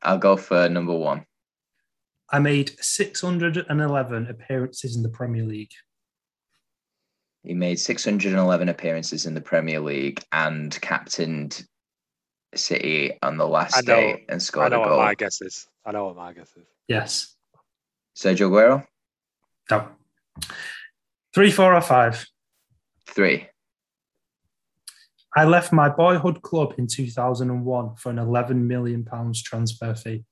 I'll 0.02 0.18
go 0.18 0.38
for 0.38 0.68
number 0.70 0.94
one. 0.98 1.26
I 2.32 2.40
made 2.40 2.72
611 2.80 4.28
appearances 4.28 4.96
in 4.96 5.04
the 5.04 5.10
Premier 5.10 5.44
League. 5.44 5.72
He 7.44 7.54
made 7.54 7.80
611 7.80 8.70
appearances 8.70 9.26
in 9.26 9.34
the 9.34 9.42
Premier 9.42 9.80
League 9.80 10.22
and 10.32 10.80
captained 10.82 11.64
City 12.56 13.14
on 13.22 13.38
the 13.38 13.48
last 13.48 13.78
I 13.78 13.82
know- 13.82 13.96
day 13.96 14.26
and 14.30 14.50
I 14.56 14.68
know 14.70 14.84
a 14.84 14.90
what 14.98 14.98
my 15.06 15.16
guess 15.16 15.42
is. 15.42 15.68
I 15.86 15.92
know 15.92 16.06
what 16.06 16.16
my 16.18 16.34
guess 16.34 16.50
is. 16.58 16.66
Yes. 16.88 17.36
Sergio 18.18 18.50
Aguero, 18.50 18.86
No. 19.70 19.88
Three, 21.34 21.52
four, 21.52 21.76
or 21.76 21.82
five. 21.82 22.26
three. 23.08 23.48
I 25.36 25.46
left 25.46 25.72
my 25.72 25.90
boyhood 25.90 26.42
club 26.42 26.74
in 26.78 26.88
2001 26.88 27.96
for 27.96 28.10
an 28.10 28.18
11 28.20 28.68
million 28.68 29.04
pounds 29.06 29.42
transfer 29.44 29.94
fee. 29.94 30.24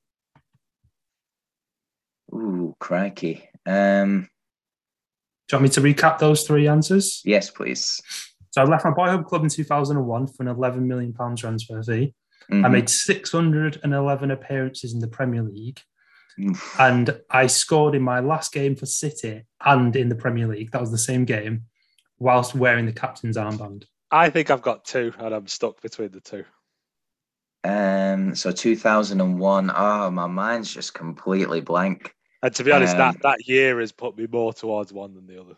Ooh, 2.33 2.75
crikey. 2.79 3.47
Um, 3.65 4.27
Do 5.47 5.55
you 5.55 5.61
want 5.61 5.63
me 5.63 5.69
to 5.69 5.81
recap 5.81 6.19
those 6.19 6.43
three 6.45 6.67
answers? 6.67 7.21
yes, 7.25 7.49
please. 7.51 8.01
So 8.51 8.61
I 8.61 8.65
left 8.65 8.85
my 8.85 8.91
boyhood 8.91 9.25
club 9.25 9.43
in 9.43 9.49
2001 9.49 10.27
for 10.27 10.43
an 10.43 10.49
11 10.49 10.87
million 10.87 11.13
pound 11.13 11.37
transfer 11.37 11.81
fee. 11.83 12.13
I 12.49 12.53
Mhm. 12.55 12.71
made 12.71 12.89
611 12.89 14.31
appearances 14.31 14.93
in 14.93 14.99
the 14.99 15.07
Premier 15.07 15.43
League. 15.43 15.81
and 16.79 17.19
I 17.29 17.47
scored 17.47 17.95
in 17.95 18.01
my 18.01 18.19
last 18.19 18.51
game 18.51 18.75
for 18.75 18.85
City 18.85 19.43
and 19.65 19.95
in 19.95 20.09
the 20.09 20.15
Premier 20.15 20.47
League. 20.47 20.71
That 20.71 20.81
was 20.81 20.91
the 20.91 20.97
same 20.97 21.25
game, 21.25 21.63
whilst 22.19 22.55
wearing 22.55 22.85
the 22.85 22.93
captain's 22.93 23.37
armband. 23.37 23.85
I 24.11 24.29
think 24.29 24.49
I've 24.51 24.61
got 24.61 24.85
two, 24.85 25.13
and 25.19 25.33
I'm 25.33 25.47
stuck 25.47 25.81
between 25.81 26.11
the 26.11 26.21
two. 26.21 26.45
Um, 27.63 28.35
so 28.35 28.51
2001. 28.51 29.71
Oh, 29.75 30.11
my 30.11 30.27
mind's 30.27 30.73
just 30.73 30.93
completely 30.93 31.59
blank. 31.61 32.13
And 32.41 32.53
to 32.55 32.63
be 32.63 32.71
honest, 32.71 32.93
Um, 32.93 32.99
that 32.99 33.21
that 33.23 33.47
year 33.47 33.79
has 33.79 33.91
put 33.91 34.17
me 34.17 34.27
more 34.31 34.53
towards 34.53 34.93
one 34.93 35.15
than 35.15 35.27
the 35.27 35.41
other. 35.41 35.55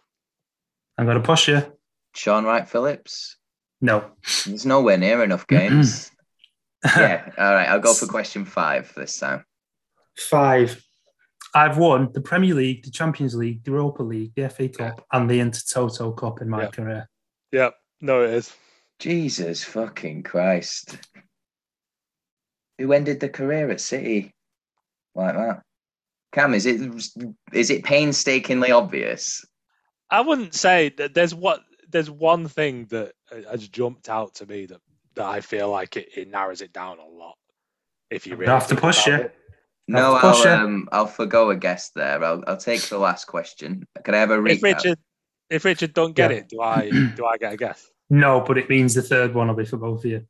I'm 0.97 1.05
going 1.05 1.17
to 1.17 1.23
push 1.23 1.47
you. 1.47 1.61
Shaun 2.15 2.45
Wright-Phillips. 2.45 3.37
No. 3.81 4.11
There's 4.45 4.65
nowhere 4.65 4.97
near 4.97 5.23
enough 5.23 5.45
games. 5.47 6.09
yeah. 6.83 7.29
All 7.37 7.53
right. 7.53 7.67
I'll 7.69 7.79
go 7.79 7.93
for 7.93 8.07
question 8.07 8.45
five 8.45 8.91
this 8.95 9.19
time. 9.19 9.45
Five. 10.19 10.83
I've 11.55 11.77
won 11.77 12.11
the 12.13 12.21
Premier 12.21 12.53
League, 12.53 12.83
the 12.83 12.91
Champions 12.91 13.33
League, 13.35 13.63
the 13.63 13.71
Europa 13.71 14.03
League, 14.03 14.33
the 14.35 14.49
FA 14.49 14.69
Cup, 14.69 15.03
and 15.11 15.29
the 15.29 15.39
Intertoto 15.39 16.15
Cup 16.15 16.41
in 16.41 16.49
my 16.49 16.63
Yeah. 16.63 16.69
career. 16.69 17.09
Yeah, 17.51 17.69
no, 18.01 18.23
it 18.23 18.31
is. 18.31 18.55
Jesus 18.99 19.63
fucking 19.63 20.23
Christ. 20.23 20.97
Who 22.77 22.93
ended 22.93 23.19
the 23.19 23.29
career 23.29 23.69
at 23.71 23.81
City 23.81 24.33
like 25.15 25.35
that? 25.35 25.63
Cam, 26.31 26.53
is 26.53 26.65
it 26.67 26.79
is 27.51 27.69
it 27.71 27.83
painstakingly 27.83 28.71
obvious? 28.71 29.43
I 30.11 30.21
wouldn't 30.21 30.53
say 30.53 30.89
that 30.97 31.13
there's 31.15 31.33
what 31.33 31.61
there's 31.89 32.11
one 32.11 32.47
thing 32.47 32.85
that 32.85 33.13
has 33.49 33.67
jumped 33.67 34.09
out 34.09 34.35
to 34.35 34.45
me 34.45 34.67
that 34.67 34.81
that 35.15 35.25
I 35.25 35.41
feel 35.41 35.69
like 35.71 35.97
it, 35.97 36.09
it 36.15 36.29
narrows 36.29 36.61
it 36.61 36.71
down 36.71 36.99
a 36.99 37.07
lot. 37.07 37.35
If 38.11 38.27
you 38.27 38.33
You 38.33 38.37
really 38.37 38.53
have 38.53 38.67
to 38.67 38.75
push 38.75 39.07
about 39.07 39.19
you. 39.19 39.25
it. 39.25 39.35
No, 39.89 40.13
I'll 40.15 40.45
yeah. 40.45 40.63
um, 40.63 40.87
I'll 40.91 41.07
forgo 41.07 41.49
a 41.49 41.55
guess 41.55 41.89
there. 41.95 42.23
I'll 42.23 42.43
I'll 42.47 42.57
take 42.57 42.81
the 42.83 42.99
last 42.99 43.25
question. 43.25 43.87
Can 44.03 44.13
I 44.13 44.19
have 44.19 44.31
a 44.31 44.43
If? 44.45 44.61
Richard 44.61 44.99
if 45.49 45.65
Richard 45.65 45.93
don't 45.93 46.15
get 46.15 46.29
Yeah. 46.31 46.37
it, 46.37 46.49
do 46.49 46.61
I 46.61 46.89
do 47.15 47.25
I 47.25 47.37
get 47.37 47.53
a 47.53 47.57
guess? 47.57 47.89
No, 48.09 48.41
but 48.41 48.57
it 48.57 48.69
means 48.69 48.93
the 48.93 49.01
third 49.01 49.33
one 49.33 49.47
will 49.47 49.55
be 49.55 49.65
for 49.65 49.77
both 49.77 49.99
of 49.99 50.11
you. 50.11 50.25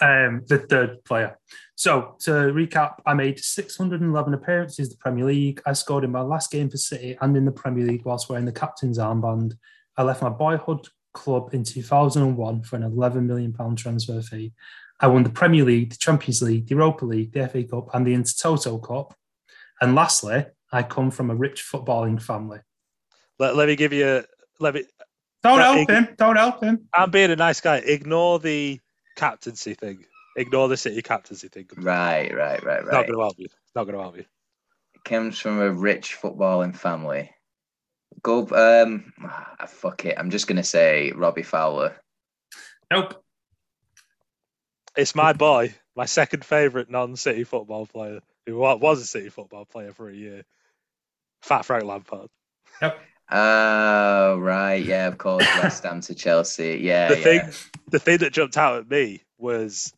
Um, 0.00 0.42
the 0.48 0.58
third 0.58 1.04
player. 1.04 1.38
So 1.76 2.16
to 2.20 2.30
recap, 2.30 2.94
I 3.06 3.14
made 3.14 3.38
611 3.38 4.34
appearances 4.34 4.88
in 4.88 4.90
the 4.92 4.96
Premier 4.98 5.24
League. 5.24 5.60
I 5.66 5.72
scored 5.72 6.04
in 6.04 6.10
my 6.12 6.20
last 6.20 6.50
game 6.50 6.70
for 6.70 6.76
City 6.76 7.16
and 7.20 7.36
in 7.36 7.44
the 7.44 7.52
Premier 7.52 7.86
League 7.86 8.04
whilst 8.04 8.28
wearing 8.28 8.44
the 8.44 8.52
captain's 8.52 8.98
armband. 8.98 9.54
I 9.96 10.02
left 10.02 10.22
my 10.22 10.28
boyhood 10.28 10.86
club 11.14 11.50
in 11.52 11.64
2001 11.64 12.62
for 12.62 12.76
an 12.76 12.82
11 12.82 13.26
million 13.26 13.52
pound 13.52 13.78
transfer 13.78 14.20
fee. 14.22 14.52
I 15.02 15.08
won 15.08 15.24
the 15.24 15.30
Premier 15.30 15.64
League, 15.64 15.90
the 15.90 15.96
Champions 15.96 16.40
League, 16.42 16.68
the 16.68 16.76
Europa 16.76 17.04
League, 17.04 17.32
the 17.32 17.48
FA 17.48 17.64
Cup, 17.64 17.92
and 17.92 18.06
the 18.06 18.14
Intertoto 18.14 18.80
Cup. 18.80 19.14
And 19.80 19.96
lastly, 19.96 20.46
I 20.70 20.84
come 20.84 21.10
from 21.10 21.30
a 21.30 21.34
rich 21.34 21.64
footballing 21.64 22.22
family. 22.22 22.60
Let, 23.40 23.56
let 23.56 23.66
me 23.66 23.74
give 23.74 23.92
you 23.92 24.22
let 24.60 24.74
me 24.74 24.84
Don't 25.42 25.58
That 25.58 25.74
help 25.74 25.90
him. 25.90 26.08
Don't 26.16 26.36
help 26.36 26.62
him. 26.62 26.88
I'm 26.94 27.10
being 27.10 27.32
a 27.32 27.36
nice 27.36 27.60
guy. 27.60 27.78
Ignore 27.78 28.38
the 28.38 28.78
captaincy 29.16 29.74
thing. 29.74 30.04
Ignore 30.36 30.68
the 30.68 30.76
city 30.76 31.02
captaincy 31.02 31.48
thing. 31.48 31.66
Right, 31.76 32.32
right, 32.32 32.64
right, 32.64 32.82
It's 32.82 32.92
not 32.92 32.98
right. 33.00 33.08
gonna 33.08 33.22
help 33.22 33.38
you. 33.38 33.46
It's 33.46 33.74
not 33.74 33.84
gonna 33.84 34.00
help 34.00 34.16
you. 34.16 34.24
comes 35.04 35.38
from 35.38 35.60
a 35.60 35.70
rich 35.70 36.16
footballing 36.22 36.76
family. 36.76 37.28
Go, 38.22 38.46
um, 38.50 39.12
ah, 39.24 39.66
fuck 39.66 40.04
it. 40.04 40.16
I'm 40.16 40.30
just 40.30 40.46
gonna 40.46 40.62
say 40.62 41.10
Robbie 41.12 41.42
Fowler. 41.42 41.96
Nope. 42.92 43.21
It's 44.96 45.14
my 45.14 45.32
boy, 45.32 45.74
my 45.96 46.04
second 46.04 46.44
favourite 46.44 46.90
non-City 46.90 47.44
football 47.44 47.86
player, 47.86 48.20
who 48.46 48.58
was 48.58 49.00
a 49.00 49.06
City 49.06 49.28
football 49.30 49.64
player 49.64 49.92
for 49.92 50.08
a 50.08 50.14
year. 50.14 50.42
Fat 51.42 51.64
Frank 51.64 51.84
Lampard. 51.84 52.28
Yep. 52.80 52.98
Oh, 53.30 54.36
right. 54.38 54.84
Yeah, 54.84 55.08
of 55.08 55.16
course. 55.18 55.46
West 55.62 55.84
Ham 55.84 56.00
to 56.02 56.14
Chelsea. 56.14 56.78
Yeah, 56.82 57.08
the 57.08 57.16
yeah. 57.16 57.22
thing, 57.22 57.40
the 57.90 57.98
thing 57.98 58.18
that 58.18 58.32
jumped 58.32 58.56
out 58.58 58.78
at 58.78 58.90
me 58.90 59.22
was 59.38 59.92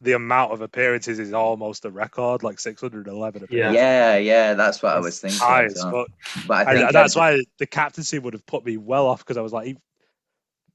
the 0.00 0.12
amount 0.12 0.52
of 0.52 0.60
appearances 0.60 1.18
is 1.18 1.32
almost 1.32 1.86
a 1.86 1.90
record, 1.90 2.42
like 2.42 2.60
611 2.60 3.40
Yeah. 3.40 3.44
appearances. 3.44 3.74
Yeah, 3.74 4.16
yeah, 4.16 4.54
that's 4.54 4.82
what 4.82 4.92
I 4.92 4.98
was 5.00 5.18
thinking. 5.18 5.38
High 5.40 5.64
as 5.64 5.76
as 5.82 5.84
But 6.46 6.66
I 6.66 6.70
And 6.72 6.78
think 6.80 6.92
that's 6.92 7.16
I, 7.16 7.20
why 7.36 7.44
the 7.58 7.66
captaincy 7.66 8.18
would 8.18 8.34
have 8.34 8.44
put 8.44 8.66
me 8.66 8.76
well 8.76 9.06
off 9.06 9.20
because 9.20 9.38
I 9.38 9.40
was 9.40 9.52
like, 9.52 9.66
he- 9.68 9.78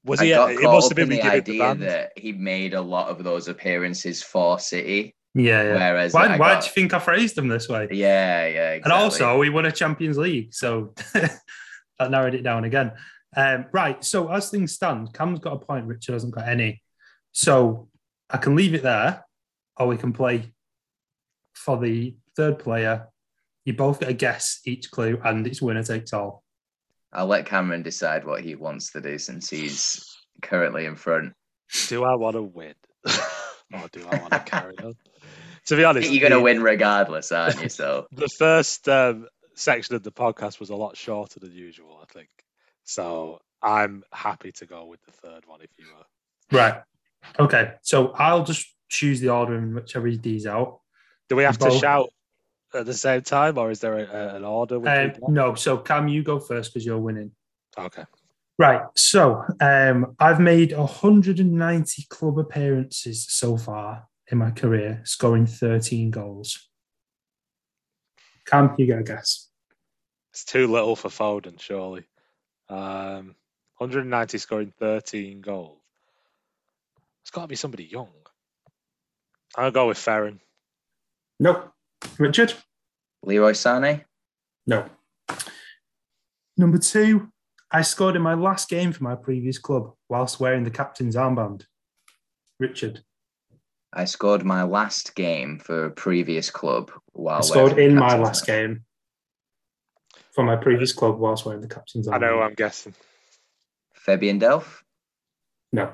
was 0.04 0.20
I 0.20 0.24
he? 0.24 0.30
got 0.30 0.50
It 0.52 0.62
must 0.62 0.86
up 0.90 0.90
have 0.92 0.96
been 0.96 1.08
the 1.08 1.16
me 1.16 1.22
the 1.22 1.30
idea 1.30 1.74
that 1.76 2.12
he 2.16 2.32
made 2.32 2.74
a 2.74 2.80
lot 2.80 3.08
of 3.08 3.22
those 3.22 3.48
appearances 3.48 4.22
for 4.22 4.58
City. 4.58 5.14
Yeah, 5.34 5.62
yeah. 5.62 5.74
Whereas 5.74 6.12
why 6.12 6.36
why 6.36 6.54
got- 6.54 6.62
do 6.62 6.66
you 6.68 6.72
think 6.72 6.94
I 6.94 6.98
phrased 6.98 7.36
them 7.36 7.48
this 7.48 7.68
way? 7.68 7.88
Yeah, 7.90 8.46
yeah, 8.46 8.70
exactly. 8.72 8.82
And 8.84 8.92
also, 8.92 9.38
we 9.38 9.50
won 9.50 9.66
a 9.66 9.72
Champions 9.72 10.18
League, 10.18 10.52
so 10.54 10.94
that 11.14 12.10
narrowed 12.10 12.34
it 12.34 12.42
down 12.42 12.64
again. 12.64 12.92
Um, 13.36 13.66
right. 13.72 14.02
So 14.04 14.28
as 14.32 14.50
things 14.50 14.72
stand, 14.72 15.12
Cam's 15.14 15.38
got 15.38 15.52
a 15.52 15.58
point. 15.58 15.86
Richard 15.86 16.14
hasn't 16.14 16.34
got 16.34 16.48
any. 16.48 16.82
So 17.32 17.88
I 18.28 18.38
can 18.38 18.56
leave 18.56 18.74
it 18.74 18.82
there, 18.82 19.24
or 19.78 19.86
we 19.86 19.96
can 19.96 20.12
play 20.12 20.52
for 21.54 21.78
the 21.78 22.16
third 22.36 22.58
player. 22.58 23.06
You 23.64 23.74
both 23.74 24.00
get 24.00 24.08
a 24.08 24.14
guess 24.14 24.60
each 24.64 24.90
clue, 24.90 25.20
and 25.24 25.46
it's 25.46 25.62
winner 25.62 25.82
takes 25.84 26.12
all. 26.12 26.42
I'll 27.12 27.26
let 27.26 27.46
Cameron 27.46 27.82
decide 27.82 28.24
what 28.24 28.42
he 28.42 28.54
wants 28.54 28.92
to 28.92 29.00
do 29.00 29.18
since 29.18 29.50
he's 29.50 30.04
currently 30.42 30.84
in 30.86 30.96
front. 30.96 31.34
Do 31.88 32.04
I 32.04 32.14
want 32.16 32.36
to 32.36 32.42
win? 32.42 32.74
or 33.06 33.88
do 33.92 34.06
I 34.10 34.18
want 34.18 34.32
to 34.32 34.40
carry 34.40 34.78
on? 34.78 34.94
To 35.66 35.76
be 35.76 35.84
honest, 35.84 36.10
You're 36.10 36.26
going 36.26 36.32
to 36.32 36.40
win 36.40 36.62
regardless, 36.62 37.30
aren't 37.30 37.62
you? 37.62 37.68
So 37.68 38.06
the 38.12 38.28
first 38.38 38.88
um, 38.88 39.28
section 39.54 39.94
of 39.94 40.02
the 40.02 40.10
podcast 40.10 40.58
was 40.58 40.70
a 40.70 40.74
lot 40.74 40.96
shorter 40.96 41.38
than 41.38 41.52
usual, 41.52 42.00
I 42.02 42.10
think. 42.12 42.30
So 42.84 43.40
I'm 43.62 44.02
happy 44.10 44.52
to 44.52 44.66
go 44.66 44.86
with 44.86 45.02
the 45.02 45.12
third 45.12 45.46
one 45.46 45.60
if 45.60 45.70
you 45.78 45.84
are. 45.96 46.06
Right. 46.58 46.82
Okay. 47.38 47.74
So 47.82 48.12
I'll 48.12 48.42
just 48.42 48.66
choose 48.88 49.20
the 49.20 49.28
order 49.28 49.54
in 49.54 49.74
whichever 49.74 50.06
he 50.06 50.16
D's 50.16 50.46
out. 50.46 50.80
Do 51.28 51.36
we 51.36 51.44
have 51.44 51.58
to 51.58 51.70
shout 51.70 52.08
at 52.74 52.86
the 52.86 52.94
same 52.94 53.22
time, 53.22 53.58
or 53.58 53.70
is 53.70 53.80
there 53.80 53.98
a, 53.98 54.04
a- 54.04 54.36
an 54.36 54.44
order? 54.44 54.78
we 54.78 54.88
Um, 54.88 55.12
no. 55.28 55.54
So 55.54 55.78
Cam, 55.78 56.08
you 56.08 56.22
go 56.22 56.38
first 56.38 56.72
because 56.72 56.84
you're 56.86 56.98
winning. 56.98 57.32
Okay. 57.78 58.04
Right. 58.58 58.82
So 58.96 59.42
um, 59.60 60.14
I've 60.18 60.40
made 60.40 60.76
190 60.76 62.06
club 62.10 62.38
appearances 62.38 63.26
so 63.30 63.56
far 63.56 64.06
in 64.30 64.38
my 64.38 64.50
career, 64.50 65.00
scoring 65.04 65.46
13 65.46 66.10
goals. 66.10 66.68
Cam, 68.46 68.74
you 68.78 68.86
get 68.86 68.98
a 68.98 69.02
guess. 69.02 69.48
It's 70.32 70.44
too 70.44 70.66
little 70.66 70.94
for 70.94 71.08
Foden, 71.08 71.58
surely. 71.60 72.04
Um, 72.68 73.34
190 73.78 74.38
scoring 74.38 74.72
13 74.78 75.40
goals. 75.40 75.78
It's 77.22 77.30
got 77.30 77.42
to 77.42 77.48
be 77.48 77.56
somebody 77.56 77.84
young. 77.84 78.10
I'll 79.56 79.70
go 79.70 79.88
with 79.88 79.98
Ferran. 79.98 80.38
Nope. 81.38 81.72
Richard? 82.18 82.54
Leroy 83.22 83.52
Sané. 83.52 84.04
No. 84.66 84.86
Number 86.56 86.78
two, 86.78 87.28
I 87.70 87.82
scored 87.82 88.16
in 88.16 88.22
my 88.22 88.34
last 88.34 88.68
game 88.68 88.92
for 88.92 89.04
my 89.04 89.14
previous 89.14 89.58
club 89.58 89.92
whilst 90.08 90.40
wearing 90.40 90.64
the 90.64 90.70
captain's 90.70 91.16
armband. 91.16 91.64
Richard. 92.58 93.02
I 93.92 94.04
scored 94.04 94.44
my 94.44 94.62
last 94.62 95.14
game 95.14 95.58
for 95.58 95.86
a 95.86 95.90
previous 95.90 96.50
club 96.50 96.92
while 97.12 97.38
I 97.38 97.40
scored 97.40 97.72
wearing 97.72 97.90
in 97.90 97.94
the 97.94 98.00
my 98.00 98.08
captain's 98.08 98.26
last 98.26 98.46
game 98.46 98.84
for 100.30 100.44
my 100.44 100.56
previous 100.56 100.92
club 100.92 101.18
whilst 101.18 101.44
wearing 101.44 101.60
the 101.60 101.68
captain's 101.68 102.06
armband. 102.06 102.14
I 102.14 102.18
know 102.18 102.40
I'm 102.40 102.54
guessing. 102.54 102.94
Fabian 103.94 104.38
Delph. 104.38 104.82
No. 105.72 105.92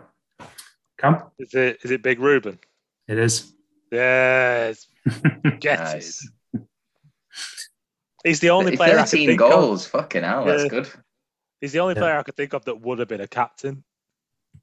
Cam? 0.98 1.22
Is 1.38 1.54
it 1.54 1.78
is 1.82 1.90
it 1.90 2.02
Big 2.02 2.20
Ruben? 2.20 2.58
It 3.08 3.18
is. 3.18 3.52
Yes. 3.90 4.86
Get 5.60 5.78
Nice. 5.80 6.28
He's 8.24 8.40
the 8.40 8.50
only 8.50 8.76
player 8.76 8.94
I 8.98 9.02
could 9.02 9.10
13 9.10 9.28
think 9.28 9.38
goals. 9.40 9.86
Fucking 9.86 10.22
hell, 10.24 10.44
that's 10.44 10.64
Yeah. 10.64 10.68
good. 10.68 10.88
He's 11.60 11.72
the 11.72 11.78
only 11.80 11.94
Yeah. 11.94 12.00
player 12.00 12.18
I 12.18 12.22
could 12.22 12.36
think 12.36 12.54
of 12.54 12.64
that 12.64 12.80
would 12.80 12.98
have 12.98 13.08
been 13.08 13.20
a 13.20 13.28
captain 13.28 13.84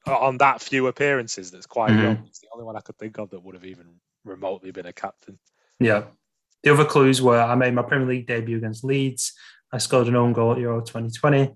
uh, 0.08 0.18
on 0.18 0.38
that 0.40 0.62
few 0.62 0.88
appearances. 0.88 1.52
That's 1.52 1.66
quite 1.68 1.92
Mhm. 1.92 2.02
young. 2.04 2.24
He's 2.26 2.40
the 2.40 2.48
only 2.54 2.66
one 2.66 2.76
I 2.76 2.82
could 2.82 2.98
think 2.98 3.20
of 3.20 3.30
that 3.30 3.40
would 3.44 3.56
have 3.56 3.64
even 3.66 4.00
remotely 4.26 4.72
been 4.72 4.86
a 4.88 4.94
captain. 4.94 5.40
Yeah. 5.80 6.06
The 6.64 6.74
other 6.74 6.86
clues 6.86 7.22
were 7.22 7.40
I 7.40 7.56
made 7.56 7.74
my 7.74 7.84
Premier 7.84 8.08
League 8.08 8.28
debut 8.28 8.58
against 8.58 8.84
Leeds. 8.84 9.34
I 9.72 9.78
scored 9.78 10.08
an 10.08 10.16
own 10.16 10.34
goal 10.34 10.54
at 10.54 10.60
Euro 10.60 10.82
2020. 10.82 11.56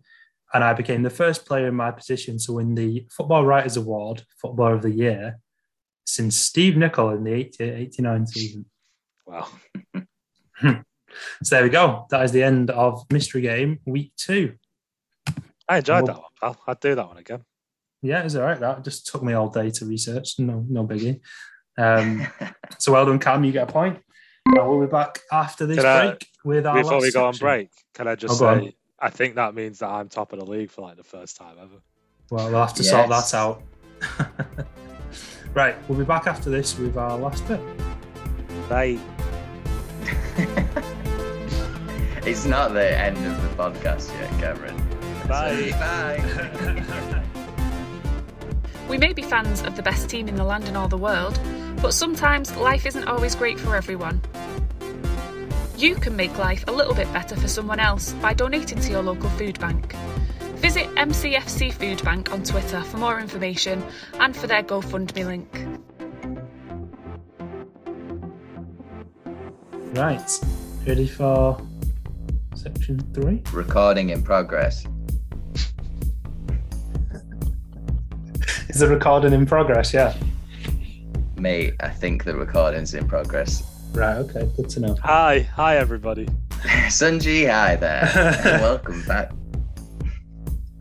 And 0.54 0.64
I 0.64 0.74
became 0.74 1.04
the 1.04 1.10
first 1.10 1.46
player 1.46 1.68
in 1.68 1.76
my 1.76 1.92
position 1.92 2.38
to 2.40 2.54
win 2.54 2.74
the 2.74 3.06
Football 3.12 3.44
Writers 3.46 3.76
Award, 3.76 4.26
Footballer 4.42 4.76
of 4.76 4.82
the 4.82 4.92
Year, 4.92 5.40
since 6.06 6.38
Steve 6.38 6.78
Nicol 6.78 7.10
in 7.10 7.26
the 7.26 7.34
88 7.34 7.74
89 7.76 8.26
season. 8.28 8.66
Wow. 9.28 9.48
So 11.44 11.56
there 11.56 11.64
we 11.64 11.70
go. 11.70 12.06
That 12.10 12.24
is 12.26 12.32
the 12.32 12.44
end 12.44 12.70
of 12.70 13.06
Mystery 13.12 13.42
Game 13.42 13.80
Week 13.86 14.12
Two. 14.18 14.54
I 15.70 15.78
enjoyed 15.78 16.04
Well- 16.04 16.06
that 16.06 16.18
one, 16.18 16.54
pal. 16.56 16.64
I'd 16.68 16.80
do 16.80 16.96
that 16.96 17.08
one 17.08 17.18
again. 17.18 17.42
Yeah, 18.02 18.22
it 18.22 18.26
was 18.26 18.36
all 18.36 18.44
right. 18.44 18.60
That 18.60 18.84
just 18.84 19.08
took 19.08 19.24
me 19.24 19.34
all 19.34 19.50
day 19.50 19.70
to 19.72 19.86
research. 19.86 20.36
No, 20.40 20.64
no 20.70 20.86
biggie. 20.86 21.20
Um, 21.78 22.28
so 22.80 22.92
well 22.94 23.06
done, 23.06 23.20
Cam. 23.20 23.44
You 23.44 23.52
get 23.52 23.70
a 23.70 23.72
point. 23.72 24.00
And 24.46 24.56
we'll 24.68 24.80
be 24.80 24.88
back 24.92 25.20
after 25.32 25.66
this 25.66 25.80
I- 25.84 26.08
break 26.10 26.28
with 26.46 26.66
our 26.66 26.76
Before 26.78 26.94
last 26.94 27.02
we 27.04 27.12
go 27.12 27.26
on 27.26 27.34
section. 27.34 27.46
break, 27.46 27.70
can 27.94 28.08
I 28.08 28.16
just 28.16 28.36
Oh, 28.42 28.56
go 28.56 28.62
say 28.66 28.76
I 29.00 29.10
think 29.10 29.36
that 29.36 29.54
means 29.54 29.80
that 29.80 29.90
I'm 29.90 30.08
top 30.10 30.34
of 30.34 30.40
the 30.40 30.46
league 30.46 30.72
for 30.72 30.82
like 30.82 30.98
the 30.98 31.04
first 31.04 31.36
time 31.38 31.58
ever. 31.62 31.82
Well, 32.32 32.50
we'll 32.50 32.60
have 32.62 32.74
to 32.76 32.84
sort 32.84 33.10
that 33.10 33.34
out. 33.34 33.62
right, 35.54 35.76
we'll 35.90 35.98
be 36.00 36.06
back 36.06 36.28
after 36.28 36.50
this 36.50 36.78
with 36.78 36.98
our 36.98 37.18
last 37.18 37.48
bit. 37.48 37.60
They 38.70 39.00
it's 42.26 42.46
not 42.46 42.74
the 42.74 42.98
end 42.98 43.18
of 43.18 43.42
the 43.42 43.50
podcast 43.62 44.10
yet, 44.20 44.30
Cameron. 44.40 44.76
Bye. 45.28 45.72
Bye. 45.72 47.24
We 48.90 48.98
may 48.98 49.12
be 49.12 49.22
fans 49.22 49.62
of 49.64 49.76
the 49.76 49.84
best 49.84 50.10
team 50.10 50.30
in 50.30 50.36
the 50.36 50.46
land 50.46 50.66
and 50.66 50.78
all 50.78 50.88
the 50.88 50.98
world, 50.98 51.40
but 51.82 51.94
sometimes 51.94 52.56
life 52.56 52.86
isn't 52.86 53.04
always 53.06 53.36
great 53.36 53.60
for 53.60 53.76
everyone. 53.76 54.22
You 55.78 55.96
can 55.96 56.16
make 56.16 56.38
life 56.38 56.64
a 56.68 56.72
little 56.72 56.94
bit 56.94 57.12
better 57.12 57.36
for 57.36 57.48
someone 57.48 57.80
else 57.80 58.14
by 58.14 58.34
donating 58.34 58.80
to 58.80 58.90
your 58.90 59.04
local 59.04 59.30
food 59.32 59.60
bank. 59.60 59.94
Visit 60.56 60.88
MCFC 60.96 61.72
Food 61.72 62.04
Bank 62.04 62.32
on 62.32 62.44
Twitter 62.44 62.82
for 62.82 62.98
more 62.98 63.20
information 63.20 63.84
and 64.20 64.36
for 64.36 64.48
their 64.48 64.64
GoFundMe 64.64 65.26
link. 65.26 65.97
Right, 69.98 70.40
ready 70.86 71.08
for 71.08 71.60
section 72.54 73.00
three? 73.16 73.42
Recording 73.52 74.12
in 74.12 74.22
progress. 74.22 74.86
Is 78.70 78.78
the 78.78 78.88
recording 78.88 79.34
in 79.34 79.48
progress? 79.48 79.96
Yeah. 79.96 80.16
Mate, 81.36 81.74
I 81.80 81.90
think 81.90 82.26
the 82.26 82.36
recording's 82.36 82.94
in 82.94 83.08
progress. 83.08 83.64
Right, 83.94 84.18
okay, 84.18 84.48
good 84.56 84.70
to 84.70 84.82
know. 84.82 84.96
Hi, 85.02 85.40
hi 85.40 85.78
everybody. 85.78 86.28
Sunji, 86.90 87.50
hi 87.50 87.76
there. 87.76 88.08
welcome 88.62 89.04
back. 89.08 89.32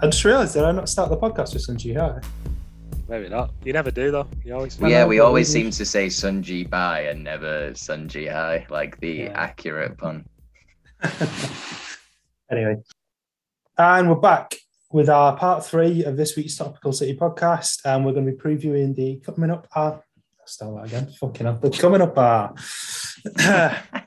I 0.01 0.09
just 0.09 0.23
realised 0.27 0.53
that 0.57 0.67
I 0.67 0.73
not 0.73 0.91
start 0.91 1.09
the 1.09 1.17
podcast 1.17 1.55
with 1.55 1.67
Sunji 1.67 1.97
Hi? 1.97 2.21
Maybe 3.09 3.29
not. 3.29 3.53
You 3.65 3.73
never 3.73 3.91
do 3.93 4.11
though. 4.11 4.27
You 4.45 4.55
always 4.55 4.79
yeah, 4.81 5.07
we 5.07 5.21
always 5.21 5.49
seem 5.49 5.71
to 5.71 5.85
say 5.85 6.09
Sunji 6.09 6.69
bye 6.69 7.03
and 7.03 7.23
never 7.23 7.71
Sunji 7.71 8.31
hi, 8.31 8.67
like 8.69 8.99
the 8.99 9.13
Yeah. 9.13 9.33
accurate 9.35 9.97
pun. 9.97 10.27
anyway, 12.51 12.77
and 13.79 14.09
we're 14.09 14.17
back 14.17 14.57
with 14.91 15.09
our 15.09 15.37
part 15.37 15.65
three 15.65 16.03
of 16.05 16.17
this 16.17 16.37
week's 16.37 16.57
Topical 16.57 16.93
City 16.93 17.17
podcast, 17.17 17.81
and 17.85 18.05
we're 18.05 18.13
going 18.13 18.27
to 18.27 18.33
be 18.33 18.39
previewing 18.39 18.95
the 18.97 19.21
coming 19.25 19.51
up. 19.51 19.69
Uh, 19.75 19.81
I'll 19.81 20.03
start 20.47 20.75
that 20.75 20.87
again. 20.87 21.13
Fucking 21.21 21.47
up. 21.47 21.61
The 21.61 21.71
coming 21.71 22.01
up. 22.01 22.19
Uh, 22.19 22.49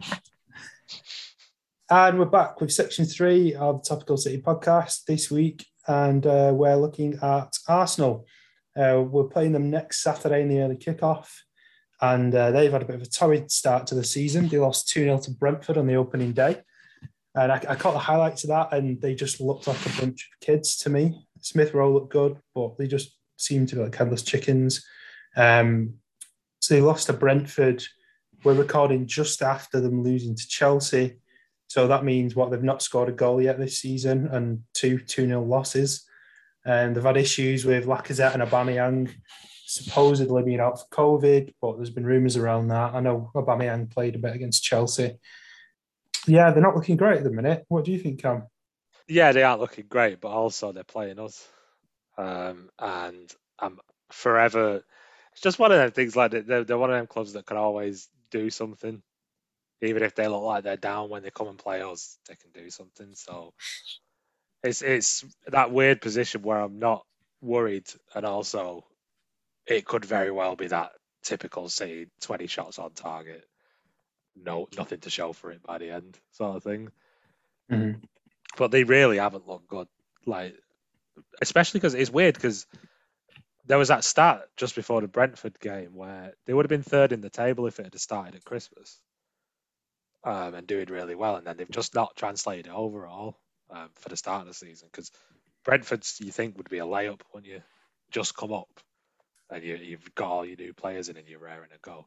and 1.89 2.19
we're 2.19 2.25
back 2.25 2.59
with 2.59 2.73
section 2.73 3.05
three 3.05 3.55
of 3.55 3.81
the 3.81 3.89
Topical 3.89 4.17
City 4.17 4.41
podcast 4.41 5.05
this 5.05 5.31
week, 5.31 5.65
and 5.87 6.25
uh, 6.25 6.51
we're 6.53 6.75
looking 6.75 7.17
at 7.21 7.57
Arsenal. 7.67 8.25
Uh, 8.77 9.01
we're 9.01 9.25
playing 9.25 9.51
them 9.51 9.69
next 9.69 10.01
Saturday 10.01 10.41
in 10.41 10.49
the 10.49 10.61
early 10.61 10.77
kickoff. 10.77 11.27
And 12.01 12.33
uh, 12.33 12.51
they've 12.51 12.71
had 12.71 12.81
a 12.81 12.85
bit 12.85 12.95
of 12.95 13.01
a 13.01 13.07
torrid 13.07 13.51
start 13.51 13.87
to 13.87 13.95
the 13.95 14.03
season. 14.03 14.47
They 14.47 14.57
lost 14.57 14.89
2 14.89 15.03
0 15.03 15.19
to 15.19 15.31
Brentford 15.31 15.77
on 15.77 15.87
the 15.87 15.95
opening 15.95 16.31
day. 16.31 16.61
And 17.35 17.51
I, 17.51 17.61
I 17.67 17.75
caught 17.75 17.93
the 17.93 17.99
highlights 17.99 18.43
of 18.43 18.49
that, 18.49 18.73
and 18.73 19.01
they 19.01 19.15
just 19.15 19.39
looked 19.39 19.67
like 19.67 19.85
a 19.85 20.01
bunch 20.01 20.29
of 20.31 20.45
kids 20.45 20.77
to 20.77 20.89
me. 20.89 21.25
Smith 21.41 21.73
Rowe 21.73 21.93
looked 21.93 22.11
good, 22.11 22.37
but 22.55 22.77
they 22.77 22.87
just 22.87 23.15
seemed 23.37 23.69
to 23.69 23.75
be 23.75 23.81
like 23.81 23.95
headless 23.95 24.23
chickens. 24.23 24.85
Um, 25.35 25.95
so 26.59 26.73
they 26.73 26.81
lost 26.81 27.07
to 27.07 27.13
Brentford. 27.13 27.83
We're 28.43 28.53
recording 28.53 29.05
just 29.05 29.41
after 29.41 29.79
them 29.79 30.03
losing 30.03 30.35
to 30.35 30.47
Chelsea. 30.47 31.17
So 31.67 31.87
that 31.87 32.03
means 32.03 32.35
what 32.35 32.49
they've 32.49 32.63
not 32.63 32.81
scored 32.81 33.09
a 33.09 33.13
goal 33.13 33.41
yet 33.41 33.59
this 33.59 33.79
season 33.79 34.27
and 34.31 34.63
two 34.73 34.99
2 34.99 35.27
0 35.27 35.43
losses. 35.43 36.05
And 36.65 36.95
they've 36.95 37.03
had 37.03 37.17
issues 37.17 37.65
with 37.65 37.85
Lacazette 37.85 38.33
and 38.33 38.43
Aubameyang 38.43 39.11
supposedly 39.65 40.41
being 40.43 40.59
out 40.59 40.79
for 40.79 40.87
COVID, 40.87 41.53
but 41.61 41.77
there's 41.77 41.91
been 41.91 42.05
rumours 42.05 42.35
around 42.35 42.69
that. 42.69 42.95
I 42.95 43.01
know 43.01 43.31
Aubameyang 43.35 43.91
played 43.91 44.15
a 44.15 44.19
bit 44.19 44.35
against 44.35 44.63
Chelsea. 44.63 45.19
Yeah, 46.27 46.51
they're 46.51 46.63
not 46.63 46.75
looking 46.75 46.97
great 46.97 47.17
at 47.17 47.23
the 47.23 47.31
minute. 47.31 47.65
What 47.67 47.85
do 47.85 47.91
you 47.91 47.99
think, 47.99 48.21
Cam? 48.21 48.47
Yeah, 49.07 49.31
they 49.31 49.43
aren't 49.43 49.61
looking 49.61 49.85
great, 49.87 50.21
but 50.21 50.29
also 50.29 50.71
they're 50.71 50.83
playing 50.83 51.19
us. 51.19 51.47
Um, 52.17 52.69
and 52.79 53.31
I'm 53.59 53.79
forever. 54.11 54.83
It's 55.33 55.41
just 55.41 55.59
one 55.59 55.71
of 55.71 55.77
them 55.77 55.91
things. 55.91 56.15
Like 56.15 56.31
they're, 56.31 56.63
they're 56.63 56.77
one 56.77 56.89
of 56.89 56.97
them 56.97 57.07
clubs 57.07 57.33
that 57.33 57.45
can 57.45 57.57
always 57.57 58.09
do 58.31 58.49
something, 58.49 59.01
even 59.81 60.03
if 60.03 60.15
they 60.15 60.27
look 60.27 60.43
like 60.43 60.63
they're 60.63 60.77
down. 60.77 61.09
When 61.09 61.23
they 61.23 61.31
come 61.31 61.47
and 61.47 61.57
play 61.57 61.81
us, 61.81 62.17
they 62.27 62.35
can 62.35 62.51
do 62.51 62.69
something. 62.69 63.13
So 63.13 63.53
it's 64.63 64.81
it's 64.81 65.25
that 65.47 65.71
weird 65.71 66.01
position 66.01 66.41
where 66.41 66.59
I'm 66.59 66.79
not 66.79 67.05
worried, 67.41 67.87
and 68.13 68.25
also 68.25 68.85
it 69.65 69.85
could 69.85 70.05
very 70.05 70.31
well 70.31 70.55
be 70.55 70.67
that 70.67 70.91
typical 71.23 71.69
say 71.69 72.07
20 72.21 72.47
shots 72.47 72.79
on 72.79 72.91
target, 72.91 73.43
no 74.35 74.67
nothing 74.77 74.99
to 75.01 75.09
show 75.09 75.33
for 75.33 75.51
it 75.51 75.63
by 75.63 75.77
the 75.77 75.91
end 75.91 76.17
sort 76.31 76.57
of 76.57 76.63
thing. 76.63 76.89
Mm-hmm. 77.71 77.99
But 78.57 78.71
they 78.71 78.83
really 78.83 79.17
haven't 79.17 79.47
looked 79.47 79.67
good, 79.67 79.87
like 80.25 80.55
especially 81.41 81.79
because 81.79 81.93
it's 81.93 82.11
weird 82.11 82.35
because 82.35 82.65
there 83.65 83.77
was 83.77 83.89
that 83.89 84.03
stat 84.03 84.47
just 84.57 84.75
before 84.75 85.01
the 85.01 85.07
Brentford 85.07 85.59
game 85.59 85.93
where 85.93 86.33
they 86.45 86.53
would 86.53 86.65
have 86.65 86.69
been 86.69 86.81
third 86.81 87.11
in 87.11 87.21
the 87.21 87.29
table 87.29 87.67
if 87.67 87.79
it 87.79 87.85
had 87.85 87.99
started 87.99 88.35
at 88.35 88.43
Christmas. 88.43 88.99
Um, 90.21 90.53
and 90.53 90.67
doing 90.67 90.87
really 90.87 91.15
well, 91.15 91.37
and 91.37 91.47
then 91.47 91.55
they've 91.55 91.71
just 91.71 91.95
not 91.95 92.13
translated 92.17 92.67
it 92.67 92.73
overall 92.73 93.37
um, 93.71 93.89
for 93.95 94.09
the 94.09 94.17
start 94.17 94.41
of 94.41 94.47
the 94.47 94.53
season 94.53 94.87
because 94.91 95.11
Brentford's 95.63 96.19
you 96.19 96.31
think 96.31 96.57
would 96.57 96.69
be 96.69 96.79
a 96.79 96.85
layup 96.85 97.21
when 97.31 97.43
you 97.43 97.61
just 98.11 98.35
come 98.35 98.53
up 98.53 98.69
and 99.51 99.63
you, 99.63 99.75
you've 99.75 100.13
got 100.15 100.29
all 100.29 100.45
your 100.45 100.57
new 100.57 100.73
players 100.73 101.09
in 101.09 101.17
and 101.17 101.27
you're 101.27 101.39
raring 101.39 101.69
to 101.69 101.77
go. 101.81 102.05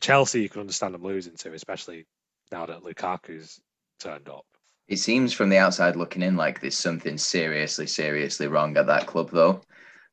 Chelsea, 0.00 0.42
you 0.42 0.48
can 0.48 0.60
understand 0.60 0.94
them 0.94 1.02
losing 1.02 1.34
to, 1.36 1.52
especially 1.52 2.06
now 2.52 2.66
that 2.66 2.82
Lukaku's 2.82 3.60
turned 3.98 4.28
up. 4.28 4.44
It 4.86 4.98
seems 4.98 5.32
from 5.32 5.50
the 5.50 5.58
outside 5.58 5.96
looking 5.96 6.22
in 6.22 6.36
like 6.36 6.60
there's 6.60 6.76
something 6.76 7.18
seriously, 7.18 7.86
seriously 7.86 8.46
wrong 8.46 8.76
at 8.76 8.86
that 8.86 9.06
club, 9.06 9.30
though. 9.30 9.60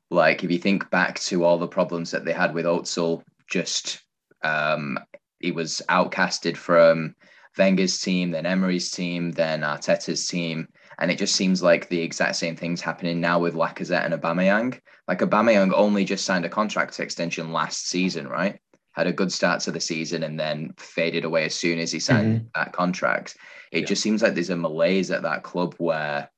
Like 0.09 0.43
if 0.43 0.51
you 0.51 0.57
think 0.57 0.89
back 0.89 1.19
to 1.21 1.43
all 1.43 1.57
the 1.57 1.67
problems 1.67 2.11
that 2.11 2.25
they 2.25 2.33
had 2.33 2.53
with 2.53 2.65
Özil, 2.65 3.23
just 3.47 4.01
um, 4.43 4.99
he 5.39 5.51
was 5.51 5.81
outcasted 5.89 6.57
from 6.57 7.15
Wenger's 7.57 7.99
team, 7.99 8.31
then 8.31 8.45
Emery's 8.45 8.91
team, 8.91 9.31
then 9.31 9.61
Arteta's 9.61 10.27
team, 10.27 10.67
and 10.99 11.11
it 11.11 11.17
just 11.17 11.35
seems 11.35 11.61
like 11.61 11.89
the 11.89 12.01
exact 12.01 12.35
same 12.35 12.55
things 12.55 12.81
happening 12.81 13.19
now 13.19 13.39
with 13.39 13.53
Lacazette 13.53 14.05
and 14.05 14.13
Aubameyang. 14.13 14.79
Like 15.07 15.19
Aubameyang 15.19 15.73
only 15.73 16.05
just 16.05 16.25
signed 16.25 16.45
a 16.45 16.49
contract 16.49 16.99
extension 16.99 17.51
last 17.51 17.87
season, 17.87 18.27
right? 18.27 18.59
Had 18.93 19.07
a 19.07 19.13
good 19.13 19.31
start 19.31 19.61
to 19.61 19.71
the 19.71 19.79
season 19.79 20.23
and 20.23 20.39
then 20.39 20.73
faded 20.77 21.25
away 21.25 21.45
as 21.45 21.55
soon 21.55 21.79
as 21.79 21.91
he 21.91 21.99
signed 21.99 22.35
mm-hmm. 22.35 22.47
that 22.55 22.71
contract. 22.71 23.35
It 23.71 23.81
yeah. 23.81 23.85
just 23.85 24.01
seems 24.01 24.21
like 24.21 24.33
there's 24.33 24.49
a 24.49 24.55
malaise 24.55 25.11
at 25.11 25.23
that 25.23 25.43
club 25.43 25.75
where 25.77 26.29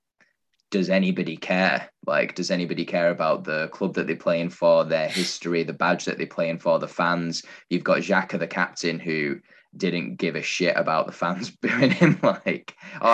does 0.70 0.90
anybody 0.90 1.38
care? 1.38 1.90
Like, 2.06 2.36
does 2.36 2.52
anybody 2.52 2.84
care 2.84 3.12
about 3.12 3.44
the 3.44 3.70
club 3.70 3.94
that 3.94 4.08
they're 4.08 4.16
playing 4.16 4.50
for, 4.50 4.84
their 4.84 5.08
history, 5.08 5.64
the 5.64 5.74
badge 5.74 6.06
that 6.06 6.18
they're 6.18 6.28
playing 6.28 6.60
for, 6.60 6.80
the 6.80 6.88
fans? 6.88 7.44
You've 7.70 7.84
got 7.84 8.00
Xhaka, 8.00 8.38
the 8.40 8.48
captain, 8.48 9.00
who 9.00 9.40
didn't 9.76 10.16
give 10.16 10.36
a 10.36 10.42
shit 10.42 10.76
about 10.78 11.06
the 11.06 11.14
fans 11.14 11.50
booing 11.62 11.92
him. 11.92 12.20
Like, 12.22 12.76
oh, 13.02 13.12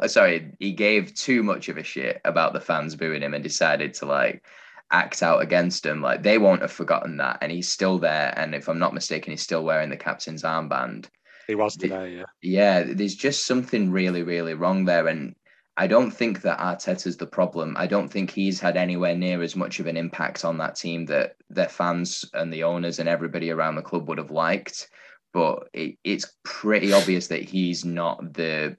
I, 0.00 0.06
sorry, 0.06 0.52
he 0.58 0.72
gave 0.72 1.14
too 1.14 1.42
much 1.42 1.68
of 1.68 1.78
a 1.78 1.82
shit 1.82 2.20
about 2.24 2.52
the 2.52 2.60
fans 2.60 2.96
booing 2.96 3.22
him 3.22 3.34
and 3.34 3.42
decided 3.42 3.94
to 3.94 4.06
like 4.06 4.44
act 4.90 5.22
out 5.22 5.42
against 5.42 5.84
him. 5.84 6.00
Like, 6.02 6.22
they 6.22 6.38
won't 6.38 6.62
have 6.62 6.72
forgotten 6.72 7.16
that, 7.18 7.38
and 7.40 7.50
he's 7.50 7.68
still 7.68 7.98
there. 7.98 8.32
And 8.36 8.54
if 8.54 8.68
I'm 8.68 8.78
not 8.78 8.94
mistaken, 8.94 9.32
he's 9.32 9.42
still 9.42 9.64
wearing 9.64 9.90
the 9.90 9.96
captain's 9.96 10.42
armband. 10.42 11.08
He 11.46 11.54
was 11.54 11.76
today, 11.76 12.16
yeah. 12.16 12.24
Yeah, 12.42 12.82
there's 12.82 13.14
just 13.14 13.46
something 13.46 13.90
really, 13.90 14.22
really 14.22 14.54
wrong 14.54 14.84
there, 14.84 15.06
and 15.06 15.34
I 15.78 15.86
don't 15.86 16.10
think 16.10 16.40
that 16.42 16.58
Arteta's 16.58 17.18
the 17.18 17.26
problem. 17.26 17.76
I 17.76 17.86
don't 17.86 18.08
think 18.08 18.30
he's 18.30 18.58
had 18.58 18.76
anywhere 18.76 19.14
near 19.14 19.42
as 19.42 19.54
much 19.54 19.78
of 19.78 19.86
an 19.86 19.96
impact 19.96 20.44
on 20.44 20.56
that 20.58 20.74
team 20.74 21.04
that 21.06 21.36
their 21.50 21.68
fans 21.68 22.24
and 22.32 22.50
the 22.50 22.62
owners 22.62 22.98
and 22.98 23.08
everybody 23.08 23.50
around 23.50 23.74
the 23.76 23.82
club 23.82 24.08
would 24.08 24.18
have 24.18 24.30
liked. 24.30 24.88
But 25.36 25.68
it, 25.74 25.98
it's 26.02 26.32
pretty 26.44 26.94
obvious 26.94 27.26
that 27.26 27.42
he's 27.42 27.84
not 27.84 28.32
the 28.32 28.78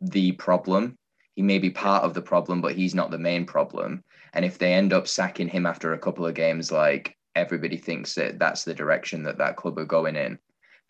the 0.00 0.30
problem. 0.30 0.96
He 1.34 1.42
may 1.42 1.58
be 1.58 1.70
part 1.70 2.04
of 2.04 2.14
the 2.14 2.22
problem, 2.22 2.60
but 2.60 2.76
he's 2.76 2.94
not 2.94 3.10
the 3.10 3.18
main 3.18 3.44
problem. 3.44 4.04
And 4.32 4.44
if 4.44 4.58
they 4.58 4.74
end 4.74 4.92
up 4.92 5.08
sacking 5.08 5.48
him 5.48 5.66
after 5.66 5.92
a 5.92 5.98
couple 5.98 6.24
of 6.24 6.36
games, 6.36 6.70
like 6.70 7.16
everybody 7.34 7.76
thinks 7.76 8.14
that 8.14 8.38
that's 8.38 8.62
the 8.62 8.74
direction 8.74 9.24
that 9.24 9.38
that 9.38 9.56
club 9.56 9.76
are 9.76 9.84
going 9.84 10.14
in, 10.14 10.38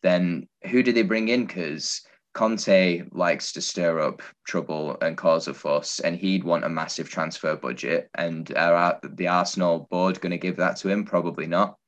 then 0.03 0.47
who 0.71 0.83
do 0.83 0.93
they 0.93 1.01
bring 1.01 1.29
in? 1.29 1.47
Because 1.47 2.03
Conte 2.35 3.05
likes 3.11 3.53
to 3.53 3.63
stir 3.63 4.01
up 4.01 4.21
trouble 4.47 4.99
and 5.01 5.17
cause 5.17 5.49
a 5.49 5.55
fuss, 5.55 6.01
and 6.01 6.17
he'd 6.17 6.45
want 6.45 6.65
a 6.65 6.69
massive 6.69 7.09
transfer 7.09 7.57
budget. 7.57 8.11
And 8.15 8.55
are 8.59 9.01
the 9.03 9.29
Arsenal 9.29 9.89
board 9.91 10.21
going 10.21 10.33
to 10.33 10.47
give 10.47 10.57
that 10.57 10.77
to 10.81 10.91
him? 10.91 11.07
Probably 11.07 11.47
not. 11.47 11.79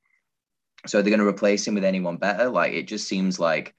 So 0.86 1.02
they're 1.02 1.10
going 1.10 1.20
to 1.20 1.26
replace 1.26 1.66
him 1.66 1.74
with 1.74 1.84
anyone 1.84 2.16
better. 2.16 2.48
Like 2.48 2.72
it 2.72 2.88
just 2.88 3.06
seems 3.06 3.38
like 3.38 3.74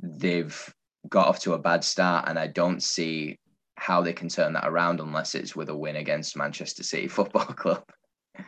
they've 0.00 0.74
got 1.08 1.28
off 1.28 1.40
to 1.40 1.54
a 1.54 1.58
bad 1.58 1.84
start, 1.84 2.28
and 2.28 2.38
I 2.38 2.46
don't 2.46 2.82
see 2.82 3.38
how 3.76 4.02
they 4.02 4.12
can 4.12 4.28
turn 4.28 4.54
that 4.54 4.66
around 4.66 5.00
unless 5.00 5.34
it's 5.34 5.54
with 5.54 5.68
a 5.68 5.76
win 5.76 5.96
against 5.96 6.36
Manchester 6.36 6.82
City 6.82 7.08
Football 7.08 7.46
Club. 7.46 7.84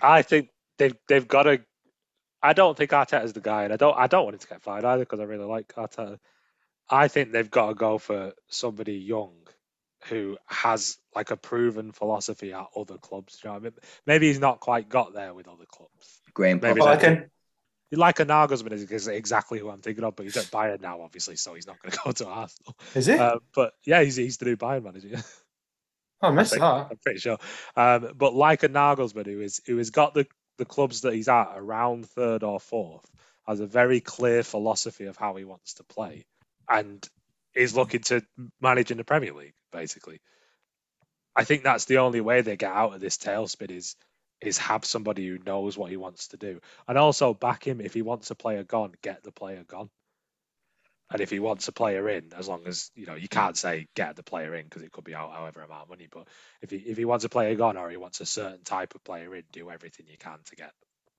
I 0.03 0.23
think 0.23 0.49
they've 0.79 0.97
they've 1.09 1.29
got 1.29 1.45
to. 1.45 1.61
I 2.43 2.55
don't 2.55 2.77
think 2.77 2.91
Arteta's 2.91 3.33
the 3.33 3.41
guy, 3.41 3.65
and 3.65 3.73
I 3.73 3.77
don't 3.77 3.97
I 3.97 4.07
don't 4.07 4.25
want 4.25 4.35
him 4.35 4.41
to 4.41 4.49
get 4.49 4.63
fired 4.63 4.85
either 4.85 5.05
because 5.05 5.21
I 5.21 5.25
really 5.25 5.45
like 5.45 5.75
Arteta. 5.75 6.19
I 6.89 7.09
think 7.09 7.31
they've 7.31 7.51
got 7.51 7.69
to 7.69 7.75
go 7.75 7.99
for 7.99 8.33
somebody 8.49 8.95
young 8.95 9.35
who 10.05 10.39
has 10.47 10.99
like 11.15 11.31
a 11.31 11.37
proven 11.37 11.93
philosophy 11.93 12.53
at 12.53 12.67
other 12.77 12.97
clubs. 12.97 13.41
You 13.45 13.51
know 13.51 13.57
I 13.57 13.59
mean? 13.61 13.73
Maybe 14.07 14.29
he's 14.29 14.41
not 14.41 14.61
quite 14.61 14.89
got 14.89 15.15
there 15.15 15.35
with 15.35 15.47
other 15.47 15.67
clubs. 15.71 16.21
Graham 16.35 16.59
Maybe 16.63 16.81
like, 16.81 17.31
like 17.93 18.21
a 18.21 18.27
Nagelsmann 18.27 18.73
is 18.73 19.09
exactly 19.09 19.59
who 19.59 19.69
I'm 19.71 19.81
thinking 19.81 20.05
of, 20.05 20.17
but 20.17 20.25
he's 20.25 20.37
at 20.37 20.45
Bayern 20.47 20.81
now, 20.81 21.03
obviously, 21.03 21.37
so 21.37 21.55
he's 21.55 21.67
not 21.67 21.81
going 21.83 21.93
to 21.93 21.99
go 22.05 22.13
to 22.13 22.27
Arsenal. 22.27 22.77
Is 22.95 23.07
he? 23.07 23.15
Uh, 23.15 23.39
but 23.55 23.73
yeah, 23.85 24.03
he's, 24.03 24.17
he's 24.17 24.37
the 24.37 24.47
new 24.47 24.57
Bayern 24.57 24.85
manager. 24.85 25.23
Oh, 26.23 26.29
I 26.29 26.33
missed 26.33 26.53
that. 26.53 26.63
I'm 26.63 26.99
pretty 27.03 27.19
sure. 27.19 27.39
Um, 27.77 28.13
but 28.15 28.35
like 28.35 28.63
a 28.63 28.69
Nagelsmann, 28.69 29.25
who 29.25 29.41
is 29.41 29.63
who 29.67 29.79
has 29.79 29.89
got 29.89 30.13
the, 30.13 30.27
the 30.59 30.67
clubs 30.67 31.01
that 31.01 31.15
he's 31.15 31.29
at 31.29 31.55
around 31.57 32.11
third 32.11 32.43
or 32.43 32.61
fourth, 32.61 33.11
has 33.47 33.61
a 33.61 33.67
very 33.67 34.01
clear 34.01 34.43
philosophy 34.43 35.07
of 35.07 35.17
how 35.17 35.35
he 35.37 35.45
wants 35.47 35.75
to 35.75 35.85
play 35.85 36.27
and 36.69 37.09
is 37.55 37.75
looking 37.75 38.01
to 38.01 38.23
manage 38.61 38.91
in 38.91 38.99
the 38.99 39.05
Premier 39.05 39.33
League, 39.33 39.55
basically. 39.73 40.21
I 41.35 41.45
think 41.45 41.63
that's 41.63 41.87
the 41.87 41.99
only 41.99 42.21
way 42.21 42.43
they 42.43 42.57
get 42.57 42.73
out 42.73 42.95
of 42.95 43.01
this 43.01 43.17
tailspin 43.17 43.71
is 43.71 43.97
is 44.41 44.59
have 44.59 44.85
somebody 44.85 45.27
who 45.27 45.39
knows 45.45 45.77
what 45.77 45.91
he 45.91 45.97
wants 45.97 46.29
to 46.29 46.37
do. 46.37 46.61
And 46.89 46.97
also 46.97 47.35
back 47.35 47.67
him 47.67 47.81
if 47.81 47.95
he 47.95 48.03
wants 48.03 48.31
a 48.31 48.35
player 48.35 48.63
gone, 48.63 48.93
get 49.03 49.23
the 49.23 49.33
player 49.33 49.65
gone. 49.67 49.91
And 51.13 51.21
if 51.21 51.31
he 51.31 51.41
wants 51.41 51.67
a 51.67 51.73
player 51.73 52.09
in, 52.09 52.33
as 52.39 52.47
long 52.47 52.67
as 52.67 52.91
you 52.95 53.05
know, 53.07 53.17
you 53.17 53.29
can't 53.29 53.57
say 53.57 53.89
get 53.97 54.15
the 54.15 54.23
player 54.23 54.55
in 54.55 54.65
because 54.65 54.83
it 54.83 54.93
could 54.93 55.05
be 55.05 55.15
out 55.15 55.33
however 55.33 55.61
amount 55.61 55.83
of 55.83 55.89
money. 55.89 56.07
But 56.11 56.29
if 56.63 56.71
he 56.71 56.77
if 56.77 56.97
he 56.97 57.05
wants 57.05 57.25
a 57.25 57.29
player 57.29 57.55
gone 57.57 57.77
or 57.77 57.91
he 57.91 57.97
wants 57.97 58.21
a 58.21 58.27
certain 58.27 58.63
type 58.63 58.95
of 58.95 59.03
player 59.03 59.35
in, 59.35 59.43
do 59.51 59.71
everything 59.71 60.07
you 60.09 60.19
can 60.19 60.39
to 60.45 60.57
get 60.57 60.73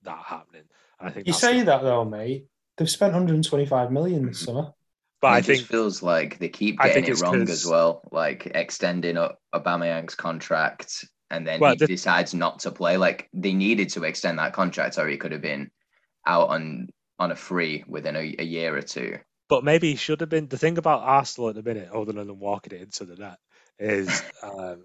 that 0.04 0.22
happening. 0.24 0.64
And 0.98 1.08
I 1.08 1.12
think 1.12 1.26
you 1.26 1.34
say 1.34 1.58
the, 1.58 1.66
that 1.66 1.82
though, 1.82 2.04
mate. 2.04 2.46
They've 2.78 2.88
spent 2.88 3.12
125 3.12 3.92
million 3.92 4.20
mm-hmm. 4.20 4.28
this 4.28 4.40
summer. 4.40 4.72
But 5.20 5.34
it 5.34 5.36
I 5.36 5.42
think 5.42 5.66
feels 5.66 6.02
like 6.02 6.38
they 6.38 6.48
keep 6.48 6.80
getting 6.80 7.04
it 7.04 7.20
wrong 7.20 7.42
as 7.42 7.64
well, 7.64 8.02
like 8.10 8.46
extending 8.46 9.16
Aubameyang's 9.54 10.16
contract, 10.16 11.04
and 11.32 11.46
then 11.46 11.58
well, 11.58 11.72
he 11.72 11.78
the... 11.78 11.86
decides 11.86 12.34
not 12.34 12.60
to 12.60 12.70
play. 12.70 12.98
Like 12.98 13.28
they 13.32 13.54
needed 13.54 13.88
to 13.90 14.04
extend 14.04 14.38
that 14.38 14.52
contract, 14.52 14.98
or 14.98 15.08
he 15.08 15.16
could 15.16 15.32
have 15.32 15.40
been 15.40 15.70
out 16.26 16.50
on 16.50 16.90
on 17.18 17.32
a 17.32 17.36
free 17.36 17.82
within 17.88 18.14
a, 18.14 18.36
a 18.38 18.44
year 18.44 18.76
or 18.76 18.82
two. 18.82 19.18
But 19.48 19.64
maybe 19.64 19.90
he 19.90 19.96
should 19.96 20.20
have 20.20 20.28
been. 20.28 20.46
The 20.46 20.58
thing 20.58 20.78
about 20.78 21.00
Arsenal 21.00 21.48
at 21.48 21.56
the 21.56 21.62
minute, 21.62 21.90
other 21.90 22.12
than 22.12 22.26
them 22.26 22.38
walking 22.38 22.78
it 22.78 22.82
into 22.82 23.04
the 23.04 23.16
net, 23.16 23.38
is 23.78 24.22
um, 24.42 24.84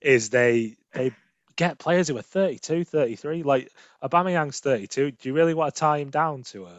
is 0.00 0.28
they 0.28 0.76
they 0.92 1.12
get 1.56 1.78
players 1.78 2.08
who 2.08 2.16
are 2.16 2.22
32, 2.22 2.84
33. 2.84 3.42
Like 3.42 3.72
Aubameyang's 4.04 4.60
32. 4.60 5.10
Do 5.12 5.28
you 5.28 5.34
really 5.34 5.54
want 5.54 5.74
to 5.74 5.80
tie 5.80 5.98
him 5.98 6.10
down 6.10 6.42
to 6.44 6.66
a 6.66 6.72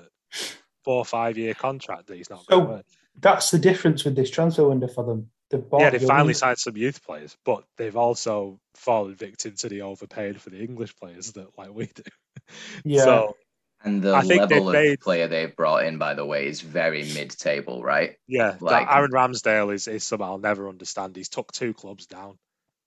four 0.84 0.97
or 0.97 1.06
five 1.06 1.38
year 1.38 1.54
contract 1.54 2.08
that 2.08 2.18
he's 2.18 2.30
not 2.30 2.45
going 2.45 2.68
so 2.68 2.78
to 2.78 2.84
That's 3.20 3.52
the 3.52 3.60
difference 3.60 4.04
with 4.04 4.16
this 4.16 4.30
transfer 4.30 4.68
window 4.68 4.88
for 4.88 5.04
them. 5.04 5.30
The 5.52 5.64
yeah, 5.78 5.89
they 5.91 5.99
finally 5.99 6.34
signed 6.34 6.58
some 6.60 6.78
youth 6.78 7.04
players, 7.04 7.38
but 7.45 7.64
they've 7.78 7.95
also 7.95 8.60
fallen 8.76 9.16
victim 9.16 9.54
to 9.58 9.70
the 9.70 9.82
overpaid 9.84 10.41
for 10.41 10.49
the 10.49 10.62
English 10.64 10.95
players 10.95 11.34
that 11.34 11.47
like 11.58 11.74
we 11.74 11.88
do. 11.88 12.04
Yeah. 12.84 13.04
So 13.04 13.36
And 13.84 14.02
the 14.02 14.14
I 14.16 14.22
think 14.22 14.49
level 14.49 14.70
of 14.70 14.74
made- 14.74 14.99
player 14.99 15.28
they've 15.28 15.56
brought 15.56 15.86
in, 15.86 15.97
by 15.97 16.14
the 16.16 16.26
way, 16.26 16.47
is 16.47 16.62
very 16.62 17.04
mid-table, 17.14 17.82
right? 17.84 18.16
yeah, 18.28 18.56
Like- 18.60 18.88
Aaron 18.89 19.12
Ramsdale 19.12 19.74
is, 19.74 19.88
is 19.88 20.04
something 20.04 20.26
I'll 20.28 20.38
never 20.38 20.68
understand. 20.70 21.16
He's 21.16 21.30
took 21.30 21.52
two 21.52 21.74
clubs 21.74 22.08
down. 22.08 22.38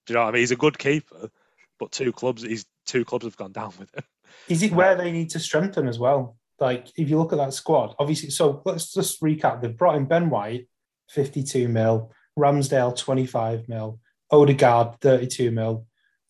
Do 0.06 0.12
you 0.12 0.14
know 0.14 0.22
what 0.24 0.28
I 0.28 0.32
mean? 0.32 0.40
He's 0.40 0.50
a 0.50 0.56
good 0.56 0.78
keeper, 0.78 1.30
but 1.78 1.92
two 1.92 2.12
clubs 2.12 2.42
he's 2.42 2.66
two 2.86 3.04
clubs 3.04 3.24
have 3.24 3.36
gone 3.36 3.52
down 3.52 3.72
with 3.78 3.94
him. 3.94 4.04
Is 4.48 4.62
it 4.62 4.72
where 4.72 4.94
they 4.96 5.10
need 5.12 5.30
to 5.30 5.38
strengthen 5.38 5.86
as 5.88 5.98
well? 5.98 6.36
Like, 6.60 6.88
if 6.96 7.08
you 7.08 7.18
look 7.18 7.32
at 7.32 7.38
that 7.38 7.54
squad, 7.54 7.94
obviously, 7.98 8.30
so 8.30 8.60
let's 8.64 8.92
just 8.92 9.20
recap. 9.22 9.60
They've 9.62 9.76
brought 9.76 9.96
in 9.96 10.04
Ben 10.06 10.28
White, 10.30 10.68
52 11.10 11.68
mil, 11.68 12.10
Ramsdale, 12.38 12.96
25 12.96 13.68
mil, 13.68 14.00
Odegaard, 14.30 15.00
32 15.00 15.50
mil, 15.50 15.86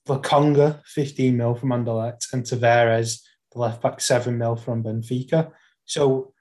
Lokonga, 0.08 0.82
15 0.86 1.36
mil 1.36 1.54
from 1.54 1.70
Anderlecht, 1.70 2.32
and 2.32 2.44
Tavares, 2.44 3.20
the 3.52 3.58
left 3.58 3.82
back, 3.82 4.00
7 4.00 4.36
mil 4.36 4.56
from 4.56 4.82
Benfica. 4.82 5.50
So, 5.84 6.32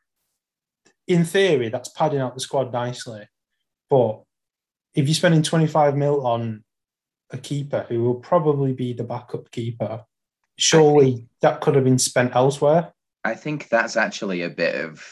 in 1.08 1.26
theory, 1.26 1.70
that's 1.70 1.90
padding 1.90 2.20
out 2.20 2.34
the 2.34 2.42
squad 2.42 2.72
nicely. 2.74 3.28
But 3.90 4.24
if 4.94 5.08
you're 5.08 5.16
spending 5.16 5.44
25 5.44 5.96
mil 5.96 6.26
on 6.26 6.64
a 7.32 7.38
keeper 7.38 7.86
who 7.90 8.04
will 8.04 8.16
probably 8.16 8.74
be 8.74 8.94
the 8.94 9.04
backup 9.04 9.52
keeper, 9.52 10.06
surely 10.58 11.28
that 11.42 11.62
could 11.62 11.76
have 11.76 11.84
been 11.84 12.00
spent 12.00 12.36
elsewhere. 12.36 12.94
I 13.24 13.36
think 13.36 13.70
that's 13.70 13.98
actually 13.98 14.42
a 14.42 14.50
bit 14.50 14.76
of 14.76 15.04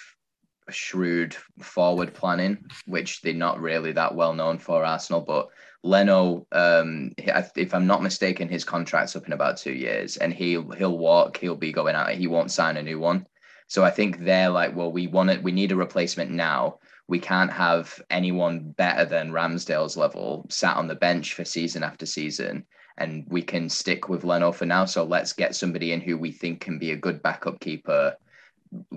shrewd 0.70 1.36
forward 1.59 2.14
planning, 2.14 2.64
which 2.86 3.22
they're 3.22 3.34
not 3.34 3.59
really 3.59 3.91
that 3.93 4.16
well 4.16 4.34
known 4.34 4.57
for 4.57 4.84
Arsenal. 4.84 5.22
But 5.22 5.49
Leno, 5.84 6.45
um, 6.51 7.12
if 7.18 7.74
I'm 7.74 7.88
not 7.88 8.03
mistaken, 8.03 8.47
his 8.47 8.64
contract's 8.64 9.16
up 9.16 9.28
in 9.28 9.34
about 9.34 9.57
two 9.57 9.74
years, 9.74 10.18
and 10.18 10.34
he'll 10.34 10.70
he'll 10.72 10.97
walk. 10.97 11.38
He'll 11.38 11.55
be 11.55 11.72
going 11.72 11.95
out. 11.95 12.12
He 12.12 12.28
won't 12.28 12.51
sign 12.51 12.78
a 12.78 12.84
new 12.84 12.99
one. 12.99 13.26
So 13.68 13.84
I 13.84 13.89
think 13.89 14.20
they're 14.20 14.49
like, 14.49 14.76
well, 14.76 14.91
we 14.91 15.07
want 15.07 15.30
it. 15.30 15.41
We 15.41 15.51
need 15.51 15.72
a 15.72 15.78
replacement 15.78 16.30
now. 16.32 16.80
We 17.07 17.20
can't 17.20 17.51
have 17.51 18.01
anyone 18.09 18.72
better 18.72 19.05
than 19.05 19.32
Ramsdale's 19.32 19.97
level 19.97 20.45
sat 20.49 20.78
on 20.78 20.88
the 20.88 20.95
bench 20.95 21.34
for 21.34 21.45
season 21.45 21.84
after 21.84 22.05
season 22.05 22.66
and 22.97 23.26
we 23.28 23.41
can 23.41 23.68
stick 23.70 24.09
with 24.09 24.24
Leno 24.24 24.51
for 24.51 24.66
now. 24.66 24.86
So 24.86 25.03
let's 25.03 25.34
get 25.34 25.55
somebody 25.55 25.91
in 25.91 26.01
who 26.01 26.18
we 26.18 26.32
think 26.32 26.62
can 26.62 26.78
be 26.78 26.91
a 26.91 26.95
good 26.97 27.22
backup 27.22 27.59
keeper, 27.59 28.16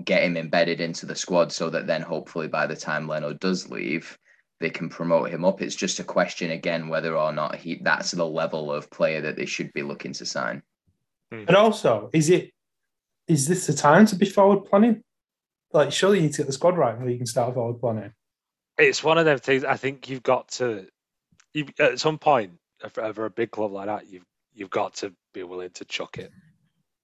get 0.03 0.23
him 0.23 0.37
embedded 0.37 0.79
into 0.79 1.05
the 1.05 1.15
squad 1.15 1.51
so 1.51 1.69
that 1.69 1.87
then 1.87 2.01
hopefully 2.01 2.47
by 2.47 2.65
the 2.67 2.75
time 2.75 3.07
Leno 3.07 3.33
does 3.33 3.69
leave, 3.69 4.17
they 4.59 4.69
can 4.69 4.89
promote 4.89 5.29
him 5.29 5.43
up. 5.43 5.61
It's 5.61 5.75
just 5.75 5.99
a 5.99 6.03
question 6.03 6.51
again 6.51 6.87
whether 6.87 7.17
or 7.17 7.33
not 7.33 7.55
he 7.55 7.79
that's 7.81 8.11
the 8.11 8.25
level 8.25 8.71
of 8.71 8.89
player 8.89 9.21
that 9.21 9.35
they 9.35 9.45
should 9.45 9.73
be 9.73 9.83
looking 9.83 10.13
to 10.13 10.25
sign. 10.25 10.61
Hmm. 11.31 11.43
And 11.47 11.55
also, 11.55 12.09
is 12.13 12.29
it 12.29 12.51
is 13.27 13.47
this 13.47 13.67
the 13.67 13.73
time 13.73 14.05
to 14.07 14.15
be 14.15 14.25
forward 14.25 14.65
planning? 14.65 15.01
Like, 15.73 15.91
surely 15.91 16.17
you 16.17 16.23
need 16.23 16.33
to 16.33 16.37
get 16.39 16.47
the 16.47 16.53
squad 16.53 16.77
right 16.77 16.93
before 16.93 17.09
you 17.09 17.17
can 17.17 17.25
start 17.25 17.53
forward 17.53 17.79
planning. 17.79 18.13
It's 18.77 19.03
one 19.03 19.17
of 19.17 19.25
them 19.25 19.39
things. 19.39 19.63
I 19.63 19.77
think 19.77 20.09
you've 20.09 20.23
got 20.23 20.49
to, 20.49 20.87
you 21.53 21.65
at 21.79 21.99
some 21.99 22.17
point 22.17 22.53
for, 22.89 23.13
for 23.13 23.25
a 23.25 23.29
big 23.29 23.51
club 23.51 23.71
like 23.71 23.87
that, 23.87 24.07
you've 24.07 24.25
you've 24.53 24.69
got 24.69 24.95
to 24.95 25.13
be 25.33 25.43
willing 25.43 25.71
to 25.71 25.85
chuck 25.85 26.17
it. 26.17 26.31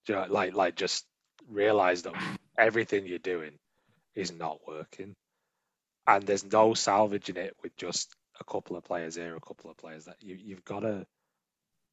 You 0.07 0.15
know, 0.15 0.25
like 0.29 0.53
like 0.53 0.75
just 0.75 1.05
realize 1.51 2.03
that 2.03 2.13
everything 2.57 3.05
you're 3.05 3.19
doing 3.19 3.51
is 4.15 4.31
not 4.31 4.59
working, 4.67 5.15
and 6.07 6.23
there's 6.25 6.45
no 6.45 6.73
salvaging 6.73 7.37
it 7.37 7.55
with 7.63 7.75
just 7.77 8.13
a 8.39 8.43
couple 8.43 8.75
of 8.75 8.83
players 8.83 9.15
here, 9.15 9.35
a 9.35 9.41
couple 9.41 9.69
of 9.69 9.77
players 9.77 10.05
that 10.05 10.17
you 10.21 10.35
you've 10.35 10.65
got 10.65 10.81
to. 10.81 11.05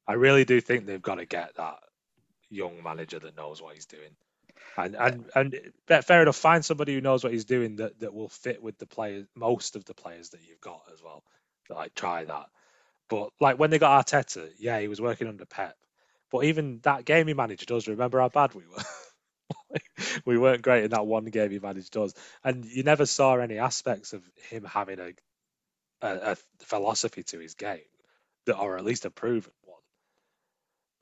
I 0.07 0.13
really 0.13 0.45
do 0.45 0.59
think 0.59 0.85
they've 0.85 1.01
got 1.01 1.15
to 1.15 1.25
get 1.25 1.55
that 1.55 1.79
young 2.49 2.81
manager 2.83 3.19
that 3.19 3.37
knows 3.37 3.61
what 3.61 3.75
he's 3.75 3.85
doing. 3.85 4.15
And 4.77 4.95
and 4.95 5.25
and 5.35 6.05
fair 6.05 6.21
enough. 6.21 6.35
Find 6.35 6.63
somebody 6.63 6.93
who 6.93 7.01
knows 7.01 7.23
what 7.23 7.33
he's 7.33 7.45
doing 7.45 7.77
that, 7.77 7.99
that 7.99 8.13
will 8.13 8.29
fit 8.29 8.61
with 8.61 8.77
the 8.77 8.85
players, 8.85 9.25
most 9.35 9.75
of 9.75 9.85
the 9.85 9.93
players 9.93 10.29
that 10.29 10.41
you've 10.47 10.61
got 10.61 10.81
as 10.93 11.01
well. 11.03 11.23
Like 11.69 11.93
try 11.95 12.25
that. 12.25 12.47
But 13.09 13.31
like 13.39 13.59
when 13.59 13.69
they 13.69 13.79
got 13.79 14.05
Arteta, 14.05 14.49
yeah, 14.59 14.79
he 14.79 14.87
was 14.87 15.01
working 15.01 15.27
under 15.27 15.45
Pep. 15.45 15.75
But 16.31 16.45
even 16.45 16.79
that 16.83 17.05
game 17.05 17.27
he 17.27 17.33
managed 17.33 17.71
us. 17.71 17.87
Remember 17.87 18.19
how 18.19 18.29
bad 18.29 18.53
we 18.53 18.63
were. 18.67 18.83
we 20.25 20.37
weren't 20.37 20.61
great 20.61 20.85
in 20.85 20.91
that 20.91 21.05
one 21.05 21.25
game 21.25 21.51
he 21.51 21.59
managed 21.59 21.95
us, 21.97 22.13
and 22.43 22.65
you 22.65 22.83
never 22.83 23.05
saw 23.05 23.37
any 23.37 23.57
aspects 23.59 24.13
of 24.13 24.23
him 24.49 24.65
having 24.65 24.99
a 24.99 25.13
a, 26.01 26.31
a 26.33 26.37
philosophy 26.61 27.23
to 27.23 27.39
his 27.39 27.55
game, 27.55 27.79
that 28.45 28.57
or 28.57 28.77
at 28.77 28.85
least 28.85 29.05
a 29.05 29.11
proven 29.11 29.53
one. 29.63 29.77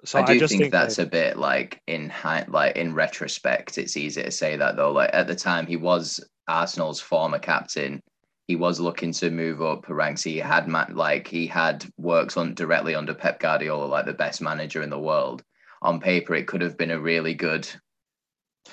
So 0.05 0.19
I 0.19 0.23
do 0.23 0.39
just 0.39 0.53
think, 0.57 0.71
that's 0.71 0.97
they- 0.97 1.03
a 1.03 1.05
bit 1.07 1.37
like 1.37 1.81
in 1.87 2.11
like 2.49 2.75
in 2.77 2.93
retrospect, 2.93 3.77
it's 3.77 3.97
easy 3.97 4.23
to 4.23 4.31
say 4.31 4.57
that 4.57 4.75
though. 4.75 4.91
Like 4.91 5.11
at 5.13 5.27
the 5.27 5.35
time, 5.35 5.67
he 5.67 5.77
was 5.77 6.19
Arsenal's 6.47 7.01
former 7.01 7.39
captain. 7.39 8.01
He 8.47 8.55
was 8.55 8.79
looking 8.79 9.11
to 9.13 9.29
move 9.31 9.61
up 9.61 9.89
ranks. 9.89 10.23
He 10.23 10.37
had 10.37 10.69
like 10.93 11.27
he 11.27 11.47
had 11.47 11.85
worked 11.97 12.37
on 12.37 12.53
directly 12.53 12.95
under 12.95 13.13
Pep 13.13 13.39
Guardiola, 13.39 13.85
like 13.85 14.05
the 14.05 14.13
best 14.13 14.41
manager 14.41 14.81
in 14.83 14.89
the 14.89 14.99
world. 14.99 15.43
On 15.81 15.99
paper, 15.99 16.35
it 16.35 16.47
could 16.47 16.61
have 16.61 16.77
been 16.77 16.91
a 16.91 16.99
really 16.99 17.33
good 17.33 17.67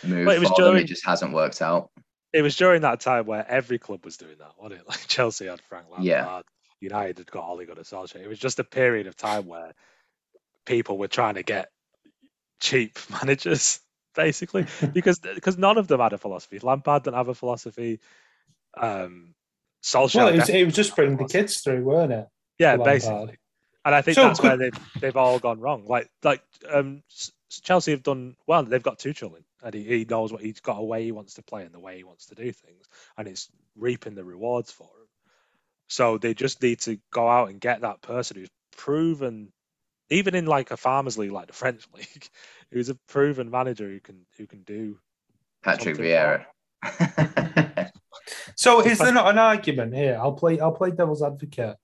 move 0.03 0.27
Well, 0.27 0.37
it 0.37 0.41
was 0.41 0.49
for 0.51 0.57
them. 0.63 0.73
during- 0.73 0.85
It 0.85 0.89
just 0.89 1.05
hasn't 1.07 1.33
worked 1.33 1.61
out. 1.63 1.91
it 2.33 2.43
was 2.43 2.57
during 2.57 2.83
that 2.83 3.01
time 3.01 3.27
where 3.27 3.47
every 3.49 3.79
club 3.79 4.05
was 4.05 4.17
doing 4.17 4.37
that, 4.39 4.53
wasn't 4.59 4.81
it? 4.81 4.87
Like 4.89 5.07
Chelsea 5.07 5.47
had 5.47 5.61
Frank 5.63 5.87
Lampard, 5.91 6.05
Yeah. 6.05 6.41
United 6.81 7.19
had 7.19 7.31
got 7.31 7.49
Ole 7.49 7.65
Gunnar 7.65 7.83
Solskjaer. 7.83 8.17
It 8.25 8.29
was 8.29 8.39
just 8.39 8.59
a 8.59 8.65
period 8.65 9.07
of 9.07 9.17
time 9.17 9.47
where 9.47 9.73
people 10.67 10.99
were 10.99 11.09
trying 11.09 11.35
to 11.35 11.43
get 11.43 11.69
cheap 12.61 12.99
managers, 13.11 13.81
basically, 14.15 14.67
because 14.93 15.19
because 15.21 15.57
none 15.59 15.79
of 15.79 15.87
them 15.89 16.01
had 16.01 16.13
a 16.13 16.19
philosophy. 16.19 16.59
Lampard 16.59 17.05
didn't 17.05 17.17
have 17.17 17.29
a 17.29 17.35
philosophy. 17.35 18.01
Um, 18.77 19.35
Solskjaer, 19.83 20.15
Well, 20.17 20.29
it 20.29 20.37
was, 20.39 20.49
it 20.49 20.65
was 20.65 20.75
just 20.75 20.97
didn't 20.97 21.11
have 21.11 21.15
a 21.15 21.17
bringing 21.17 21.27
the 21.27 21.33
kids 21.33 21.61
through, 21.61 21.85
weren't 21.85 22.13
it? 22.13 22.27
Yeah, 22.59 22.77
basically. 22.77 23.37
And 23.85 23.95
I 23.95 24.01
think 24.03 24.15
So 24.15 24.25
that's 24.25 24.41
where 24.43 24.57
they've 24.57 24.79
they've 25.01 25.17
all 25.17 25.39
gone 25.39 25.61
wrong. 25.61 25.85
Like 25.87 26.09
like 26.23 26.43
um, 26.73 27.03
Chelsea 27.63 27.91
have 27.93 28.03
done 28.03 28.35
well. 28.47 28.63
They've 28.65 28.83
got 28.83 28.99
two 28.99 29.13
in, 29.37 29.45
and 29.65 29.75
he, 29.75 29.83
he 29.83 30.07
knows 30.09 30.33
what 30.33 30.43
he's 30.43 30.61
got 30.61 30.79
a 30.79 30.85
way 30.85 31.05
he 31.05 31.13
wants 31.13 31.35
to 31.35 31.43
play 31.43 31.65
and 31.65 31.75
the 31.75 31.81
way 31.81 31.97
he 31.97 32.05
wants 32.05 32.27
to 32.27 32.35
do 32.35 32.53
things, 32.53 32.87
and 33.17 33.27
it's 33.27 33.49
reaping 33.77 34.15
the 34.15 34.25
rewards 34.25 34.71
for 34.71 34.85
him. 34.85 35.09
So 35.89 36.19
they 36.19 36.35
just 36.35 36.63
need 36.63 36.81
to 36.81 36.99
go 37.11 37.29
out 37.29 37.51
and 37.51 37.61
get 37.61 37.81
that 37.81 38.03
person 38.03 38.37
who's 38.37 38.51
proven, 38.77 39.53
even 40.11 40.35
in 40.35 40.47
like 40.47 40.71
a 40.71 40.77
farmers 40.77 41.19
league 41.19 41.33
like 41.33 41.49
the 41.49 41.53
French 41.53 41.87
league, 41.95 42.29
who's 42.71 42.89
a 42.89 42.99
proven 43.09 43.51
manager 43.51 43.89
who 43.89 44.01
can 44.01 44.27
who 44.39 44.47
can 44.47 44.63
do. 44.63 44.99
Patrick 45.63 45.97
Vieira. 45.97 46.45
So 48.57 48.81
is 48.81 48.99
there 48.99 49.13
not 49.13 49.29
an 49.29 49.39
argument 49.39 49.95
here? 49.95 50.19
I'll 50.21 50.33
play. 50.33 50.61
I'll 50.61 50.73
play 50.73 50.91
devil's 50.91 51.23
advocate. 51.23 51.77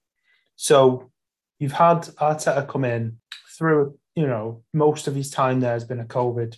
So 0.56 1.10
you've 1.58 1.72
had 1.72 2.02
Arteta 2.02 2.68
come 2.68 2.84
in 2.84 3.18
through. 3.56 3.98
You 4.16 4.26
know, 4.26 4.62
most 4.74 5.06
of 5.06 5.14
his 5.14 5.30
time 5.30 5.60
there 5.60 5.72
has 5.72 5.84
been 5.84 6.00
a 6.00 6.04
COVID 6.04 6.56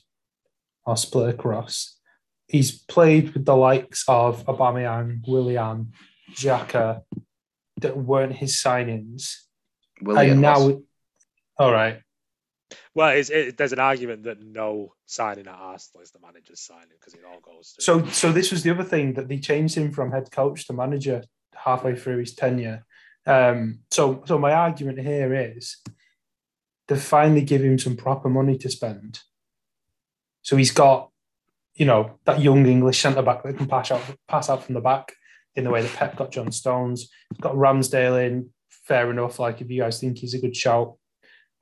or 0.84 0.96
split 0.96 1.34
across. 1.34 1.98
He's 2.48 2.72
played 2.72 3.32
with 3.34 3.44
the 3.44 3.56
likes 3.56 4.04
of 4.08 4.44
Aubameyang, 4.46 5.26
Willian, 5.26 5.92
Xhaka, 6.32 7.02
that 7.80 7.96
weren't 7.96 8.34
his 8.34 8.56
signings, 8.56 9.36
William 10.00 10.32
and 10.32 10.40
now, 10.40 10.66
was. 10.66 10.82
all 11.58 11.72
right. 11.72 12.00
Well, 12.94 13.10
it's, 13.10 13.30
it, 13.30 13.56
there's 13.56 13.72
an 13.72 13.78
argument 13.78 14.24
that 14.24 14.42
no 14.42 14.94
signing 15.06 15.46
at 15.46 15.54
Arsenal 15.54 16.02
is 16.02 16.10
the 16.10 16.20
manager's 16.20 16.60
signing 16.60 16.88
because 16.98 17.14
it 17.14 17.20
all 17.26 17.40
goes. 17.40 17.72
To, 17.74 17.82
So, 17.82 18.06
so 18.06 18.32
this 18.32 18.50
was 18.50 18.62
the 18.62 18.70
other 18.70 18.84
thing 18.84 19.14
that 19.14 19.28
they 19.28 19.38
changed 19.38 19.76
him 19.76 19.92
from 19.92 20.10
head 20.10 20.30
coach 20.30 20.66
to 20.66 20.72
manager 20.72 21.22
halfway 21.54 21.94
through 21.94 22.18
his 22.18 22.34
tenure. 22.34 22.84
Um, 23.26 23.80
so, 23.90 24.22
so 24.26 24.38
my 24.38 24.52
argument 24.52 24.98
here 25.00 25.34
is 25.34 25.78
to 26.88 26.96
finally 26.96 27.42
give 27.42 27.62
him 27.62 27.78
some 27.78 27.96
proper 27.96 28.28
money 28.28 28.58
to 28.58 28.70
spend. 28.70 29.20
So 30.42 30.56
he's 30.56 30.72
got, 30.72 31.10
you 31.74 31.86
know, 31.86 32.18
that 32.24 32.40
young 32.40 32.66
English 32.66 33.00
centre 33.00 33.22
back 33.22 33.42
that 33.42 33.56
can 33.56 33.66
pass 33.66 33.90
out, 33.90 34.02
pass 34.28 34.50
out 34.50 34.64
from 34.64 34.74
the 34.74 34.80
back 34.80 35.12
in 35.54 35.64
the 35.64 35.70
way 35.70 35.82
that 35.82 35.94
Pep 35.94 36.16
got 36.16 36.32
John 36.32 36.52
Stones. 36.52 37.10
He's 37.30 37.40
got 37.40 37.54
Ramsdale 37.54 38.26
in, 38.26 38.50
fair 38.68 39.10
enough. 39.10 39.38
Like 39.38 39.60
if 39.60 39.70
you 39.70 39.82
guys 39.82 40.00
think 40.00 40.18
he's 40.18 40.34
a 40.34 40.40
good 40.40 40.56
shout. 40.56 40.96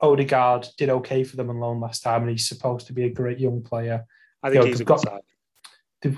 Odegaard 0.01 0.67
did 0.77 0.89
okay 0.89 1.23
for 1.23 1.35
them 1.35 1.51
on 1.51 1.59
loan 1.59 1.79
last 1.79 2.01
time, 2.01 2.21
and 2.21 2.31
he's 2.31 2.47
supposed 2.47 2.87
to 2.87 2.93
be 2.93 3.03
a 3.03 3.09
great 3.09 3.39
young 3.39 3.61
player. 3.61 4.03
I 4.41 4.49
think 4.49 4.55
you 4.55 4.61
know, 4.61 4.67
he's 4.67 4.81
got-. 4.81 5.23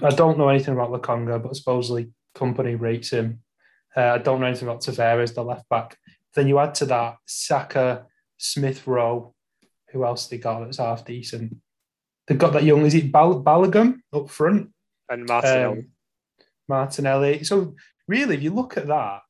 I 0.02 0.16
don't 0.16 0.38
know 0.38 0.48
anything 0.48 0.74
about 0.74 0.92
Lokonga, 0.92 1.44
but 1.44 1.56
supposedly 1.56 2.12
Kompany 2.34 2.80
rates 2.80 3.10
him. 3.10 3.42
Uh, 3.96 4.02
I 4.02 4.18
don't 4.20 4.40
know 4.40 4.48
anything 4.48 4.70
about 4.70 4.82
Tavares, 4.82 5.36
the 5.36 5.44
left 5.44 5.68
back. 5.68 5.98
Then 6.34 6.48
you 6.48 6.60
add 6.60 6.76
to 6.76 6.86
that 6.86 7.18
Saka, 7.26 8.06
Smith 8.38 8.88
Rowe. 8.88 9.36
Who 9.92 10.06
else 10.06 10.28
they 10.28 10.38
got 10.38 10.64
that's 10.64 10.78
half 10.78 11.06
decent? 11.06 11.58
They've 12.28 12.38
got 12.38 12.54
that 12.54 12.64
young, 12.64 12.86
is 12.86 12.94
it 12.94 13.12
Bal- 13.12 13.44
up 14.14 14.30
front? 14.30 14.70
And 15.10 15.26
Martinelli. 15.28 15.80
Um, 15.80 15.88
Martinelli. 16.68 17.44
So 17.44 17.76
really, 18.08 18.36
if 18.36 18.44
you 18.44 18.54
look 18.54 18.78
at 18.78 18.88
that, 18.88 19.22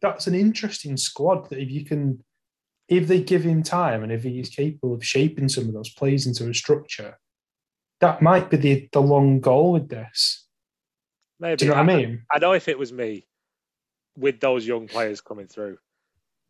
that's 0.00 0.26
an 0.26 0.34
interesting 0.34 0.96
squad 0.96 1.48
that 1.50 1.58
if 1.58 1.70
you 1.70 1.84
can, 1.84 2.22
if 2.88 3.08
they 3.08 3.20
give 3.20 3.42
him 3.42 3.62
time 3.62 4.02
and 4.02 4.12
if 4.12 4.22
he 4.22 4.38
is 4.40 4.48
capable 4.48 4.94
of 4.94 5.04
shaping 5.04 5.48
some 5.48 5.64
of 5.64 5.74
those 5.74 5.90
plays 5.90 6.26
into 6.26 6.48
a 6.48 6.54
structure, 6.54 7.18
that 8.00 8.22
might 8.22 8.50
be 8.50 8.56
the, 8.56 8.88
the 8.92 9.00
long 9.00 9.40
goal 9.40 9.72
with 9.72 9.88
this. 9.88 10.46
Maybe. 11.38 11.56
Do 11.56 11.64
you 11.64 11.70
know 11.70 11.76
what 11.76 11.90
I 11.90 11.96
mean? 11.96 12.22
I 12.32 12.38
know 12.38 12.52
if 12.52 12.68
it 12.68 12.78
was 12.78 12.92
me, 12.92 13.26
with 14.16 14.40
those 14.40 14.66
young 14.66 14.88
players 14.88 15.20
coming 15.20 15.46
through, 15.46 15.78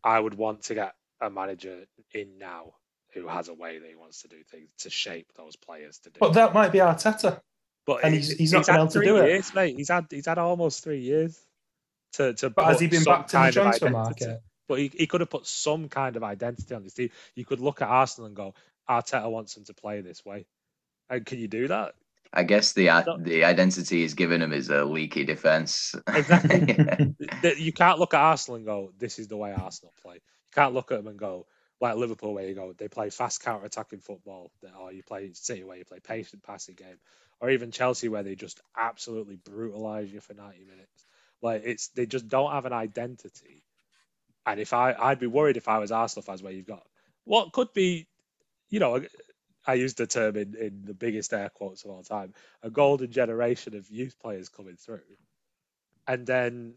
I 0.05 0.19
would 0.19 0.35
want 0.35 0.63
to 0.65 0.75
get 0.75 0.95
a 1.21 1.31
manager 1.31 1.85
in 2.13 2.39
now 2.39 2.73
who 3.15 3.29
has 3.29 3.49
a 3.49 3.55
way 3.55 3.79
that 3.79 3.89
he 3.89 3.95
wants 3.97 4.23
to 4.23 4.29
do 4.29 4.43
things 4.51 4.69
to 4.81 4.91
shape 4.91 5.33
those 5.37 5.57
players 5.57 5.99
to 6.01 6.11
do. 6.11 6.19
But 6.21 6.35
that 6.35 6.55
might 6.55 6.73
be 6.73 6.79
Arteta. 6.79 7.41
But 7.87 8.05
and 8.05 8.15
he's- 8.15 8.31
he's 8.31 8.53
not 8.53 8.67
been 8.67 8.77
able 8.77 8.87
to 8.89 8.93
three 8.93 9.07
do 9.07 9.17
it. 9.19 9.29
years, 9.29 9.55
mate. 9.55 9.77
He's 9.77 9.89
had 9.89 10.07
he's 10.11 10.27
had 10.27 10.39
almost 10.39 10.85
three 10.85 11.01
years 11.01 11.39
to 12.15 12.35
to. 12.35 12.51
But 12.51 12.67
has 12.67 12.81
he 12.81 12.87
been 12.89 13.05
back 13.05 13.27
to 13.29 13.39
the 13.39 13.51
transfer 13.53 13.91
market? 13.91 14.41
But 14.69 14.79
he, 14.79 14.93
he 14.95 15.07
could 15.07 15.21
have 15.21 15.31
put 15.31 15.47
some 15.47 15.89
kind 15.89 16.17
of 16.17 16.23
identity 16.23 16.75
on 16.75 16.85
this 16.85 16.95
team. 16.95 17.11
You 17.35 17.45
could 17.45 17.61
look 17.61 17.83
at 17.83 17.89
Arsenal 17.89 18.27
and 18.29 18.37
go, 18.37 18.55
Arteta 18.89 19.31
wants 19.31 19.57
him 19.57 19.65
to 19.65 19.75
play 19.75 20.01
this 20.01 20.25
way. 20.25 20.47
And 21.11 21.27
can 21.27 21.39
you 21.41 21.49
do 21.49 21.69
that? 21.69 21.95
I 22.33 22.45
guess 22.45 22.73
the 22.73 22.89
uh, 22.91 23.03
No. 23.07 23.19
the 23.19 23.45
identity 23.45 24.03
he's 24.03 24.15
given 24.15 24.41
him 24.41 24.53
is 24.55 24.71
a 24.71 24.85
leaky 24.85 25.25
defense. 25.25 25.95
Exactly. 26.07 27.15
Th- 27.43 27.59
You 27.59 27.73
can't 27.73 27.99
look 27.99 28.15
at 28.15 28.21
Arsenal 28.21 28.57
and 28.57 28.65
go, 28.65 28.93
this 28.99 29.19
is 29.19 29.29
the 29.29 29.37
way 29.37 29.53
Arsenal 29.53 29.93
play. 30.03 30.15
You 30.15 30.21
can't 30.55 30.73
look 30.73 30.93
at 30.93 30.99
them 30.99 31.09
and 31.09 31.19
go, 31.19 31.47
like 31.83 31.97
Liverpool, 31.97 32.33
where 32.33 32.47
you 32.47 32.55
go, 32.55 32.73
they 32.73 32.87
play 32.87 33.11
fast 33.11 33.43
counter 33.43 33.67
attacking 33.67 33.99
football, 33.99 34.53
or 34.63 34.71
oh, 34.79 34.89
you 34.91 35.03
play 35.03 35.33
City, 35.35 35.65
where 35.65 35.77
you 35.77 35.85
play 35.85 35.99
patient 35.99 36.45
passing 36.45 36.77
game, 36.77 36.97
or 37.41 37.51
even 37.51 37.73
Chelsea, 37.73 38.09
where 38.09 38.23
they 38.23 38.37
just 38.37 38.61
absolutely 38.79 39.35
brutalize 39.35 40.11
you 40.13 40.21
for 40.21 40.33
90 40.33 40.61
minutes. 40.65 41.05
Like, 41.43 41.63
it's 41.65 41.89
they 41.89 42.07
just 42.07 42.29
don't 42.29 42.53
have 42.53 42.67
an 42.67 42.73
identity. 42.73 43.65
And 44.47 44.61
if 44.61 44.73
I, 44.73 44.95
I'd 44.97 45.19
be 45.19 45.27
worried 45.27 45.57
if 45.57 45.67
I 45.67 45.79
was 45.79 45.91
Arsenal 45.91 46.23
fans, 46.23 46.41
where 46.41 46.53
you've 46.53 46.69
got 46.69 46.87
what 47.25 47.53
could 47.53 47.73
be, 47.73 48.07
you 48.71 48.79
know, 48.79 49.05
I 49.67 49.75
use 49.75 49.95
the 49.95 50.07
term 50.07 50.37
in, 50.37 50.55
in 50.55 50.83
the 50.85 50.95
biggest 50.95 51.33
air 51.33 51.51
quotes 51.53 51.85
of 51.85 51.91
all 51.91 52.05
time, 52.05 52.33
a 52.63 52.71
golden 52.71 53.11
generation 53.11 53.75
of 53.75 53.91
youth 53.91 54.15
players 54.21 54.49
coming 54.49 54.77
through, 54.77 55.01
and 56.07 56.29
then 56.29 56.75